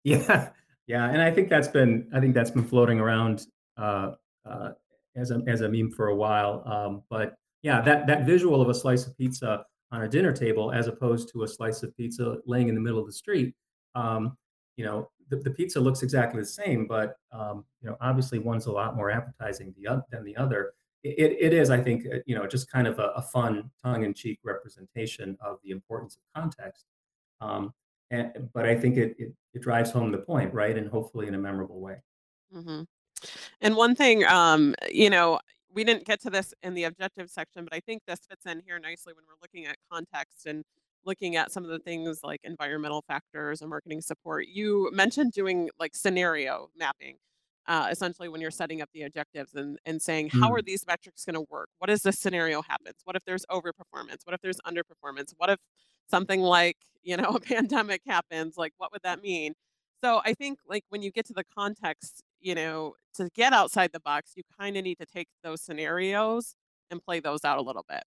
Yeah, 0.02 0.50
yeah, 0.90 1.08
and 1.08 1.22
I 1.22 1.30
think 1.30 1.48
that's 1.48 1.68
been 1.68 2.08
I 2.12 2.18
think 2.18 2.34
that's 2.34 2.50
been 2.50 2.64
floating 2.64 2.98
around 2.98 3.46
uh, 3.76 4.14
uh, 4.44 4.70
as 5.14 5.30
a 5.30 5.40
as 5.46 5.60
a 5.60 5.68
meme 5.68 5.92
for 5.92 6.08
a 6.08 6.16
while. 6.16 6.64
Um, 6.66 7.04
but 7.08 7.36
yeah, 7.62 7.80
that 7.82 8.08
that 8.08 8.26
visual 8.26 8.60
of 8.60 8.68
a 8.68 8.74
slice 8.74 9.06
of 9.06 9.16
pizza 9.16 9.64
on 9.92 10.02
a 10.02 10.08
dinner 10.08 10.32
table 10.32 10.72
as 10.72 10.88
opposed 10.88 11.30
to 11.32 11.44
a 11.44 11.48
slice 11.48 11.84
of 11.84 11.96
pizza 11.96 12.38
laying 12.44 12.68
in 12.68 12.74
the 12.74 12.80
middle 12.80 12.98
of 12.98 13.06
the 13.06 13.12
street. 13.12 13.54
Um, 13.94 14.36
you 14.76 14.84
know, 14.84 15.08
the, 15.28 15.36
the, 15.36 15.50
pizza 15.50 15.78
looks 15.78 16.02
exactly 16.02 16.40
the 16.40 16.46
same, 16.46 16.88
but 16.88 17.16
um, 17.30 17.64
you 17.82 17.88
know, 17.88 17.96
obviously 18.00 18.40
one's 18.40 18.66
a 18.66 18.72
lot 18.72 18.96
more 18.96 19.10
appetizing 19.12 19.72
than 20.10 20.24
the 20.24 20.36
other. 20.36 20.72
It, 21.04 21.36
it 21.40 21.52
is, 21.52 21.70
I 21.70 21.80
think, 21.80 22.06
uh, 22.06 22.18
you 22.26 22.36
know, 22.36 22.46
just 22.46 22.70
kind 22.70 22.86
of 22.86 22.98
a, 22.98 23.12
a 23.16 23.22
fun, 23.22 23.70
tongue-in-cheek 23.82 24.40
representation 24.44 25.36
of 25.40 25.58
the 25.64 25.70
importance 25.70 26.16
of 26.16 26.22
context. 26.40 26.86
Um, 27.40 27.74
and, 28.10 28.48
but 28.52 28.66
I 28.66 28.74
think 28.74 28.96
it, 28.96 29.16
it, 29.18 29.32
it 29.54 29.62
drives 29.62 29.90
home 29.90 30.10
the 30.12 30.18
point, 30.18 30.52
right, 30.52 30.76
and 30.76 30.88
hopefully 30.88 31.26
in 31.28 31.34
a 31.34 31.38
memorable 31.38 31.80
way. 31.80 31.96
Mm-hmm. 32.54 32.82
And 33.60 33.76
one 33.76 33.94
thing, 33.94 34.24
um, 34.24 34.74
you 34.90 35.10
know, 35.10 35.38
we 35.72 35.84
didn't 35.84 36.04
get 36.04 36.20
to 36.22 36.30
this 36.30 36.52
in 36.62 36.74
the 36.74 36.84
objective 36.84 37.30
section, 37.30 37.64
but 37.64 37.74
I 37.74 37.80
think 37.80 38.02
this 38.06 38.20
fits 38.28 38.46
in 38.46 38.60
here 38.66 38.78
nicely 38.78 39.12
when 39.12 39.24
we're 39.26 39.40
looking 39.40 39.66
at 39.66 39.76
context 39.90 40.46
and 40.46 40.64
looking 41.04 41.36
at 41.36 41.52
some 41.52 41.64
of 41.64 41.70
the 41.70 41.78
things 41.78 42.20
like 42.22 42.40
environmental 42.44 43.04
factors 43.06 43.60
and 43.60 43.70
marketing 43.70 44.00
support. 44.00 44.46
You 44.48 44.90
mentioned 44.92 45.32
doing 45.32 45.70
like 45.78 45.94
scenario 45.94 46.68
mapping, 46.76 47.16
uh, 47.66 47.88
essentially 47.90 48.28
when 48.28 48.40
you're 48.40 48.50
setting 48.50 48.82
up 48.82 48.88
the 48.92 49.02
objectives 49.02 49.54
and, 49.54 49.78
and 49.86 50.02
saying, 50.02 50.30
how 50.30 50.52
are 50.52 50.60
mm. 50.60 50.64
these 50.64 50.84
metrics 50.86 51.24
going 51.24 51.34
to 51.34 51.46
work? 51.50 51.68
What 51.78 51.88
is 51.88 52.02
the 52.02 52.12
scenario 52.12 52.62
happens? 52.62 52.96
What 53.04 53.16
if 53.16 53.24
there's 53.24 53.46
overperformance? 53.46 54.24
What 54.24 54.34
if 54.34 54.40
there's 54.42 54.58
underperformance? 54.66 55.32
What 55.36 55.50
if 55.50 55.58
something 56.10 56.40
like, 56.40 56.76
you 57.02 57.16
know, 57.16 57.30
a 57.36 57.40
pandemic 57.40 58.02
happens? 58.06 58.56
Like, 58.56 58.72
what 58.78 58.92
would 58.92 59.02
that 59.02 59.22
mean? 59.22 59.54
So 60.02 60.20
I 60.24 60.34
think 60.34 60.58
like 60.66 60.84
when 60.88 61.02
you 61.02 61.10
get 61.10 61.26
to 61.26 61.34
the 61.34 61.44
context, 61.56 62.22
you 62.40 62.54
know, 62.54 62.94
to 63.14 63.28
get 63.34 63.52
outside 63.52 63.90
the 63.92 64.00
box, 64.00 64.32
you 64.36 64.42
kind 64.58 64.76
of 64.76 64.84
need 64.84 64.98
to 64.98 65.06
take 65.06 65.28
those 65.42 65.60
scenarios 65.60 66.54
and 66.90 67.02
play 67.02 67.20
those 67.20 67.44
out 67.44 67.58
a 67.58 67.62
little 67.62 67.84
bit. 67.88 68.02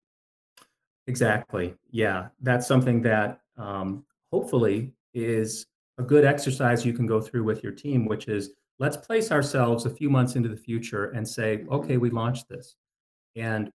Exactly. 1.07 1.75
Yeah, 1.91 2.29
that's 2.41 2.67
something 2.67 3.03
that 3.03 3.41
um, 3.57 4.05
hopefully 4.33 4.93
is 5.15 5.67
a 5.99 6.03
good 6.03 6.25
exercise 6.25 6.87
you 6.87 6.93
can 6.93 7.07
go 7.07 7.21
through 7.21 7.45
with 7.45 7.63
your 7.63 7.73
team, 7.73 8.07
which 8.07 8.29
is 8.29 8.51
let's 8.79 8.97
place 8.97 9.33
ourselves 9.33 9.87
a 9.87 9.91
few 9.91 10.09
months 10.09 10.37
into 10.37 10.49
the 10.49 10.57
future 10.57 11.11
and 11.11 11.27
say, 11.27 11.65
okay, 11.71 11.97
we 11.97 12.11
launched 12.11 12.49
this, 12.49 12.77
and 13.35 13.71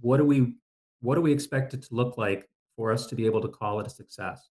what 0.00 0.16
do 0.16 0.24
we 0.24 0.54
what 1.02 1.14
do 1.14 1.20
we 1.20 1.32
expect 1.32 1.74
it 1.74 1.82
to 1.82 1.94
look 1.94 2.16
like 2.16 2.48
for 2.80 2.90
us 2.90 3.04
to 3.04 3.14
be 3.14 3.26
able 3.26 3.42
to 3.42 3.48
call 3.48 3.78
it 3.78 3.86
a 3.86 3.90
success? 3.90 4.48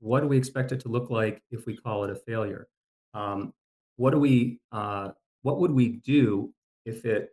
What 0.00 0.18
do 0.20 0.26
we 0.26 0.36
expect 0.36 0.72
it 0.72 0.80
to 0.80 0.88
look 0.88 1.10
like 1.10 1.44
if 1.52 1.64
we 1.64 1.76
call 1.76 2.02
it 2.02 2.10
a 2.10 2.16
failure? 2.16 2.66
Um, 3.14 3.52
what 3.98 4.10
do 4.10 4.18
we 4.18 4.58
uh, 4.72 5.10
what 5.42 5.60
would 5.60 5.70
we 5.70 6.00
do 6.04 6.52
if 6.86 7.04
it 7.04 7.28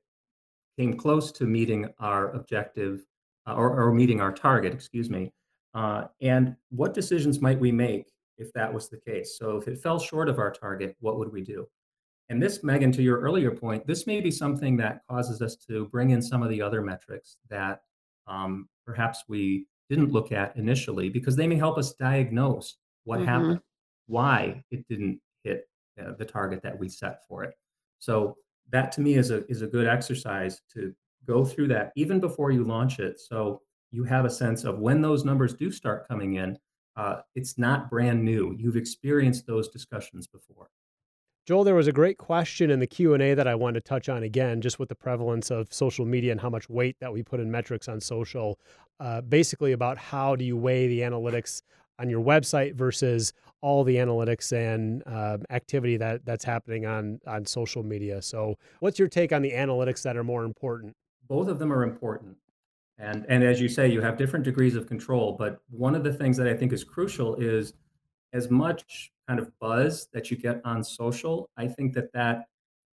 came 0.78 0.94
close 0.96 1.32
to 1.32 1.46
meeting 1.46 1.90
our 1.98 2.30
objective 2.34 3.04
uh, 3.48 3.56
or, 3.56 3.70
or, 3.82 3.92
meeting 3.92 4.22
our 4.22 4.32
target 4.32 4.74
excuse 4.74 5.10
me 5.10 5.32
uh, 5.74 6.04
and 6.22 6.56
what 6.70 6.94
decisions 6.94 7.42
might 7.42 7.60
we 7.60 7.72
make 7.72 8.12
if 8.38 8.52
that 8.54 8.72
was 8.72 8.90
the 8.90 8.98
case 8.98 9.38
so 9.40 9.58
if 9.58 9.68
it 9.68 9.82
fell 9.82 10.00
short 10.00 10.28
of 10.28 10.38
our 10.38 10.52
target 10.52 10.96
what 11.00 11.18
would 11.18 11.32
we 11.32 11.42
do 11.42 11.68
and 12.30 12.42
this 12.42 12.64
megan 12.64 12.92
to 12.92 13.04
your 13.04 13.20
earlier 13.20 13.52
point 13.52 13.86
this 13.88 14.06
may 14.06 14.20
be 14.20 14.32
something 14.32 14.76
that 14.76 15.02
causes 15.10 15.42
us 15.42 15.56
to 15.56 15.86
bring 15.86 16.10
in 16.10 16.22
some 16.22 16.44
of 16.44 16.50
the 16.50 16.62
other 16.62 16.82
metrics 16.82 17.38
that 17.50 17.82
um, 18.28 18.68
perhaps 18.86 19.24
we 19.28 19.68
didn't 19.90 20.12
look 20.12 20.32
at 20.32 20.56
initially 20.58 21.10
because 21.10 21.36
they 21.36 21.48
may 21.48 21.56
help 21.56 21.78
us 21.78 21.94
diagnose 21.94 22.78
what 23.04 23.20
mm-hmm. 23.20 23.28
happened 23.28 23.60
why 24.08 24.64
it 24.72 24.88
didn't 24.88 25.20
hit 25.44 25.68
uh, 26.00 26.12
the 26.18 26.26
target 26.26 26.62
that 26.64 26.78
we 26.78 26.90
set 26.90 27.20
for 27.28 27.44
it. 27.44 27.54
So 28.00 28.38
that 28.72 28.92
to 28.94 29.02
me 29.02 29.16
is 29.16 29.32
a 29.32 29.46
is 29.48 29.62
a 29.62 29.68
good 29.68 29.88
exercise 29.88 30.62
to 30.74 30.94
go 31.26 31.46
through 31.46 31.68
that 31.70 31.92
even 31.96 32.20
before 32.20 32.52
you 32.52 32.64
launch 32.64 33.00
it. 33.00 33.20
So 33.20 33.62
you 33.92 34.04
have 34.04 34.26
a 34.26 34.30
sense 34.30 34.64
of 34.64 34.80
when 34.80 35.02
those 35.02 35.26
numbers 35.26 35.54
do 35.54 35.72
start 35.72 36.08
coming 36.08 36.36
in. 36.36 36.58
Uh, 36.96 37.22
it's 37.36 37.58
not 37.58 37.90
brand 37.90 38.24
new. 38.24 38.56
You've 38.58 38.78
experienced 38.78 39.46
those 39.46 39.68
discussions 39.70 40.28
before. 40.28 40.70
Joel, 41.46 41.64
there 41.64 41.76
was 41.76 41.88
a 41.88 41.92
great 41.92 42.18
question 42.18 42.72
in 42.72 42.80
the 42.80 42.88
Q&A 42.88 43.36
that 43.36 43.48
I 43.48 43.54
wanted 43.54 43.84
to 43.84 43.88
touch 43.88 44.10
on 44.10 44.24
again, 44.24 44.62
just 44.62 44.80
with 44.80 44.90
the 44.90 44.96
prevalence 44.96 45.52
of 45.52 45.72
social 45.72 46.04
media 46.04 46.32
and 46.32 46.42
how 46.42 46.50
much 46.50 46.68
weight 46.70 46.96
that 47.02 47.14
we 47.14 47.22
put 47.22 47.40
in 47.40 47.52
metrics 47.52 47.88
on 47.88 48.02
social, 48.02 48.58
uh, 49.00 49.22
basically 49.22 49.72
about 49.72 50.00
how 50.00 50.36
do 50.36 50.44
you 50.44 50.58
weigh 50.58 50.88
the 50.88 51.02
analytics 51.02 51.62
on 52.00 52.10
your 52.10 52.24
website 52.24 52.74
versus 52.74 53.32
all 53.62 53.84
the 53.84 53.98
analytics 53.98 54.52
and 54.54 55.04
uh, 55.06 55.38
activity 55.52 55.98
that 55.98 56.26
that's 56.26 56.44
happening 56.44 56.88
on 56.88 57.20
on 57.28 57.46
social 57.46 57.84
media. 57.84 58.24
So, 58.24 58.56
what's 58.80 58.98
your 58.98 59.08
take 59.08 59.32
on 59.32 59.44
the 59.44 59.52
analytics 59.52 60.02
that 60.02 60.18
are 60.18 60.24
more 60.24 60.46
important? 60.46 60.96
Both 61.28 61.48
of 61.48 61.60
them 61.60 61.72
are 61.72 61.84
important, 61.84 62.38
and 62.98 63.24
and 63.30 63.44
as 63.44 63.62
you 63.62 63.70
say, 63.70 63.88
you 63.88 64.02
have 64.02 64.18
different 64.18 64.46
degrees 64.46 64.76
of 64.76 64.88
control. 64.88 65.36
But 65.38 65.60
one 65.70 65.94
of 65.94 66.04
the 66.04 66.14
things 66.14 66.38
that 66.38 66.48
I 66.48 66.56
think 66.56 66.74
is 66.74 66.84
crucial 66.84 67.36
is 67.36 67.74
as 68.36 68.52
much 68.52 69.12
kind 69.28 69.40
of 69.40 69.52
buzz 69.60 70.08
that 70.14 70.30
you 70.30 70.38
get 70.38 70.62
on 70.66 70.84
social. 70.84 71.50
I 71.58 71.68
think 71.68 71.94
that 71.94 72.12
that 72.14 72.46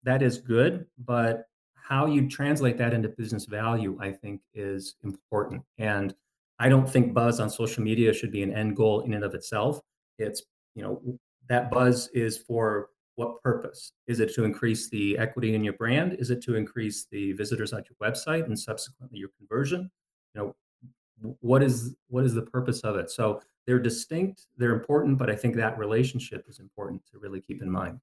that 0.05 0.23
is 0.23 0.39
good, 0.39 0.87
but 1.05 1.45
how 1.75 2.07
you 2.07 2.29
translate 2.29 2.79
that 2.79 2.95
into 2.95 3.09
business 3.09 3.45
value, 3.45 3.99
I 4.01 4.13
think, 4.13 4.41
is 4.55 4.95
important. 5.05 5.63
And 5.79 6.15
I 6.59 6.69
don't 6.69 6.89
think 6.89 7.13
buzz 7.13 7.41
on 7.41 7.51
social 7.51 7.83
media 7.83 8.13
should 8.13 8.33
be 8.33 8.43
an 8.43 8.55
end 8.55 8.77
goal 8.77 9.01
in 9.01 9.15
and 9.15 9.25
of 9.25 9.35
itself. 9.35 9.81
It's, 10.19 10.43
you 10.75 10.83
know, 10.83 11.03
that 11.49 11.71
buzz 11.71 12.09
is 12.15 12.39
for 12.39 12.89
what 13.17 13.43
purpose? 13.43 13.93
Is 14.07 14.21
it 14.21 14.35
to 14.35 14.45
increase 14.45 14.89
the 14.89 15.19
equity 15.19 15.55
in 15.55 15.63
your 15.63 15.75
brand? 15.75 16.17
Is 16.19 16.31
it 16.31 16.43
to 16.45 16.55
increase 16.55 17.07
the 17.11 17.33
visitors 17.33 17.73
on 17.73 17.83
your 17.89 18.11
website 18.11 18.47
and 18.47 18.59
subsequently 18.59 19.19
your 19.19 19.31
conversion? 19.39 19.91
You 20.35 20.41
know, 20.41 20.57
what 21.41 21.63
is 21.63 21.95
what 22.09 22.25
is 22.25 22.35
the 22.35 22.43
purpose 22.43 22.81
of 22.81 22.97
it? 22.97 23.11
So 23.11 23.41
they're 23.67 23.79
distinct, 23.79 24.47
they're 24.57 24.73
important, 24.73 25.19
but 25.19 25.31
I 25.31 25.37
think 25.37 25.57
that 25.57 25.79
relationship 25.79 26.47
is 26.49 26.59
important 26.59 27.03
to 27.13 27.19
really 27.19 27.41
keep 27.41 27.63
in 27.63 27.71
mind. 27.71 28.01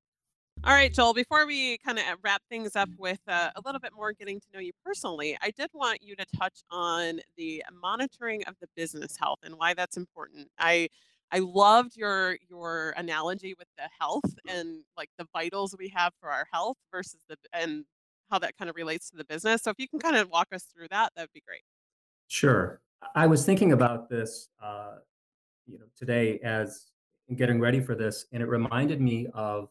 All 0.65 0.73
right, 0.73 0.93
Joel, 0.93 1.13
before 1.13 1.45
we 1.45 1.77
kind 1.77 1.99
of 1.99 2.03
wrap 2.21 2.41
things 2.49 2.75
up 2.75 2.89
with 2.97 3.19
uh, 3.29 3.49
a 3.55 3.61
little 3.63 3.79
bit 3.79 3.93
more 3.95 4.11
getting 4.11 4.41
to 4.41 4.45
know 4.53 4.59
you 4.59 4.73
personally, 4.85 5.37
I 5.41 5.51
did 5.51 5.69
want 5.73 6.03
you 6.03 6.17
to 6.17 6.25
touch 6.37 6.63
on 6.69 7.21
the 7.37 7.63
monitoring 7.81 8.43
of 8.43 8.55
the 8.59 8.67
business 8.75 9.15
health 9.17 9.39
and 9.43 9.55
why 9.55 9.73
that's 9.73 9.95
important. 9.95 10.49
I 10.59 10.89
I 11.31 11.39
loved 11.39 11.95
your 11.95 12.37
your 12.49 12.93
analogy 12.97 13.55
with 13.57 13.67
the 13.77 13.87
health 13.99 14.35
and 14.49 14.83
like 14.97 15.09
the 15.17 15.27
vitals 15.31 15.75
we 15.79 15.89
have 15.95 16.13
for 16.19 16.29
our 16.29 16.45
health 16.51 16.77
versus 16.91 17.21
the 17.29 17.37
and 17.53 17.85
how 18.29 18.39
that 18.39 18.57
kind 18.57 18.69
of 18.69 18.75
relates 18.75 19.09
to 19.11 19.17
the 19.17 19.25
business. 19.25 19.63
So 19.63 19.71
if 19.71 19.79
you 19.79 19.87
can 19.87 19.99
kind 19.99 20.17
of 20.17 20.29
walk 20.29 20.49
us 20.53 20.63
through 20.63 20.87
that, 20.91 21.13
that 21.15 21.21
would 21.21 21.33
be 21.33 21.43
great. 21.47 21.63
Sure. 22.27 22.81
I 23.15 23.27
was 23.27 23.45
thinking 23.45 23.71
about 23.71 24.09
this, 24.09 24.49
uh, 24.61 24.95
you 25.65 25.79
know, 25.79 25.85
today 25.95 26.39
as 26.43 26.87
getting 27.35 27.59
ready 27.59 27.79
for 27.79 27.95
this, 27.95 28.25
and 28.31 28.41
it 28.41 28.47
reminded 28.47 29.01
me 29.01 29.27
of 29.33 29.69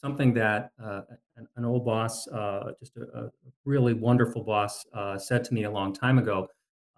something 0.00 0.34
that 0.34 0.72
uh, 0.82 1.02
an, 1.36 1.48
an, 1.56 1.64
old 1.64 1.84
boss, 1.84 2.28
uh, 2.28 2.72
just 2.78 2.96
a, 2.96 3.02
a, 3.18 3.30
really 3.64 3.94
wonderful 3.94 4.42
boss, 4.42 4.84
uh, 4.92 5.18
said 5.18 5.42
to 5.44 5.54
me 5.54 5.64
a 5.64 5.70
long 5.70 5.92
time 5.92 6.18
ago. 6.18 6.48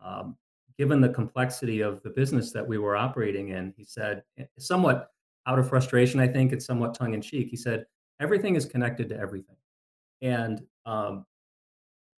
Um, 0.04 0.36
given 0.76 1.00
the 1.00 1.08
complexity 1.08 1.80
of 1.80 2.02
the 2.02 2.10
business 2.10 2.52
that 2.52 2.66
we 2.66 2.78
were 2.78 2.96
operating 2.96 3.48
in, 3.48 3.74
he 3.76 3.84
said, 3.84 4.22
eh, 4.38 4.44
somewhat 4.58 5.10
out 5.46 5.58
of 5.58 5.68
frustration, 5.68 6.20
I 6.20 6.28
think, 6.28 6.52
and 6.52 6.62
somewhat 6.62 6.94
tongue 6.94 7.14
in 7.14 7.20
cheek, 7.20 7.48
he 7.48 7.56
said, 7.56 7.86
everything 8.20 8.54
is 8.54 8.64
connected 8.64 9.08
to 9.08 9.18
everything. 9.18 9.56
And 10.22 10.62
um, 10.86 11.26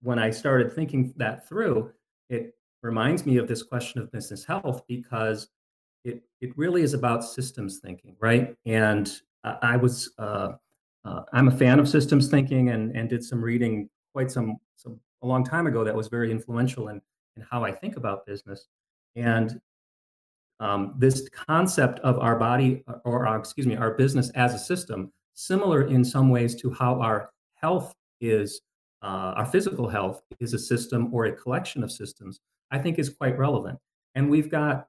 when 0.03 0.19
I 0.19 0.31
started 0.31 0.73
thinking 0.73 1.13
that 1.17 1.49
through, 1.49 1.93
it 2.29 2.55
reminds 2.83 3.27
me 3.27 3.37
of 3.39 3.49
this 3.49 3.63
question 3.63 4.01
of 4.01 4.11
business 4.13 4.45
health 4.45 4.83
because 4.87 5.49
it, 6.05 6.23
it 6.41 6.57
really 6.57 6.83
is 6.83 6.95
about 6.95 7.25
systems 7.25 7.79
thinking, 7.79 8.17
right? 8.21 8.55
And 8.67 9.11
I 9.45 9.77
was, 9.77 10.13
uh, 10.19 10.53
uh, 11.05 11.23
I'm 11.33 11.49
a 11.49 11.57
fan 11.57 11.79
of 11.79 11.89
systems 11.89 12.29
thinking 12.29 12.71
and, 12.71 12.95
and 12.97 13.09
did 13.09 13.25
some 13.25 13.43
reading 13.43 13.89
quite 14.13 14.31
some, 14.31 14.57
some 14.77 15.01
a 15.23 15.27
long 15.27 15.45
time 15.45 15.67
ago 15.67 15.85
that 15.85 15.95
was 15.95 16.09
very 16.09 16.31
influential 16.31 16.89
in 16.89 17.01
in 17.39 17.47
how 17.51 17.65
I 17.65 17.73
think 17.73 17.97
about 17.97 18.27
business. 18.27 18.67
And 19.17 19.61
um, 20.61 20.95
this 20.99 21.29
concept 21.29 22.01
of 22.01 22.19
our 22.19 22.37
body, 22.37 22.83
or 23.05 23.27
uh, 23.27 23.39
excuse 23.39 23.67
me, 23.67 23.77
our 23.77 23.93
business 23.93 24.31
as 24.31 24.55
a 24.55 24.59
system, 24.59 25.13
similar 25.35 25.87
in 25.87 26.05
some 26.05 26.31
ways 26.31 26.57
to 26.57 26.71
how 26.73 27.01
our 27.01 27.31
health 27.55 27.95
is, 28.21 28.61
uh, 29.03 29.35
our 29.37 29.47
physical 29.47 29.89
health 29.89 30.21
is 30.41 30.53
a 30.53 30.59
system 30.59 31.15
or 31.15 31.27
a 31.27 31.33
collection 31.33 31.85
of 31.85 31.93
systems, 31.93 32.41
I 32.71 32.79
think 32.79 32.99
is 32.99 33.11
quite 33.11 33.39
relevant. 33.39 33.79
And 34.15 34.31
we've 34.31 34.51
got 34.51 34.87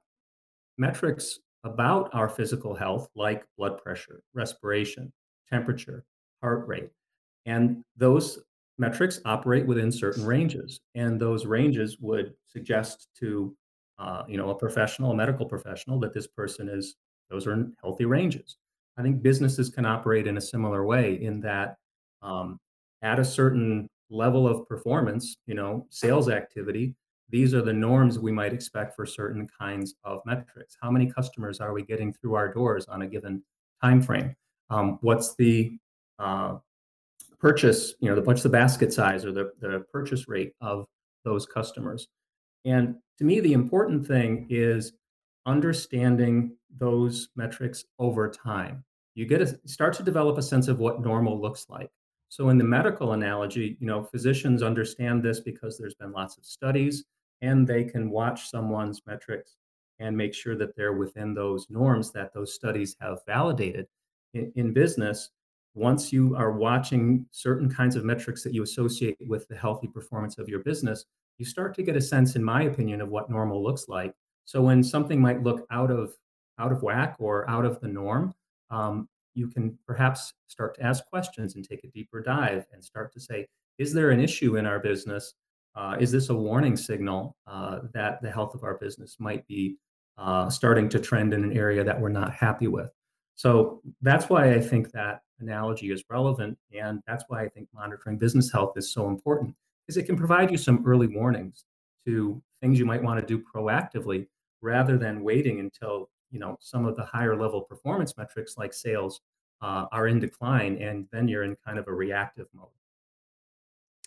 metrics 0.78 1.38
about 1.64 2.10
our 2.14 2.28
physical 2.28 2.74
health, 2.74 3.08
like 3.14 3.44
blood 3.56 3.82
pressure, 3.82 4.22
respiration, 4.34 5.12
temperature, 5.48 6.04
heart 6.42 6.66
rate. 6.66 6.90
And 7.46 7.82
those 7.96 8.38
metrics 8.78 9.20
operate 9.24 9.66
within 9.66 9.92
certain 9.92 10.24
ranges, 10.24 10.80
and 10.94 11.20
those 11.20 11.46
ranges 11.46 11.98
would 12.00 12.32
suggest 12.48 13.08
to 13.20 13.54
uh, 13.98 14.24
you 14.26 14.38
know 14.38 14.50
a 14.50 14.54
professional, 14.54 15.10
a 15.10 15.14
medical 15.14 15.46
professional, 15.46 16.00
that 16.00 16.14
this 16.14 16.26
person 16.26 16.68
is 16.68 16.96
those 17.30 17.46
are 17.46 17.66
healthy 17.82 18.06
ranges. 18.06 18.56
I 18.96 19.02
think 19.02 19.22
businesses 19.22 19.68
can 19.70 19.86
operate 19.86 20.26
in 20.26 20.36
a 20.36 20.40
similar 20.40 20.84
way 20.84 21.22
in 21.22 21.40
that 21.42 21.76
um, 22.22 22.58
at 23.02 23.18
a 23.18 23.24
certain 23.24 23.88
level 24.10 24.48
of 24.48 24.66
performance, 24.66 25.36
you 25.46 25.54
know, 25.54 25.86
sales 25.90 26.28
activity, 26.28 26.94
these 27.30 27.54
are 27.54 27.62
the 27.62 27.72
norms 27.72 28.18
we 28.18 28.32
might 28.32 28.52
expect 28.52 28.94
for 28.94 29.06
certain 29.06 29.48
kinds 29.58 29.94
of 30.04 30.20
metrics. 30.26 30.76
How 30.80 30.90
many 30.90 31.06
customers 31.06 31.60
are 31.60 31.72
we 31.72 31.82
getting 31.82 32.12
through 32.12 32.34
our 32.34 32.52
doors 32.52 32.86
on 32.86 33.02
a 33.02 33.06
given 33.06 33.42
time 33.82 34.02
frame? 34.02 34.34
Um, 34.68 34.98
what's 35.00 35.34
the 35.36 35.78
uh, 36.18 36.58
purchase, 37.40 37.94
you 38.00 38.08
know, 38.08 38.14
the, 38.14 38.22
what's 38.22 38.42
the 38.42 38.48
basket 38.48 38.92
size 38.92 39.24
or 39.24 39.32
the, 39.32 39.52
the 39.60 39.84
purchase 39.92 40.28
rate 40.28 40.52
of 40.60 40.86
those 41.24 41.46
customers. 41.46 42.08
And 42.64 42.96
to 43.18 43.24
me, 43.24 43.40
the 43.40 43.54
important 43.54 44.06
thing 44.06 44.46
is 44.50 44.92
understanding 45.46 46.56
those 46.78 47.30
metrics 47.34 47.84
over 47.98 48.30
time. 48.30 48.84
You 49.14 49.26
get 49.26 49.38
to 49.38 49.58
start 49.66 49.94
to 49.94 50.02
develop 50.02 50.38
a 50.38 50.42
sense 50.42 50.68
of 50.68 50.78
what 50.78 51.00
normal 51.00 51.40
looks 51.40 51.66
like. 51.68 51.90
So 52.28 52.50
in 52.50 52.58
the 52.58 52.64
medical 52.64 53.12
analogy, 53.12 53.76
you 53.80 53.86
know, 53.86 54.04
physicians 54.04 54.62
understand 54.62 55.22
this 55.22 55.40
because 55.40 55.76
there's 55.76 55.94
been 55.94 56.12
lots 56.12 56.36
of 56.36 56.44
studies 56.44 57.04
and 57.42 57.66
they 57.66 57.84
can 57.84 58.10
watch 58.10 58.50
someone's 58.50 59.02
metrics 59.06 59.56
and 59.98 60.16
make 60.16 60.34
sure 60.34 60.56
that 60.56 60.74
they're 60.76 60.94
within 60.94 61.34
those 61.34 61.66
norms 61.68 62.10
that 62.12 62.32
those 62.32 62.54
studies 62.54 62.96
have 63.00 63.18
validated. 63.26 63.86
In, 64.34 64.52
in 64.56 64.72
business, 64.72 65.30
once 65.74 66.12
you 66.12 66.34
are 66.36 66.52
watching 66.52 67.26
certain 67.30 67.72
kinds 67.72 67.96
of 67.96 68.04
metrics 68.04 68.42
that 68.42 68.54
you 68.54 68.62
associate 68.62 69.16
with 69.26 69.46
the 69.48 69.56
healthy 69.56 69.88
performance 69.88 70.38
of 70.38 70.48
your 70.48 70.60
business, 70.60 71.04
you 71.38 71.44
start 71.44 71.74
to 71.74 71.82
get 71.82 71.96
a 71.96 72.00
sense, 72.00 72.36
in 72.36 72.42
my 72.42 72.62
opinion, 72.64 73.00
of 73.00 73.08
what 73.08 73.30
normal 73.30 73.62
looks 73.62 73.88
like. 73.88 74.14
So 74.44 74.62
when 74.62 74.82
something 74.82 75.20
might 75.20 75.42
look 75.42 75.66
out 75.70 75.90
of 75.90 76.12
out 76.58 76.72
of 76.72 76.82
whack 76.82 77.16
or 77.18 77.48
out 77.48 77.64
of 77.64 77.80
the 77.80 77.88
norm, 77.88 78.34
um, 78.70 79.08
you 79.34 79.48
can 79.48 79.78
perhaps 79.86 80.34
start 80.48 80.74
to 80.74 80.82
ask 80.82 81.06
questions 81.06 81.54
and 81.54 81.66
take 81.66 81.84
a 81.84 81.88
deeper 81.88 82.20
dive 82.20 82.66
and 82.72 82.84
start 82.84 83.12
to 83.14 83.20
say, 83.20 83.46
is 83.78 83.94
there 83.94 84.10
an 84.10 84.20
issue 84.20 84.56
in 84.56 84.66
our 84.66 84.78
business? 84.78 85.32
Uh, 85.74 85.96
is 86.00 86.10
this 86.10 86.28
a 86.28 86.34
warning 86.34 86.76
signal 86.76 87.36
uh, 87.46 87.80
that 87.92 88.20
the 88.22 88.30
health 88.30 88.54
of 88.54 88.64
our 88.64 88.76
business 88.78 89.16
might 89.18 89.46
be 89.46 89.76
uh, 90.18 90.50
starting 90.50 90.88
to 90.88 90.98
trend 90.98 91.32
in 91.32 91.44
an 91.44 91.56
area 91.56 91.84
that 91.84 91.98
we're 91.98 92.08
not 92.08 92.32
happy 92.32 92.66
with? 92.66 92.90
So 93.36 93.80
that's 94.02 94.28
why 94.28 94.52
I 94.52 94.60
think 94.60 94.90
that 94.92 95.22
analogy 95.40 95.90
is 95.90 96.04
relevant. 96.10 96.58
And 96.78 97.00
that's 97.06 97.24
why 97.28 97.42
I 97.42 97.48
think 97.48 97.68
monitoring 97.72 98.18
business 98.18 98.52
health 98.52 98.76
is 98.76 98.92
so 98.92 99.08
important, 99.08 99.54
is 99.88 99.96
it 99.96 100.04
can 100.04 100.16
provide 100.16 100.50
you 100.50 100.58
some 100.58 100.84
early 100.86 101.06
warnings 101.06 101.64
to 102.06 102.42
things 102.60 102.78
you 102.78 102.84
might 102.86 103.02
want 103.02 103.20
to 103.20 103.26
do 103.26 103.42
proactively 103.42 104.26
rather 104.60 104.98
than 104.98 105.22
waiting 105.22 105.60
until 105.60 106.10
you 106.30 106.38
know 106.38 106.56
some 106.60 106.86
of 106.86 106.96
the 106.96 107.04
higher 107.04 107.36
level 107.36 107.62
performance 107.62 108.16
metrics 108.16 108.56
like 108.56 108.72
sales 108.72 109.20
uh, 109.62 109.86
are 109.92 110.06
in 110.06 110.18
decline 110.18 110.76
and 110.80 111.06
then 111.12 111.28
you're 111.28 111.44
in 111.44 111.56
kind 111.64 111.78
of 111.78 111.86
a 111.88 111.92
reactive 111.92 112.46
mode 112.54 112.68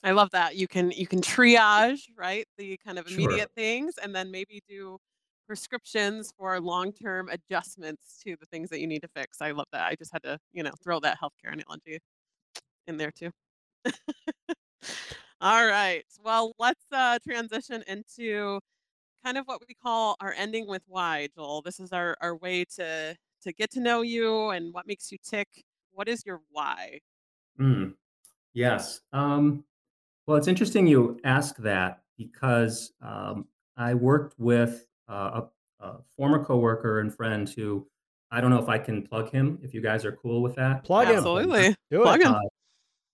i 0.03 0.11
love 0.11 0.29
that 0.31 0.55
you 0.55 0.67
can 0.67 0.91
you 0.91 1.07
can 1.07 1.21
triage 1.21 2.01
right 2.17 2.45
the 2.57 2.77
kind 2.85 2.99
of 2.99 3.07
immediate 3.07 3.39
sure. 3.39 3.47
things 3.55 3.95
and 4.01 4.13
then 4.13 4.29
maybe 4.31 4.61
do 4.67 4.97
prescriptions 5.47 6.33
for 6.37 6.59
long-term 6.59 7.29
adjustments 7.29 8.19
to 8.23 8.35
the 8.39 8.45
things 8.47 8.69
that 8.69 8.79
you 8.79 8.87
need 8.87 9.01
to 9.01 9.07
fix. 9.07 9.41
I 9.41 9.51
love 9.51 9.67
that. 9.71 9.85
I 9.85 9.95
just 9.95 10.11
had 10.11 10.23
to, 10.23 10.39
you 10.51 10.63
know, 10.63 10.71
throw 10.83 10.99
that 11.01 11.17
healthcare 11.21 11.53
analogy 11.53 11.99
in 12.87 12.97
there 12.97 13.11
too. 13.11 13.31
All 15.41 15.65
right. 15.65 16.05
Well, 16.23 16.53
let's 16.57 16.85
uh, 16.91 17.19
transition 17.27 17.83
into 17.87 18.59
kind 19.25 19.37
of 19.37 19.45
what 19.45 19.61
we 19.67 19.73
call 19.73 20.15
our 20.21 20.33
ending 20.37 20.67
with 20.67 20.83
why, 20.87 21.27
Joel. 21.35 21.61
This 21.61 21.79
is 21.79 21.91
our, 21.91 22.15
our 22.21 22.35
way 22.35 22.65
to 22.75 23.15
to 23.43 23.51
get 23.51 23.69
to 23.71 23.81
know 23.81 24.01
you 24.01 24.51
and 24.51 24.73
what 24.73 24.87
makes 24.87 25.11
you 25.11 25.17
tick. 25.21 25.49
What 25.91 26.07
is 26.07 26.25
your 26.25 26.39
why? 26.49 26.99
Mm, 27.59 27.93
yes. 28.53 29.01
Um, 29.11 29.65
well, 30.25 30.37
it's 30.37 30.47
interesting 30.47 30.87
you 30.87 31.19
ask 31.23 31.55
that 31.57 32.01
because 32.17 32.93
um, 33.01 33.45
I 33.77 33.93
worked 33.93 34.39
with 34.39 34.85
uh, 35.09 35.41
a, 35.81 35.85
a, 35.85 35.97
former 36.15 36.43
coworker 36.43 36.99
and 36.99 37.13
friend 37.13 37.49
who 37.49 37.85
I 38.31 38.41
don't 38.41 38.49
know 38.49 38.61
if 38.61 38.69
I 38.69 38.77
can 38.77 39.03
plug 39.03 39.29
him. 39.31 39.59
If 39.61 39.73
you 39.73 39.81
guys 39.81 40.05
are 40.05 40.13
cool 40.13 40.41
with 40.41 40.55
that, 40.55 40.83
plug 40.83 41.07
him. 41.07 41.17
Absolutely, 41.17 41.75
do 41.91 42.01
plug 42.01 42.21
it. 42.21 42.27
him. 42.27 42.33
Uh, 42.33 42.39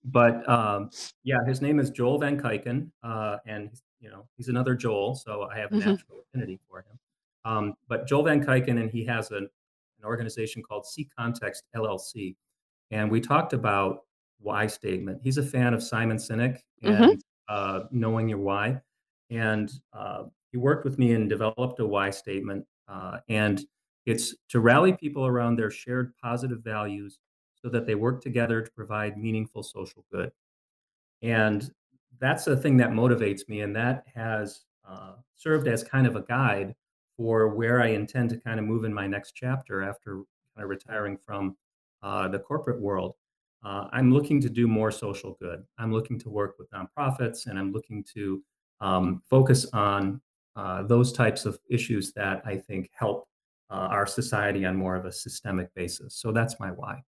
but 0.05 0.47
um, 0.47 0.89
yeah, 1.23 1.37
his 1.45 1.61
name 1.61 1.79
is 1.79 1.89
Joel 1.89 2.19
Van 2.19 2.39
Kuiken, 2.39 2.89
uh, 3.03 3.37
and 3.45 3.69
you 3.99 4.09
know 4.09 4.27
he's 4.37 4.47
another 4.47 4.75
Joel, 4.75 5.15
so 5.15 5.47
I 5.51 5.57
have 5.57 5.71
a 5.71 5.75
mm-hmm. 5.75 5.89
natural 5.89 6.19
affinity 6.21 6.59
for 6.69 6.79
him. 6.79 6.99
Um, 7.45 7.73
but 7.87 8.07
Joel 8.07 8.23
Van 8.23 8.45
Kuiken, 8.45 8.79
and 8.79 8.89
he 8.91 9.03
has 9.05 9.31
an, 9.31 9.49
an 9.99 10.05
organization 10.05 10.61
called 10.61 10.85
C 10.85 11.09
Context 11.17 11.63
LLC, 11.75 12.35
and 12.91 13.09
we 13.09 13.19
talked 13.19 13.53
about 13.53 14.03
why 14.39 14.67
statement. 14.67 15.19
He's 15.23 15.37
a 15.37 15.43
fan 15.43 15.73
of 15.73 15.83
Simon 15.83 16.17
Sinek 16.17 16.59
and 16.81 16.95
mm-hmm. 16.95 17.13
uh, 17.47 17.81
knowing 17.91 18.29
your 18.29 18.39
why, 18.39 18.79
and 19.29 19.71
uh, 19.93 20.23
he 20.51 20.57
worked 20.57 20.85
with 20.85 20.97
me 20.97 21.13
and 21.13 21.29
developed 21.29 21.79
a 21.79 21.85
why 21.85 22.09
statement. 22.09 22.65
Uh, 22.87 23.19
and 23.29 23.65
it's 24.05 24.35
to 24.49 24.59
rally 24.59 24.93
people 24.93 25.25
around 25.25 25.55
their 25.55 25.69
shared 25.69 26.13
positive 26.21 26.63
values 26.63 27.19
so 27.61 27.69
that 27.69 27.85
they 27.85 27.95
work 27.95 28.21
together 28.21 28.61
to 28.61 28.71
provide 28.71 29.17
meaningful 29.17 29.61
social 29.61 30.05
good. 30.11 30.31
And 31.21 31.69
that's 32.19 32.47
a 32.47 32.57
thing 32.57 32.77
that 32.77 32.89
motivates 32.89 33.47
me, 33.47 33.61
and 33.61 33.75
that 33.75 34.05
has 34.15 34.65
uh, 34.87 35.13
served 35.35 35.67
as 35.67 35.83
kind 35.83 36.07
of 36.07 36.15
a 36.15 36.21
guide 36.21 36.75
for 37.17 37.49
where 37.49 37.81
I 37.81 37.87
intend 37.87 38.29
to 38.29 38.37
kind 38.37 38.59
of 38.59 38.65
move 38.65 38.85
in 38.85 38.93
my 38.93 39.05
next 39.05 39.33
chapter 39.33 39.83
after 39.83 40.23
kind 40.55 40.63
of 40.63 40.69
retiring 40.69 41.17
from 41.17 41.57
uh, 42.01 42.27
the 42.29 42.39
corporate 42.39 42.81
world. 42.81 43.15
Uh, 43.63 43.87
I'm 43.91 44.13
looking 44.13 44.39
to 44.41 44.49
do 44.49 44.67
more 44.67 44.91
social 44.91 45.37
good. 45.41 45.65
I'm 45.77 45.91
looking 45.91 46.19
to 46.19 46.29
work 46.29 46.55
with 46.57 46.69
nonprofits, 46.71 47.47
and 47.47 47.59
I'm 47.59 47.71
looking 47.71 48.03
to 48.15 48.43
um, 48.79 49.21
focus 49.29 49.65
on 49.73 50.21
uh, 50.55 50.83
those 50.83 51.11
types 51.11 51.45
of 51.45 51.59
issues 51.69 52.13
that 52.13 52.41
I 52.45 52.57
think 52.57 52.89
help 52.93 53.27
uh, 53.69 53.87
our 53.91 54.05
society 54.05 54.65
on 54.65 54.75
more 54.75 54.95
of 54.95 55.05
a 55.05 55.11
systemic 55.11 55.73
basis. 55.75 56.15
So 56.15 56.31
that's 56.31 56.59
my 56.59 56.71
why. 56.71 57.03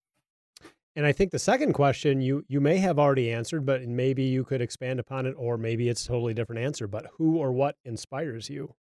And 0.97 1.07
I 1.07 1.13
think 1.13 1.31
the 1.31 1.39
second 1.39 1.75
question 1.75 2.21
you 2.21 2.45
you 2.49 2.61
may 2.61 2.79
have 2.79 2.99
already 2.99 3.31
answered, 3.33 3.65
but 3.65 3.87
maybe 3.87 4.25
you 4.25 4.43
could 4.43 4.61
expand 4.61 4.99
upon 4.99 5.27
it, 5.27 5.35
or 5.39 5.57
maybe 5.57 5.89
it's 5.89 6.05
a 6.05 6.09
totally 6.09 6.35
different 6.35 6.61
answer. 6.61 6.89
But 6.89 7.07
who 7.17 7.37
or 7.39 7.53
what 7.53 7.77
inspires 7.85 8.51
you? 8.51 8.75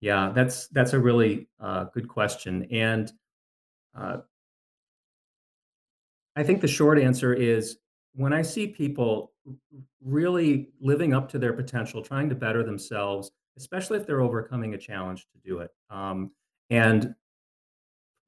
Yeah, 0.00 0.32
that's 0.34 0.68
that's 0.68 0.94
a 0.94 0.98
really 0.98 1.48
uh, 1.60 1.84
good 1.92 2.08
question, 2.08 2.66
and 2.70 3.12
uh, 3.94 4.18
I 6.36 6.42
think 6.42 6.60
the 6.60 6.68
short 6.68 6.98
answer 6.98 7.32
is 7.32 7.78
when 8.14 8.32
I 8.32 8.42
see 8.42 8.66
people 8.66 9.32
really 10.04 10.68
living 10.80 11.14
up 11.14 11.28
to 11.30 11.38
their 11.38 11.52
potential, 11.52 12.02
trying 12.02 12.28
to 12.28 12.34
better 12.34 12.62
themselves, 12.62 13.30
especially 13.56 13.98
if 13.98 14.06
they're 14.06 14.20
overcoming 14.20 14.74
a 14.74 14.78
challenge 14.78 15.26
to 15.32 15.38
do 15.48 15.58
it. 15.58 15.70
Um, 15.90 16.30
and 16.70 17.14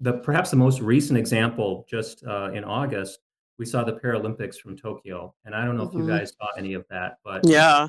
the 0.00 0.14
perhaps 0.14 0.50
the 0.50 0.56
most 0.56 0.80
recent 0.80 1.18
example, 1.18 1.86
just 1.88 2.24
uh, 2.24 2.50
in 2.52 2.64
August, 2.64 3.20
we 3.58 3.64
saw 3.64 3.82
the 3.84 3.94
Paralympics 3.94 4.56
from 4.56 4.76
Tokyo, 4.76 5.34
and 5.44 5.54
I 5.54 5.64
don't 5.64 5.76
know 5.76 5.86
mm-hmm. 5.86 5.98
if 5.98 6.02
you 6.02 6.08
mm-hmm. 6.08 6.18
guys 6.18 6.34
saw 6.38 6.48
any 6.58 6.74
of 6.74 6.84
that, 6.90 7.18
but 7.24 7.46
yeah, 7.46 7.88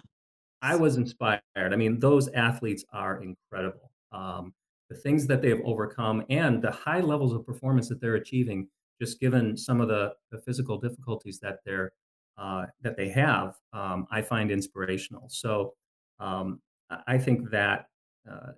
I 0.61 0.76
was 0.76 0.95
inspired. 0.95 1.41
I 1.55 1.76
mean, 1.76 1.99
those 1.99 2.30
athletes 2.30 2.86
are 2.93 3.22
incredible. 3.22 3.91
Um, 4.11 4.53
the 4.89 4.95
things 4.95 5.28
that 5.28 5.41
they've 5.41 5.61
overcome 5.65 6.24
and 6.30 6.61
the 6.61 6.72
high 6.72 7.01
levels 7.01 7.34
of 7.34 7.45
performance 7.45 7.89
that 7.89 7.99
they're 7.99 8.15
achieving, 8.15 8.70
just 9.00 9.20
given 9.20 9.56
some 9.58 9.82
of 9.82 9.88
the, 9.88 10.14
the 10.32 10.39
physical 10.39 10.78
difficulties 10.78 11.39
that 11.39 11.60
they're 11.66 11.91
uh, 12.38 12.68
that 12.82 12.95
they 12.95 13.10
have, 13.10 13.56
um, 13.74 14.06
I 14.12 14.22
find 14.22 14.52
inspirational. 14.52 15.28
So 15.28 15.74
um, 16.20 16.62
I 17.08 17.18
think 17.18 17.50
that 17.50 17.88
uh, 18.30 18.52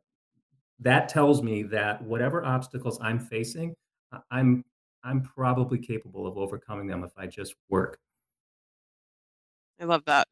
that 0.79 1.07
tells 1.09 1.41
me 1.41 1.63
that 1.63 2.01
whatever 2.01 2.43
obstacles 2.43 2.99
I'm 3.01 3.19
facing, 3.19 3.73
I'm 4.31 4.65
I'm 5.03 5.21
probably 5.21 5.79
capable 5.79 6.27
of 6.27 6.37
overcoming 6.37 6.87
them 6.87 7.03
if 7.03 7.11
I 7.17 7.27
just 7.27 7.55
work. 7.69 7.99
I 9.79 9.85
love 9.85 10.03
that. 10.05 10.27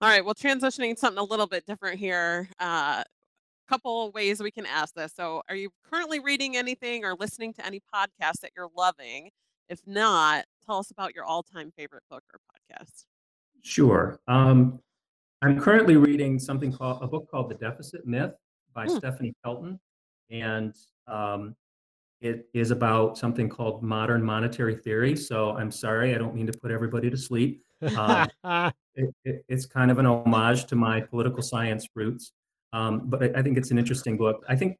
All 0.00 0.08
right, 0.08 0.24
well, 0.24 0.34
transitioning 0.34 0.96
something 0.98 1.18
a 1.18 1.24
little 1.24 1.46
bit 1.46 1.66
different 1.66 1.98
here. 1.98 2.48
Uh, 2.58 3.02
couple 3.68 4.10
ways 4.12 4.42
we 4.42 4.50
can 4.50 4.66
ask 4.66 4.94
this. 4.94 5.12
So, 5.14 5.42
are 5.48 5.56
you 5.56 5.70
currently 5.90 6.20
reading 6.20 6.56
anything 6.56 7.04
or 7.04 7.14
listening 7.14 7.52
to 7.54 7.66
any 7.66 7.80
podcast 7.94 8.40
that 8.40 8.52
you're 8.56 8.70
loving? 8.76 9.30
If 9.68 9.80
not, 9.86 10.46
tell 10.64 10.78
us 10.78 10.90
about 10.90 11.14
your 11.14 11.24
all-time 11.24 11.72
favorite 11.76 12.02
book 12.10 12.24
or 12.32 12.40
podcast. 12.50 13.04
Sure. 13.62 14.18
Um, 14.28 14.80
I'm 15.42 15.60
currently 15.60 15.96
reading 15.96 16.38
something 16.38 16.72
called 16.72 17.02
a 17.02 17.06
book 17.06 17.30
called 17.30 17.50
The 17.50 17.54
Deficit 17.56 18.06
Myth 18.06 18.34
by 18.74 18.86
hmm. 18.86 18.96
Stephanie 18.96 19.34
Kelton, 19.44 19.78
and 20.30 20.74
um, 21.06 21.54
it 22.20 22.48
is 22.54 22.70
about 22.70 23.16
something 23.16 23.48
called 23.48 23.82
modern 23.82 24.22
monetary 24.22 24.74
theory. 24.74 25.14
So 25.14 25.56
I'm 25.56 25.70
sorry, 25.70 26.14
I 26.14 26.18
don't 26.18 26.34
mean 26.34 26.46
to 26.46 26.58
put 26.58 26.70
everybody 26.70 27.10
to 27.10 27.16
sleep. 27.16 27.62
Um, 27.96 28.28
it, 28.94 29.14
it, 29.24 29.44
it's 29.48 29.66
kind 29.66 29.90
of 29.90 29.98
an 29.98 30.06
homage 30.06 30.66
to 30.66 30.76
my 30.76 31.00
political 31.00 31.42
science 31.42 31.86
roots, 31.94 32.32
um, 32.72 33.02
but 33.04 33.22
I, 33.22 33.38
I, 33.38 33.42
think 33.42 33.56
it's 33.56 33.70
an 33.70 33.78
interesting 33.78 34.16
book. 34.16 34.44
I 34.48 34.56
think 34.56 34.78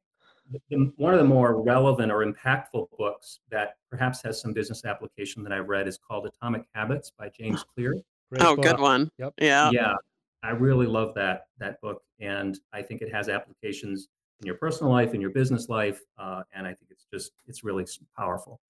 the, 0.69 0.91
one 0.97 1.13
of 1.13 1.19
the 1.19 1.25
more 1.25 1.61
relevant 1.61 2.11
or 2.11 2.25
impactful 2.25 2.87
books 2.97 3.39
that 3.49 3.77
perhaps 3.89 4.21
has 4.23 4.39
some 4.39 4.53
business 4.53 4.85
application 4.85 5.43
that 5.43 5.53
I 5.53 5.57
read 5.57 5.87
is 5.87 5.97
called 5.97 6.25
Atomic 6.27 6.63
Habits 6.73 7.11
by 7.17 7.29
James 7.29 7.63
Clear. 7.75 7.95
Great 8.29 8.43
oh, 8.43 8.55
book. 8.55 8.65
good 8.65 8.79
one. 8.79 9.11
Yep. 9.17 9.33
Yeah. 9.41 9.71
Yeah. 9.71 9.95
I 10.43 10.51
really 10.51 10.87
love 10.87 11.13
that 11.15 11.47
that 11.59 11.81
book, 11.81 12.01
and 12.19 12.57
I 12.71 12.81
think 12.81 13.01
it 13.01 13.13
has 13.13 13.27
applications 13.27 14.07
in 14.39 14.45
your 14.45 14.55
personal 14.55 14.91
life, 14.91 15.13
in 15.13 15.19
your 15.19 15.31
business 15.31 15.67
life, 15.67 15.99
uh, 16.17 16.43
and 16.53 16.65
I 16.65 16.69
think 16.69 16.91
it's 16.91 17.05
just 17.13 17.33
it's 17.47 17.63
really 17.63 17.85
powerful. 18.17 18.61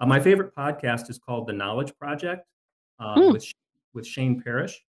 Uh, 0.00 0.06
my 0.06 0.18
favorite 0.18 0.54
podcast 0.54 1.10
is 1.10 1.18
called 1.18 1.46
The 1.46 1.52
Knowledge 1.52 1.92
Project 1.98 2.46
uh, 2.98 3.16
mm. 3.16 3.32
with 3.32 3.46
with 3.92 4.06
Shane 4.06 4.40
Parrish, 4.40 4.82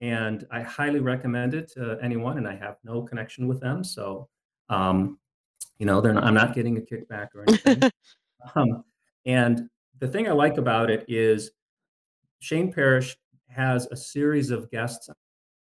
and 0.00 0.46
I 0.50 0.62
highly 0.62 1.00
recommend 1.00 1.54
it 1.54 1.70
to 1.72 1.98
anyone. 2.02 2.38
And 2.38 2.46
I 2.46 2.56
have 2.56 2.76
no 2.84 3.02
connection 3.02 3.48
with 3.48 3.60
them, 3.60 3.82
so 3.84 4.28
um, 4.68 5.18
you 5.78 5.86
know, 5.86 6.00
not, 6.00 6.24
I'm 6.24 6.34
not 6.34 6.54
getting 6.54 6.78
a 6.78 6.80
kickback 6.80 7.28
or 7.34 7.44
anything. 7.46 7.90
um, 8.54 8.84
and 9.24 9.68
the 9.98 10.08
thing 10.08 10.28
I 10.28 10.32
like 10.32 10.58
about 10.58 10.90
it 10.90 11.04
is 11.08 11.50
Shane 12.40 12.72
Parrish 12.72 13.16
has 13.48 13.86
a 13.86 13.96
series 13.96 14.50
of 14.50 14.70
guests 14.70 15.08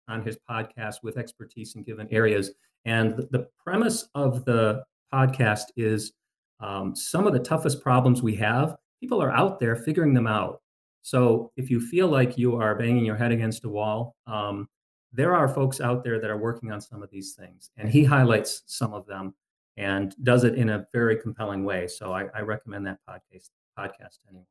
on 0.08 0.24
his 0.24 0.38
podcast 0.50 0.96
with 1.04 1.18
expertise 1.18 1.76
in 1.76 1.84
given 1.84 2.08
areas. 2.12 2.52
And 2.86 3.28
the 3.32 3.48
premise 3.64 4.08
of 4.16 4.46
the 4.46 4.84
podcast 5.14 5.66
is 5.78 6.14
um, 6.60 6.96
some 6.96 7.28
of 7.28 7.34
the 7.34 7.40
toughest 7.40 7.82
problems 7.82 8.22
we 8.22 8.36
have, 8.36 8.76
people 9.00 9.22
are 9.22 9.32
out 9.32 9.60
there 9.60 9.76
figuring 9.76 10.14
them 10.14 10.28
out. 10.28 10.62
So 11.10 11.52
if 11.58 11.72
you 11.72 11.80
feel 11.82 12.08
like 12.08 12.38
you 12.38 12.58
are 12.58 12.76
banging 12.76 13.04
your 13.04 13.16
head 13.16 13.32
against 13.32 13.66
a 13.66 13.70
wall, 13.70 14.16
um, 14.28 14.70
there 15.12 15.36
are 15.36 15.48
folks 15.48 15.82
out 15.82 16.04
there 16.04 16.22
that 16.22 16.30
are 16.30 16.38
working 16.38 16.72
on 16.72 16.80
some 16.80 17.02
of 17.02 17.10
these 17.10 17.34
things. 17.34 17.72
And 17.78 17.90
he 17.90 18.04
highlights 18.04 18.62
some 18.68 18.94
of 18.94 19.08
them 19.08 19.34
and 19.76 20.16
does 20.22 20.44
it 20.44 20.54
in 20.54 20.70
a 20.70 20.86
very 20.94 21.18
compelling 21.20 21.66
way. 21.66 21.88
So 21.88 22.14
I, 22.14 22.26
I 22.36 22.42
recommend 22.42 22.86
that 22.86 23.00
podcast 23.10 23.50
podcast 23.76 24.20
anyone. 24.30 24.46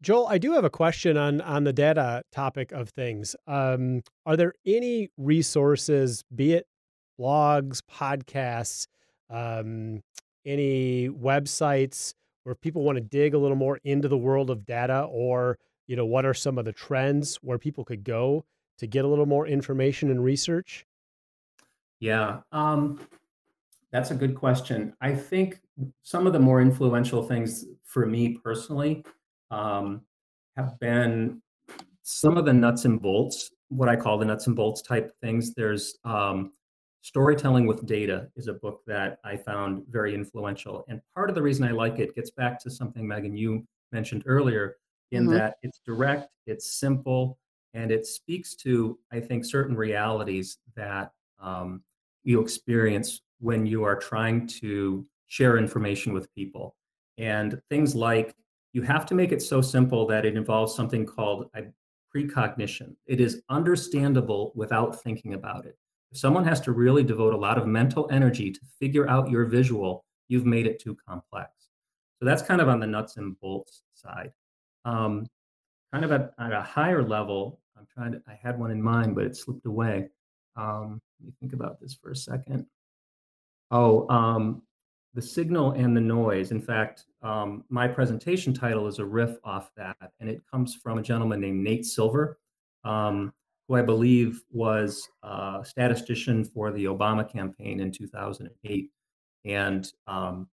Joel, 0.00 0.26
I 0.26 0.38
do 0.38 0.52
have 0.52 0.64
a 0.64 0.70
question 0.70 1.18
on 1.18 1.42
on 1.42 1.64
the 1.64 1.72
data 1.72 2.22
topic 2.32 2.72
of 2.72 2.88
things. 2.88 3.36
Um, 3.46 4.00
are 4.24 4.38
there 4.38 4.54
any 4.64 5.10
resources, 5.18 6.24
be 6.34 6.54
it 6.54 6.66
blogs, 7.20 7.82
podcasts, 7.92 8.86
um, 9.28 10.00
any 10.46 11.10
websites 11.10 12.14
where 12.46 12.54
people 12.54 12.84
want 12.84 12.94
to 12.94 13.02
dig 13.02 13.34
a 13.34 13.38
little 13.38 13.56
more 13.56 13.80
into 13.82 14.06
the 14.06 14.16
world 14.16 14.50
of 14.50 14.64
data, 14.64 15.02
or 15.10 15.58
you 15.88 15.96
know, 15.96 16.06
what 16.06 16.24
are 16.24 16.32
some 16.32 16.58
of 16.58 16.64
the 16.64 16.72
trends 16.72 17.34
where 17.42 17.58
people 17.58 17.84
could 17.84 18.04
go 18.04 18.44
to 18.78 18.86
get 18.86 19.04
a 19.04 19.08
little 19.08 19.26
more 19.26 19.48
information 19.48 20.12
and 20.12 20.22
research? 20.22 20.86
Yeah, 21.98 22.42
um, 22.52 23.00
that's 23.90 24.12
a 24.12 24.14
good 24.14 24.36
question. 24.36 24.94
I 25.00 25.12
think 25.12 25.58
some 26.04 26.24
of 26.24 26.32
the 26.32 26.38
more 26.38 26.60
influential 26.60 27.26
things 27.26 27.66
for 27.82 28.06
me 28.06 28.38
personally 28.44 29.04
um, 29.50 30.02
have 30.56 30.78
been 30.78 31.42
some 32.04 32.36
of 32.36 32.44
the 32.44 32.52
nuts 32.52 32.84
and 32.84 33.02
bolts, 33.02 33.50
what 33.70 33.88
I 33.88 33.96
call 33.96 34.18
the 34.18 34.24
nuts 34.24 34.46
and 34.46 34.54
bolts 34.54 34.82
type 34.82 35.10
things. 35.20 35.52
There's 35.52 35.98
um, 36.04 36.52
Storytelling 37.06 37.68
with 37.68 37.86
Data 37.86 38.26
is 38.34 38.48
a 38.48 38.54
book 38.54 38.82
that 38.88 39.20
I 39.22 39.36
found 39.36 39.84
very 39.88 40.12
influential. 40.12 40.84
And 40.88 41.00
part 41.14 41.28
of 41.28 41.36
the 41.36 41.42
reason 41.42 41.64
I 41.64 41.70
like 41.70 42.00
it 42.00 42.16
gets 42.16 42.32
back 42.32 42.58
to 42.62 42.68
something, 42.68 43.06
Megan, 43.06 43.36
you 43.36 43.64
mentioned 43.92 44.24
earlier, 44.26 44.78
in 45.12 45.26
mm-hmm. 45.26 45.34
that 45.34 45.58
it's 45.62 45.78
direct, 45.86 46.30
it's 46.48 46.80
simple, 46.80 47.38
and 47.74 47.92
it 47.92 48.06
speaks 48.06 48.56
to, 48.56 48.98
I 49.12 49.20
think, 49.20 49.44
certain 49.44 49.76
realities 49.76 50.58
that 50.74 51.12
um, 51.40 51.84
you 52.24 52.40
experience 52.40 53.20
when 53.38 53.66
you 53.66 53.84
are 53.84 53.94
trying 53.94 54.48
to 54.60 55.06
share 55.28 55.58
information 55.58 56.12
with 56.12 56.34
people. 56.34 56.74
And 57.18 57.62
things 57.70 57.94
like 57.94 58.34
you 58.72 58.82
have 58.82 59.06
to 59.06 59.14
make 59.14 59.30
it 59.30 59.42
so 59.42 59.60
simple 59.60 60.08
that 60.08 60.26
it 60.26 60.36
involves 60.36 60.74
something 60.74 61.06
called 61.06 61.50
precognition. 62.12 62.96
It 63.06 63.20
is 63.20 63.42
understandable 63.48 64.50
without 64.56 65.00
thinking 65.04 65.34
about 65.34 65.66
it. 65.66 65.78
If 66.12 66.18
someone 66.18 66.44
has 66.44 66.60
to 66.62 66.72
really 66.72 67.02
devote 67.02 67.34
a 67.34 67.38
lot 67.38 67.58
of 67.58 67.66
mental 67.66 68.08
energy 68.10 68.50
to 68.50 68.60
figure 68.78 69.08
out 69.08 69.30
your 69.30 69.44
visual, 69.44 70.04
you've 70.28 70.46
made 70.46 70.66
it 70.66 70.80
too 70.80 70.96
complex. 71.06 71.50
So 72.18 72.24
that's 72.24 72.42
kind 72.42 72.60
of 72.60 72.68
on 72.68 72.80
the 72.80 72.86
nuts 72.86 73.16
and 73.16 73.38
bolts 73.40 73.82
side. 73.94 74.32
Um, 74.84 75.26
kind 75.92 76.04
of 76.04 76.12
at, 76.12 76.32
at, 76.38 76.52
a 76.52 76.62
higher 76.62 77.02
level, 77.02 77.60
I'm 77.76 77.86
trying 77.92 78.12
to, 78.12 78.22
I 78.26 78.38
had 78.40 78.58
one 78.58 78.70
in 78.70 78.80
mind, 78.80 79.14
but 79.14 79.24
it 79.24 79.36
slipped 79.36 79.66
away. 79.66 80.08
Um, 80.56 81.00
let 81.20 81.26
me 81.26 81.32
think 81.40 81.52
about 81.52 81.80
this 81.80 81.94
for 81.94 82.10
a 82.10 82.16
second. 82.16 82.66
Oh, 83.70 84.08
um, 84.08 84.62
the 85.14 85.22
signal 85.22 85.72
and 85.72 85.96
the 85.96 86.00
noise. 86.00 86.50
In 86.50 86.60
fact, 86.60 87.06
um, 87.22 87.64
my 87.68 87.88
presentation 87.88 88.52
title 88.52 88.86
is 88.86 88.98
a 88.98 89.04
riff 89.04 89.36
off 89.44 89.70
that, 89.76 90.12
and 90.20 90.28
it 90.28 90.42
comes 90.50 90.74
from 90.74 90.98
a 90.98 91.02
gentleman 91.02 91.40
named 91.40 91.64
Nate 91.64 91.86
Silver, 91.86 92.38
um, 92.84 93.32
who 93.68 93.74
I 93.74 93.82
believe 93.82 94.42
was 94.50 95.08
a 95.22 95.62
statistician 95.64 96.44
for 96.44 96.72
the 96.72 96.84
Obama 96.84 97.30
campaign 97.30 97.80
in 97.80 97.90
2008. 97.90 98.90
And 99.44 99.92
um, 100.06 100.48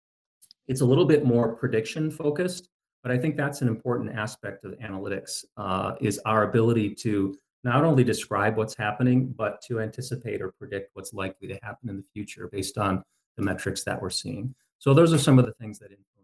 it's 0.68 0.82
a 0.82 0.86
little 0.86 1.05
bit 1.05 1.26
more 1.26 1.55
prediction 1.55 2.12
focused. 2.12 2.70
But 3.01 3.12
I 3.12 3.18
think 3.18 3.36
that's 3.36 3.62
an 3.62 3.68
important 3.68 4.16
aspect 4.16 4.66
of 4.66 4.74
analytics 4.74 5.45
uh, 5.57 5.95
is 6.01 6.20
our 6.26 6.43
ability 6.43 6.95
to 6.95 7.36
not 7.64 7.84
only 7.84 8.03
describe 8.03 8.57
what's 8.57 8.76
happening, 8.76 9.34
but 9.38 9.62
to 9.64 9.80
anticipate 9.80 10.41
or 10.41 10.51
predict 10.51 10.91
what's 10.93 11.14
likely 11.14 11.47
to 11.47 11.60
happen 11.64 11.89
in 11.89 11.97
the 11.97 12.03
future 12.14 12.49
based 12.51 12.78
on 12.78 13.03
the 13.38 13.43
metrics 13.43 13.84
that 13.84 14.01
we're 14.01 14.10
seeing. 14.10 14.53
So 14.80 14.93
those 14.93 15.14
are 15.14 15.18
some 15.18 15.39
of 15.39 15.45
the 15.45 15.53
things 15.53 15.80
that 15.80 15.91
influence. 15.91 16.18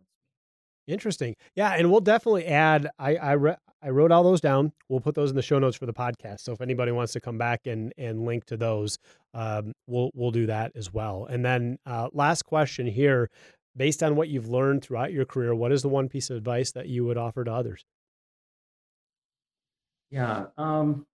Interesting. 0.88 1.36
Yeah, 1.56 1.72
and 1.72 1.92
we'll 1.92 2.02
definitely 2.02 2.46
add. 2.46 2.90
I 3.00 3.16
I, 3.16 3.32
re- 3.34 3.56
I 3.82 3.90
wrote 3.90 4.12
all 4.12 4.24
those 4.24 4.42
down. 4.42 4.72
We'll 4.88 5.00
put 5.00 5.16
those 5.16 5.32
in 5.32 5.36
the 5.36 5.42
show 5.42 5.58
notes 5.58 5.76
for 5.76 5.86
the 5.86 5.94
podcast. 5.94 6.42
So 6.42 6.54
if 6.54 6.62
anybody 6.62 6.92
wants 6.92 7.14
to 7.14 7.20
come 7.20 7.38
back 7.38 7.66
and 7.66 7.94
and 7.98 8.26
link 8.26 8.46
to 8.46 8.58
those, 8.58 9.00
um, 9.34 9.74
we'll 9.88 10.12
we'll 10.14 10.32
do 10.32 10.46
that 10.48 10.72
as 10.76 10.94
well. 10.94 11.26
And 11.26 11.44
then 11.44 11.80
uh, 11.86 12.10
last 12.14 12.44
question 12.44 12.86
here, 12.86 13.30
based 13.76 14.04
on 14.04 14.16
what 14.16 14.30
you've 14.30 14.48
learned 14.48 14.84
throughout 14.84 15.12
your 15.12 15.26
career, 15.26 15.56
what 15.56 15.72
is 15.72 15.82
the 15.82 15.90
one 15.90 16.08
piece 16.08 16.30
of 16.30 16.38
advice 16.38 16.72
that 16.74 16.88
you 16.88 17.06
would 17.06 17.18
offer 17.18 17.44
to 17.44 17.52
others? 17.52 17.84
Yeah. 20.12 20.46
Um, 20.58 21.06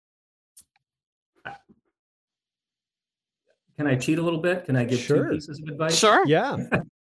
can 3.77 3.87
I 3.87 3.95
cheat 3.95 4.19
a 4.19 4.21
little 4.21 4.39
bit? 4.39 4.65
Can 4.65 4.75
I 4.75 4.83
give 4.83 4.99
sure. 4.99 5.25
two 5.25 5.33
pieces 5.35 5.59
of 5.61 5.69
advice? 5.69 5.97
Sure. 5.97 6.25
Yeah. 6.27 6.57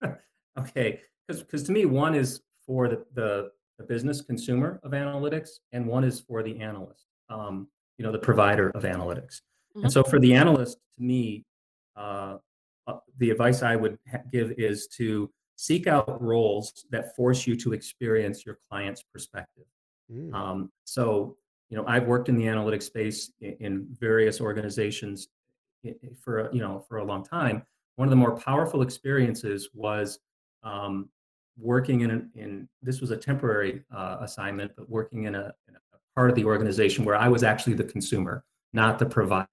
okay. 0.59 1.01
Because 1.27 1.43
because 1.43 1.63
to 1.65 1.73
me, 1.73 1.85
one 1.87 2.15
is 2.15 2.41
for 2.71 2.87
the, 2.87 3.05
the, 3.15 3.51
the 3.79 3.85
business 3.85 4.21
consumer 4.21 4.79
of 4.85 4.93
analytics, 4.93 5.59
and 5.73 5.85
one 5.85 6.05
is 6.05 6.21
for 6.21 6.41
the 6.45 6.61
analyst, 6.61 7.07
um, 7.29 7.67
you 7.99 8.05
know, 8.05 8.13
the 8.13 8.19
provider 8.19 8.71
of 8.77 8.85
analytics. 8.85 9.41
Mm-hmm. 9.75 9.85
And 9.85 9.93
so 9.93 10.05
for 10.05 10.21
the 10.21 10.33
analyst, 10.35 10.79
to 10.95 11.03
me, 11.03 11.45
uh, 11.97 12.37
uh, 12.87 12.99
the 13.19 13.31
advice 13.31 13.65
I 13.65 13.75
would 13.75 13.99
ha- 14.09 14.23
give 14.31 14.53
is 14.53 14.87
to 14.99 15.29
seek 15.57 15.89
out 15.89 16.23
roles 16.23 16.87
that 16.91 17.17
force 17.17 17.45
you 17.45 17.57
to 17.57 17.73
experience 17.73 18.47
your 18.47 18.59
client's 18.71 19.03
perspective. 19.03 19.67
Mm. 20.09 20.33
Um, 20.33 20.71
so, 20.85 21.37
you 21.71 21.77
know, 21.77 21.85
I've 21.89 22.07
worked 22.07 22.29
in 22.29 22.37
the 22.37 22.45
analytics 22.45 22.85
space 22.85 23.33
in, 23.41 23.57
in 23.59 23.87
various 23.99 24.41
organizations 24.41 25.27
for 26.23 26.51
you 26.53 26.61
know 26.61 26.85
for 26.89 26.99
a 26.99 27.05
long 27.05 27.25
time. 27.25 27.65
One 27.97 28.07
of 28.07 28.11
the 28.11 28.17
more 28.17 28.37
powerful 28.37 28.83
experiences 28.83 29.71
was 29.75 30.21
um, 30.63 31.09
working 31.59 32.01
in, 32.03 32.11
a, 32.11 32.39
in 32.39 32.69
this 32.83 33.01
was 33.01 33.11
a 33.11 33.17
temporary 33.17 33.83
uh, 33.95 34.19
assignment, 34.21 34.73
but 34.77 34.89
working 34.89 35.25
in 35.25 35.35
a, 35.35 35.53
in 35.69 35.75
a, 35.75 35.79
part 36.17 36.29
of 36.31 36.37
the 36.37 36.45
organization 36.45 37.05
where 37.05 37.15
I 37.15 37.29
was 37.29 37.43
actually 37.43 37.75
the 37.75 37.85
consumer, 37.85 38.45
not 38.73 38.99
the 38.99 39.07
provider. 39.07 39.49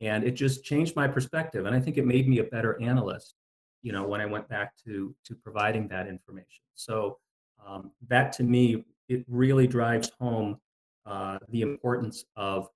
And 0.00 0.22
it 0.22 0.32
just 0.32 0.62
changed 0.62 0.94
my 0.94 1.08
perspective. 1.08 1.66
And 1.66 1.74
I 1.74 1.80
think 1.80 1.96
it 1.96 2.06
made 2.06 2.28
me 2.28 2.38
a 2.38 2.44
better 2.44 2.80
analyst, 2.80 3.34
you 3.82 3.92
know, 3.92 4.06
when 4.06 4.20
I 4.20 4.26
went 4.26 4.48
back 4.48 4.72
to, 4.84 5.14
to 5.24 5.34
providing 5.34 5.88
that 5.88 6.06
information. 6.06 6.62
So 6.74 7.18
um, 7.66 7.90
that 8.08 8.32
to 8.34 8.42
me, 8.42 8.84
it 9.08 9.24
really 9.28 9.66
drives 9.66 10.10
home 10.20 10.58
uh, 11.06 11.38
the 11.48 11.62
importance 11.62 12.24
of 12.36 12.68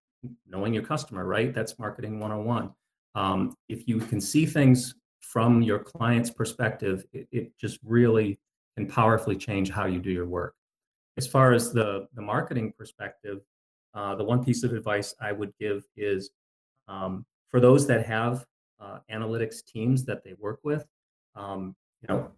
knowing 0.49 0.73
your 0.73 0.83
customer, 0.83 1.25
right? 1.25 1.53
That's 1.55 1.79
marketing 1.79 2.19
101. 2.19 2.71
Um, 3.15 3.55
if 3.69 3.87
you 3.87 3.99
can 3.99 4.21
see 4.21 4.47
things 4.47 4.95
from 5.23 5.63
your 5.63 5.79
client's 5.79 6.31
perspective, 6.31 7.05
it, 7.13 7.29
it 7.33 7.53
just 7.59 7.79
really 7.85 8.39
can 8.77 8.87
powerfully 8.87 9.37
change 9.37 9.71
how 9.71 9.87
you 9.87 9.99
do 9.99 10.11
your 10.11 10.27
work. 10.27 10.55
As 11.17 11.27
far 11.27 11.53
as 11.53 11.73
the, 11.73 12.07
the 12.15 12.23
marketing 12.23 12.73
perspective, 12.77 13.41
uh, 13.95 14.15
the 14.15 14.25
one 14.25 14.45
piece 14.45 14.63
of 14.63 14.73
advice 14.73 15.15
I 15.21 15.33
would 15.33 15.53
give 15.61 15.85
is 15.97 16.31
um, 16.89 17.25
for 17.51 17.61
those 17.61 17.87
that 17.87 18.07
have 18.07 18.47
uh, 18.81 18.99
analytics 19.11 19.65
teams 19.65 20.05
that 20.05 20.25
they 20.25 20.35
work 20.39 20.61
with, 20.65 20.87
um, 21.37 21.77
you 22.01 22.09
know, 22.09 22.31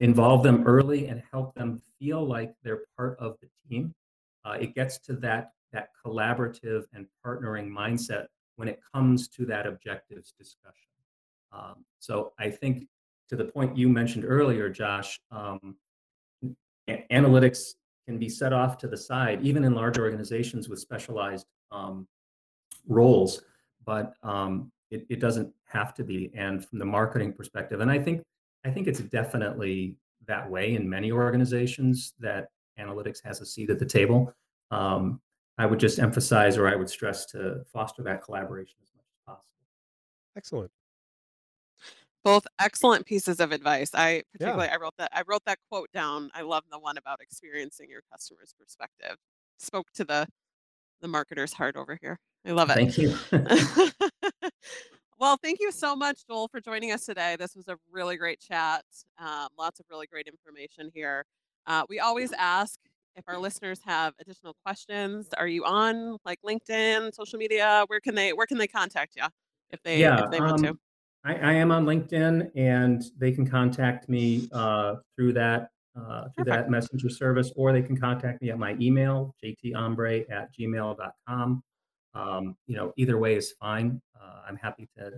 involve 0.00 0.42
them 0.42 0.64
early 0.66 1.06
and 1.06 1.22
help 1.30 1.54
them 1.54 1.80
feel 1.98 2.24
like 2.24 2.54
they're 2.62 2.82
part 2.96 3.18
of 3.18 3.36
the 3.40 3.48
team. 3.68 3.94
Uh, 4.44 4.56
it 4.60 4.74
gets 4.74 4.98
to 4.98 5.14
that 5.14 5.52
that 5.72 5.88
collaborative 6.04 6.84
and 6.92 7.06
partnering 7.24 7.68
mindset 7.68 8.26
when 8.56 8.68
it 8.68 8.80
comes 8.94 9.28
to 9.28 9.46
that 9.46 9.66
objectives 9.66 10.34
discussion. 10.38 10.91
Um, 11.52 11.84
so 11.98 12.32
I 12.38 12.50
think 12.50 12.86
to 13.28 13.36
the 13.36 13.44
point 13.44 13.76
you 13.76 13.88
mentioned 13.88 14.24
earlier, 14.26 14.68
Josh, 14.68 15.20
um, 15.30 15.76
a- 16.88 17.06
analytics 17.10 17.74
can 18.06 18.18
be 18.18 18.28
set 18.28 18.52
off 18.52 18.76
to 18.78 18.88
the 18.88 18.96
side, 18.96 19.42
even 19.42 19.64
in 19.64 19.74
large 19.74 19.98
organizations 19.98 20.68
with 20.68 20.80
specialized 20.80 21.46
um, 21.70 22.06
roles, 22.86 23.42
but 23.84 24.14
um, 24.22 24.70
it, 24.90 25.06
it, 25.08 25.20
doesn't 25.20 25.52
have 25.64 25.94
to 25.94 26.04
be. 26.04 26.30
And 26.34 26.66
from 26.66 26.78
the 26.78 26.84
marketing 26.84 27.32
perspective, 27.32 27.80
and 27.80 27.90
I 27.90 27.98
think 27.98 28.22
I 28.64 28.70
think 28.70 28.86
it's 28.86 29.00
definitely 29.00 29.96
that 30.26 30.48
way 30.48 30.74
in 30.74 30.88
many 30.88 31.10
organizations 31.10 32.14
that 32.20 32.48
analytics 32.78 33.22
has 33.24 33.40
a 33.40 33.46
seat 33.46 33.70
at 33.70 33.78
the 33.78 33.86
table. 33.86 34.32
Um, 34.70 35.20
I 35.58 35.66
would 35.66 35.80
just 35.80 35.98
emphasize, 35.98 36.56
or 36.56 36.68
I 36.68 36.76
would 36.76 36.88
stress 36.88 37.26
to 37.26 37.64
foster 37.72 38.02
that 38.02 38.22
collaboration 38.22 38.76
as 38.82 38.90
much 38.94 39.06
as 39.06 39.34
possible. 39.34 39.66
Excellent 40.36 40.70
both 42.24 42.46
excellent 42.58 43.06
pieces 43.06 43.40
of 43.40 43.52
advice. 43.52 43.90
I 43.94 44.22
particularly 44.32 44.66
yeah. 44.66 44.74
I 44.74 44.80
wrote 44.80 44.94
that 44.98 45.10
I 45.12 45.22
wrote 45.26 45.42
that 45.46 45.58
quote 45.70 45.90
down. 45.92 46.30
I 46.34 46.42
love 46.42 46.64
the 46.70 46.78
one 46.78 46.96
about 46.98 47.20
experiencing 47.20 47.90
your 47.90 48.02
customer's 48.10 48.54
perspective. 48.58 49.16
Spoke 49.58 49.90
to 49.94 50.04
the 50.04 50.26
the 51.00 51.08
marketer's 51.08 51.52
heart 51.52 51.76
over 51.76 51.98
here. 52.00 52.18
I 52.46 52.52
love 52.52 52.70
it. 52.70 52.74
Thank 52.74 52.98
you. 52.98 53.16
well, 55.18 55.36
thank 55.42 55.60
you 55.60 55.72
so 55.72 55.94
much, 55.94 56.26
Joel, 56.26 56.48
for 56.48 56.60
joining 56.60 56.92
us 56.92 57.04
today. 57.04 57.36
This 57.38 57.54
was 57.54 57.68
a 57.68 57.76
really 57.90 58.16
great 58.16 58.40
chat. 58.40 58.84
Um, 59.18 59.48
lots 59.58 59.80
of 59.80 59.86
really 59.90 60.06
great 60.06 60.26
information 60.26 60.90
here. 60.94 61.24
Uh, 61.66 61.82
we 61.88 62.00
always 62.00 62.32
ask 62.32 62.78
if 63.14 63.24
our 63.28 63.38
listeners 63.38 63.80
have 63.84 64.14
additional 64.20 64.54
questions. 64.64 65.28
Are 65.36 65.46
you 65.46 65.64
on 65.64 66.18
like 66.24 66.40
LinkedIn, 66.44 67.14
social 67.14 67.38
media? 67.38 67.84
Where 67.86 68.00
can 68.00 68.14
they 68.14 68.32
where 68.32 68.46
can 68.46 68.58
they 68.58 68.66
contact 68.66 69.14
you 69.16 69.24
if 69.70 69.82
they 69.82 70.00
yeah, 70.00 70.24
if 70.24 70.30
they 70.30 70.40
want 70.40 70.66
um, 70.66 70.74
to? 70.74 70.78
I, 71.24 71.34
I, 71.34 71.52
am 71.52 71.70
on 71.70 71.86
LinkedIn, 71.86 72.50
and 72.56 73.02
they 73.18 73.32
can 73.32 73.48
contact 73.48 74.08
me 74.08 74.48
uh, 74.52 74.96
through 75.14 75.34
that 75.34 75.68
uh, 75.96 76.28
through 76.34 76.44
that 76.44 76.70
messenger 76.70 77.10
service, 77.10 77.52
or 77.56 77.72
they 77.72 77.82
can 77.82 77.96
contact 77.96 78.40
me 78.42 78.50
at 78.50 78.58
my 78.58 78.76
email, 78.80 79.34
jtombre 79.44 80.24
at 80.30 80.48
gmail.com. 80.58 81.62
Um, 82.14 82.56
you 82.66 82.76
know, 82.76 82.92
either 82.96 83.18
way 83.18 83.36
is 83.36 83.52
fine. 83.52 84.00
Uh, 84.20 84.40
I'm 84.48 84.56
happy 84.56 84.88
to 84.98 85.12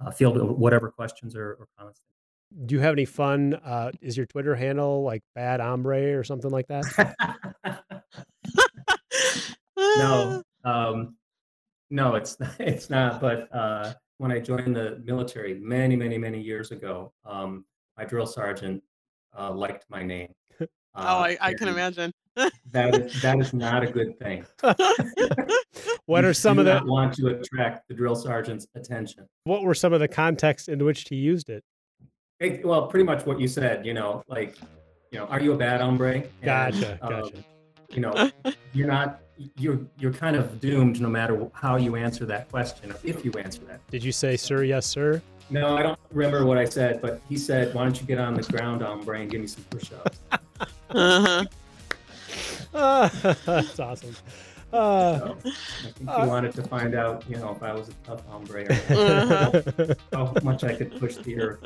uh, 0.00 0.10
field 0.10 0.40
whatever 0.58 0.90
questions 0.90 1.34
or, 1.36 1.56
or, 1.60 1.66
comments. 1.78 2.00
Do 2.66 2.74
you 2.74 2.80
have 2.80 2.92
any 2.92 3.04
fun? 3.04 3.54
Uh, 3.64 3.90
is 4.00 4.16
your 4.16 4.26
Twitter 4.26 4.54
handle 4.54 5.02
like 5.02 5.22
Bad 5.34 5.60
Hombre 5.60 6.16
or 6.16 6.24
something 6.24 6.50
like 6.50 6.68
that? 6.68 7.14
no, 9.76 10.42
um, 10.64 11.16
no, 11.90 12.14
it's 12.14 12.38
not, 12.38 12.54
it's 12.60 12.90
not. 12.90 13.20
But 13.20 13.48
uh, 13.54 13.94
when 14.18 14.32
I 14.32 14.38
joined 14.38 14.76
the 14.76 15.00
military 15.04 15.54
many, 15.54 15.96
many, 15.96 16.18
many 16.18 16.40
years 16.40 16.70
ago, 16.70 17.12
um, 17.24 17.64
my 17.96 18.04
drill 18.04 18.26
sergeant 18.26 18.82
uh, 19.38 19.52
liked 19.52 19.84
my 19.88 20.02
name. 20.02 20.32
Uh, 20.98 21.04
oh, 21.08 21.18
I, 21.24 21.36
I 21.42 21.52
can 21.52 21.68
imagine. 21.68 22.10
that 22.70 22.94
is 22.94 23.20
that 23.20 23.38
is 23.38 23.52
not 23.52 23.82
a 23.82 23.86
good 23.86 24.18
thing. 24.18 24.46
what 26.06 26.24
are 26.24 26.32
some 26.32 26.58
of 26.58 26.64
the 26.64 26.80
want 26.86 27.12
to 27.16 27.26
attract 27.26 27.86
the 27.88 27.92
drill 27.92 28.16
sergeant's 28.16 28.66
attention? 28.74 29.26
What 29.44 29.62
were 29.62 29.74
some 29.74 29.92
of 29.92 30.00
the 30.00 30.08
contexts 30.08 30.68
in 30.68 30.82
which 30.82 31.06
he 31.10 31.16
used 31.16 31.50
it? 31.50 31.62
it 32.40 32.64
well, 32.64 32.86
pretty 32.86 33.04
much 33.04 33.26
what 33.26 33.38
you 33.38 33.46
said. 33.46 33.84
You 33.84 33.92
know, 33.92 34.22
like, 34.26 34.56
you 35.12 35.18
know, 35.18 35.26
are 35.26 35.38
you 35.38 35.52
a 35.52 35.56
bad 35.58 35.82
hombre? 35.82 36.14
And, 36.14 36.26
gotcha, 36.42 36.98
um, 37.02 37.10
gotcha. 37.10 37.44
You 37.90 38.00
know, 38.00 38.30
you're 38.72 38.88
not 38.88 39.20
you're 39.56 39.80
you're 39.98 40.12
kind 40.12 40.36
of 40.36 40.60
doomed 40.60 41.00
no 41.00 41.08
matter 41.08 41.46
how 41.52 41.76
you 41.76 41.96
answer 41.96 42.24
that 42.26 42.50
question 42.50 42.92
or 42.92 42.96
if 43.04 43.24
you 43.24 43.32
answer 43.32 43.60
that. 43.64 43.86
Did 43.90 44.02
you 44.02 44.12
say 44.12 44.36
sir? 44.36 44.64
Yes, 44.64 44.86
sir. 44.86 45.22
No, 45.48 45.76
I 45.76 45.82
don't 45.82 45.98
remember 46.10 46.44
what 46.44 46.58
I 46.58 46.64
said, 46.64 47.00
but 47.00 47.20
he 47.28 47.36
said, 47.36 47.72
"Why 47.74 47.84
don't 47.84 48.00
you 48.00 48.06
get 48.06 48.18
on 48.18 48.34
the 48.34 48.42
ground, 48.42 48.82
hombre, 48.82 49.20
and 49.20 49.30
give 49.30 49.40
me 49.40 49.46
some 49.46 49.64
push-ups?" 49.70 50.18
uh-huh. 50.90 51.44
that's 53.44 53.78
awesome. 53.78 54.16
Uh, 54.72 55.18
so, 55.18 55.36
I 55.44 55.90
think 55.92 56.10
uh, 56.10 56.22
he 56.22 56.28
wanted 56.28 56.52
to 56.54 56.62
find 56.64 56.94
out, 56.96 57.24
you 57.28 57.36
know, 57.36 57.52
if 57.52 57.62
I 57.62 57.72
was 57.72 57.88
a 57.88 57.92
tough 58.04 58.26
hombre 58.26 58.64
or 58.64 58.72
uh-huh. 58.72 59.94
how 60.12 60.34
much 60.42 60.64
I 60.64 60.74
could 60.74 60.98
push 60.98 61.16
the 61.16 61.40
earth. 61.40 61.62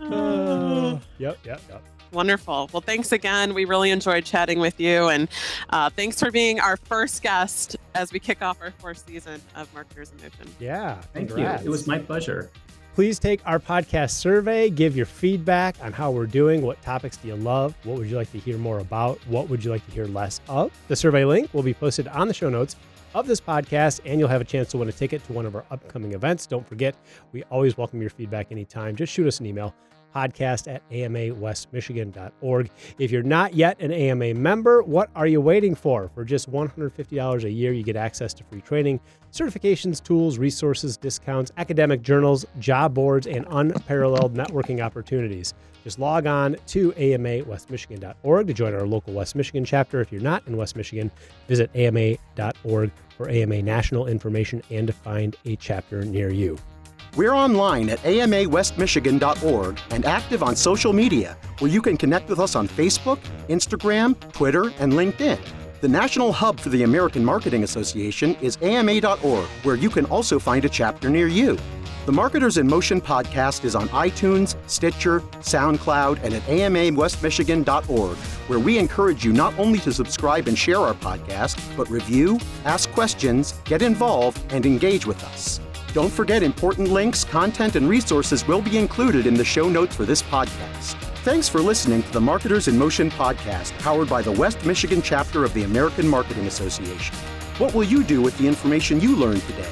Uh, 0.00 0.98
yep, 1.18 1.38
yep, 1.44 1.60
yep. 1.68 1.82
Wonderful. 2.12 2.68
Well, 2.72 2.82
thanks 2.82 3.10
again. 3.12 3.54
We 3.54 3.64
really 3.64 3.90
enjoyed 3.90 4.24
chatting 4.24 4.58
with 4.58 4.78
you. 4.78 5.08
And 5.08 5.28
uh, 5.70 5.90
thanks 5.90 6.20
for 6.20 6.30
being 6.30 6.60
our 6.60 6.76
first 6.76 7.22
guest 7.22 7.76
as 7.94 8.12
we 8.12 8.18
kick 8.18 8.42
off 8.42 8.60
our 8.60 8.70
fourth 8.72 9.04
season 9.06 9.40
of 9.54 9.72
Marketers 9.72 10.12
in 10.12 10.22
Motion. 10.22 10.54
Yeah. 10.60 11.00
Thank 11.12 11.28
congrats. 11.28 11.62
you. 11.62 11.68
It 11.68 11.72
was 11.72 11.86
my 11.86 11.98
pleasure. 11.98 12.50
Please 12.94 13.18
take 13.18 13.40
our 13.46 13.58
podcast 13.58 14.10
survey, 14.10 14.68
give 14.68 14.94
your 14.94 15.06
feedback 15.06 15.76
on 15.82 15.94
how 15.94 16.10
we're 16.10 16.26
doing. 16.26 16.60
What 16.60 16.82
topics 16.82 17.16
do 17.16 17.28
you 17.28 17.36
love? 17.36 17.74
What 17.84 17.96
would 17.96 18.06
you 18.10 18.16
like 18.16 18.30
to 18.32 18.38
hear 18.38 18.58
more 18.58 18.80
about? 18.80 19.18
What 19.26 19.48
would 19.48 19.64
you 19.64 19.70
like 19.70 19.84
to 19.86 19.92
hear 19.92 20.04
less 20.04 20.42
of? 20.46 20.70
The 20.88 20.96
survey 20.96 21.24
link 21.24 21.54
will 21.54 21.62
be 21.62 21.72
posted 21.72 22.06
on 22.08 22.28
the 22.28 22.34
show 22.34 22.50
notes 22.50 22.76
of 23.14 23.26
this 23.26 23.40
podcast, 23.40 24.00
and 24.04 24.20
you'll 24.20 24.28
have 24.28 24.42
a 24.42 24.44
chance 24.44 24.68
to 24.68 24.78
win 24.78 24.90
a 24.90 24.92
ticket 24.92 25.24
to 25.24 25.32
one 25.32 25.46
of 25.46 25.54
our 25.54 25.64
upcoming 25.70 26.12
events. 26.12 26.46
Don't 26.46 26.66
forget, 26.68 26.94
we 27.32 27.42
always 27.44 27.78
welcome 27.78 28.00
your 28.02 28.10
feedback 28.10 28.52
anytime. 28.52 28.94
Just 28.94 29.10
shoot 29.10 29.26
us 29.26 29.40
an 29.40 29.46
email 29.46 29.74
podcast 30.14 30.72
at 30.72 30.88
amawestmichigan.org. 30.90 32.70
If 32.98 33.10
you're 33.10 33.22
not 33.22 33.54
yet 33.54 33.80
an 33.80 33.92
AMA 33.92 34.34
member, 34.34 34.82
what 34.82 35.10
are 35.14 35.26
you 35.26 35.40
waiting 35.40 35.74
for? 35.74 36.10
For 36.14 36.24
just 36.24 36.50
$150 36.50 37.44
a 37.44 37.50
year, 37.50 37.72
you 37.72 37.82
get 37.82 37.96
access 37.96 38.34
to 38.34 38.44
free 38.44 38.60
training, 38.60 39.00
certifications, 39.32 40.02
tools, 40.02 40.38
resources, 40.38 40.96
discounts, 40.96 41.50
academic 41.56 42.02
journals, 42.02 42.44
job 42.58 42.94
boards, 42.94 43.26
and 43.26 43.46
unparalleled 43.50 44.34
networking 44.34 44.84
opportunities. 44.84 45.54
Just 45.84 45.98
log 45.98 46.26
on 46.26 46.56
to 46.68 46.92
amawestmichigan.org 46.92 48.46
to 48.46 48.52
join 48.54 48.74
our 48.74 48.86
local 48.86 49.14
West 49.14 49.34
Michigan 49.34 49.64
chapter. 49.64 50.00
If 50.00 50.12
you're 50.12 50.20
not 50.20 50.46
in 50.46 50.56
West 50.56 50.76
Michigan, 50.76 51.10
visit 51.48 51.70
ama.org 51.74 52.90
for 53.16 53.28
AMA 53.28 53.62
national 53.62 54.06
information 54.06 54.62
and 54.70 54.86
to 54.86 54.92
find 54.92 55.36
a 55.44 55.56
chapter 55.56 56.04
near 56.04 56.30
you. 56.30 56.56
We're 57.14 57.34
online 57.34 57.90
at 57.90 57.98
amawestmichigan.org 58.04 59.78
and 59.90 60.04
active 60.06 60.42
on 60.42 60.56
social 60.56 60.94
media, 60.94 61.36
where 61.58 61.70
you 61.70 61.82
can 61.82 61.98
connect 61.98 62.30
with 62.30 62.40
us 62.40 62.56
on 62.56 62.66
Facebook, 62.66 63.18
Instagram, 63.50 64.18
Twitter, 64.32 64.72
and 64.78 64.94
LinkedIn. 64.94 65.38
The 65.82 65.88
national 65.88 66.32
hub 66.32 66.58
for 66.58 66.70
the 66.70 66.84
American 66.84 67.22
Marketing 67.22 67.64
Association 67.64 68.34
is 68.36 68.56
ama.org, 68.62 69.44
where 69.62 69.74
you 69.74 69.90
can 69.90 70.06
also 70.06 70.38
find 70.38 70.64
a 70.64 70.70
chapter 70.70 71.10
near 71.10 71.26
you. 71.26 71.58
The 72.06 72.12
Marketers 72.12 72.56
in 72.56 72.66
Motion 72.66 72.98
podcast 72.98 73.64
is 73.66 73.74
on 73.74 73.88
iTunes, 73.90 74.56
Stitcher, 74.66 75.20
SoundCloud, 75.40 76.22
and 76.22 76.32
at 76.32 76.42
amawestmichigan.org, 76.44 78.16
where 78.16 78.58
we 78.58 78.78
encourage 78.78 79.22
you 79.22 79.34
not 79.34 79.56
only 79.58 79.80
to 79.80 79.92
subscribe 79.92 80.48
and 80.48 80.56
share 80.56 80.78
our 80.78 80.94
podcast, 80.94 81.60
but 81.76 81.90
review, 81.90 82.40
ask 82.64 82.90
questions, 82.92 83.54
get 83.64 83.82
involved, 83.82 84.40
and 84.50 84.64
engage 84.64 85.04
with 85.04 85.22
us. 85.24 85.60
Don't 85.92 86.10
forget 86.10 86.42
important 86.42 86.88
links, 86.88 87.22
content, 87.22 87.76
and 87.76 87.86
resources 87.86 88.48
will 88.48 88.62
be 88.62 88.78
included 88.78 89.26
in 89.26 89.34
the 89.34 89.44
show 89.44 89.68
notes 89.68 89.94
for 89.94 90.06
this 90.06 90.22
podcast. 90.22 90.94
Thanks 91.22 91.50
for 91.50 91.60
listening 91.60 92.02
to 92.04 92.12
the 92.12 92.20
Marketers 92.20 92.66
in 92.66 92.78
Motion 92.78 93.10
podcast, 93.10 93.78
powered 93.78 94.08
by 94.08 94.22
the 94.22 94.32
West 94.32 94.64
Michigan 94.64 95.02
chapter 95.02 95.44
of 95.44 95.52
the 95.52 95.64
American 95.64 96.08
Marketing 96.08 96.46
Association. 96.46 97.14
What 97.58 97.74
will 97.74 97.84
you 97.84 98.04
do 98.04 98.22
with 98.22 98.36
the 98.38 98.48
information 98.48 99.02
you 99.02 99.14
learned 99.14 99.42
today? 99.42 99.70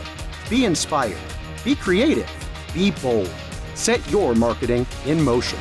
Be 0.50 0.66
inspired, 0.66 1.16
be 1.64 1.74
creative, 1.74 2.30
be 2.74 2.90
bold. 2.90 3.30
Set 3.74 4.06
your 4.10 4.34
marketing 4.34 4.86
in 5.06 5.22
motion. 5.22 5.58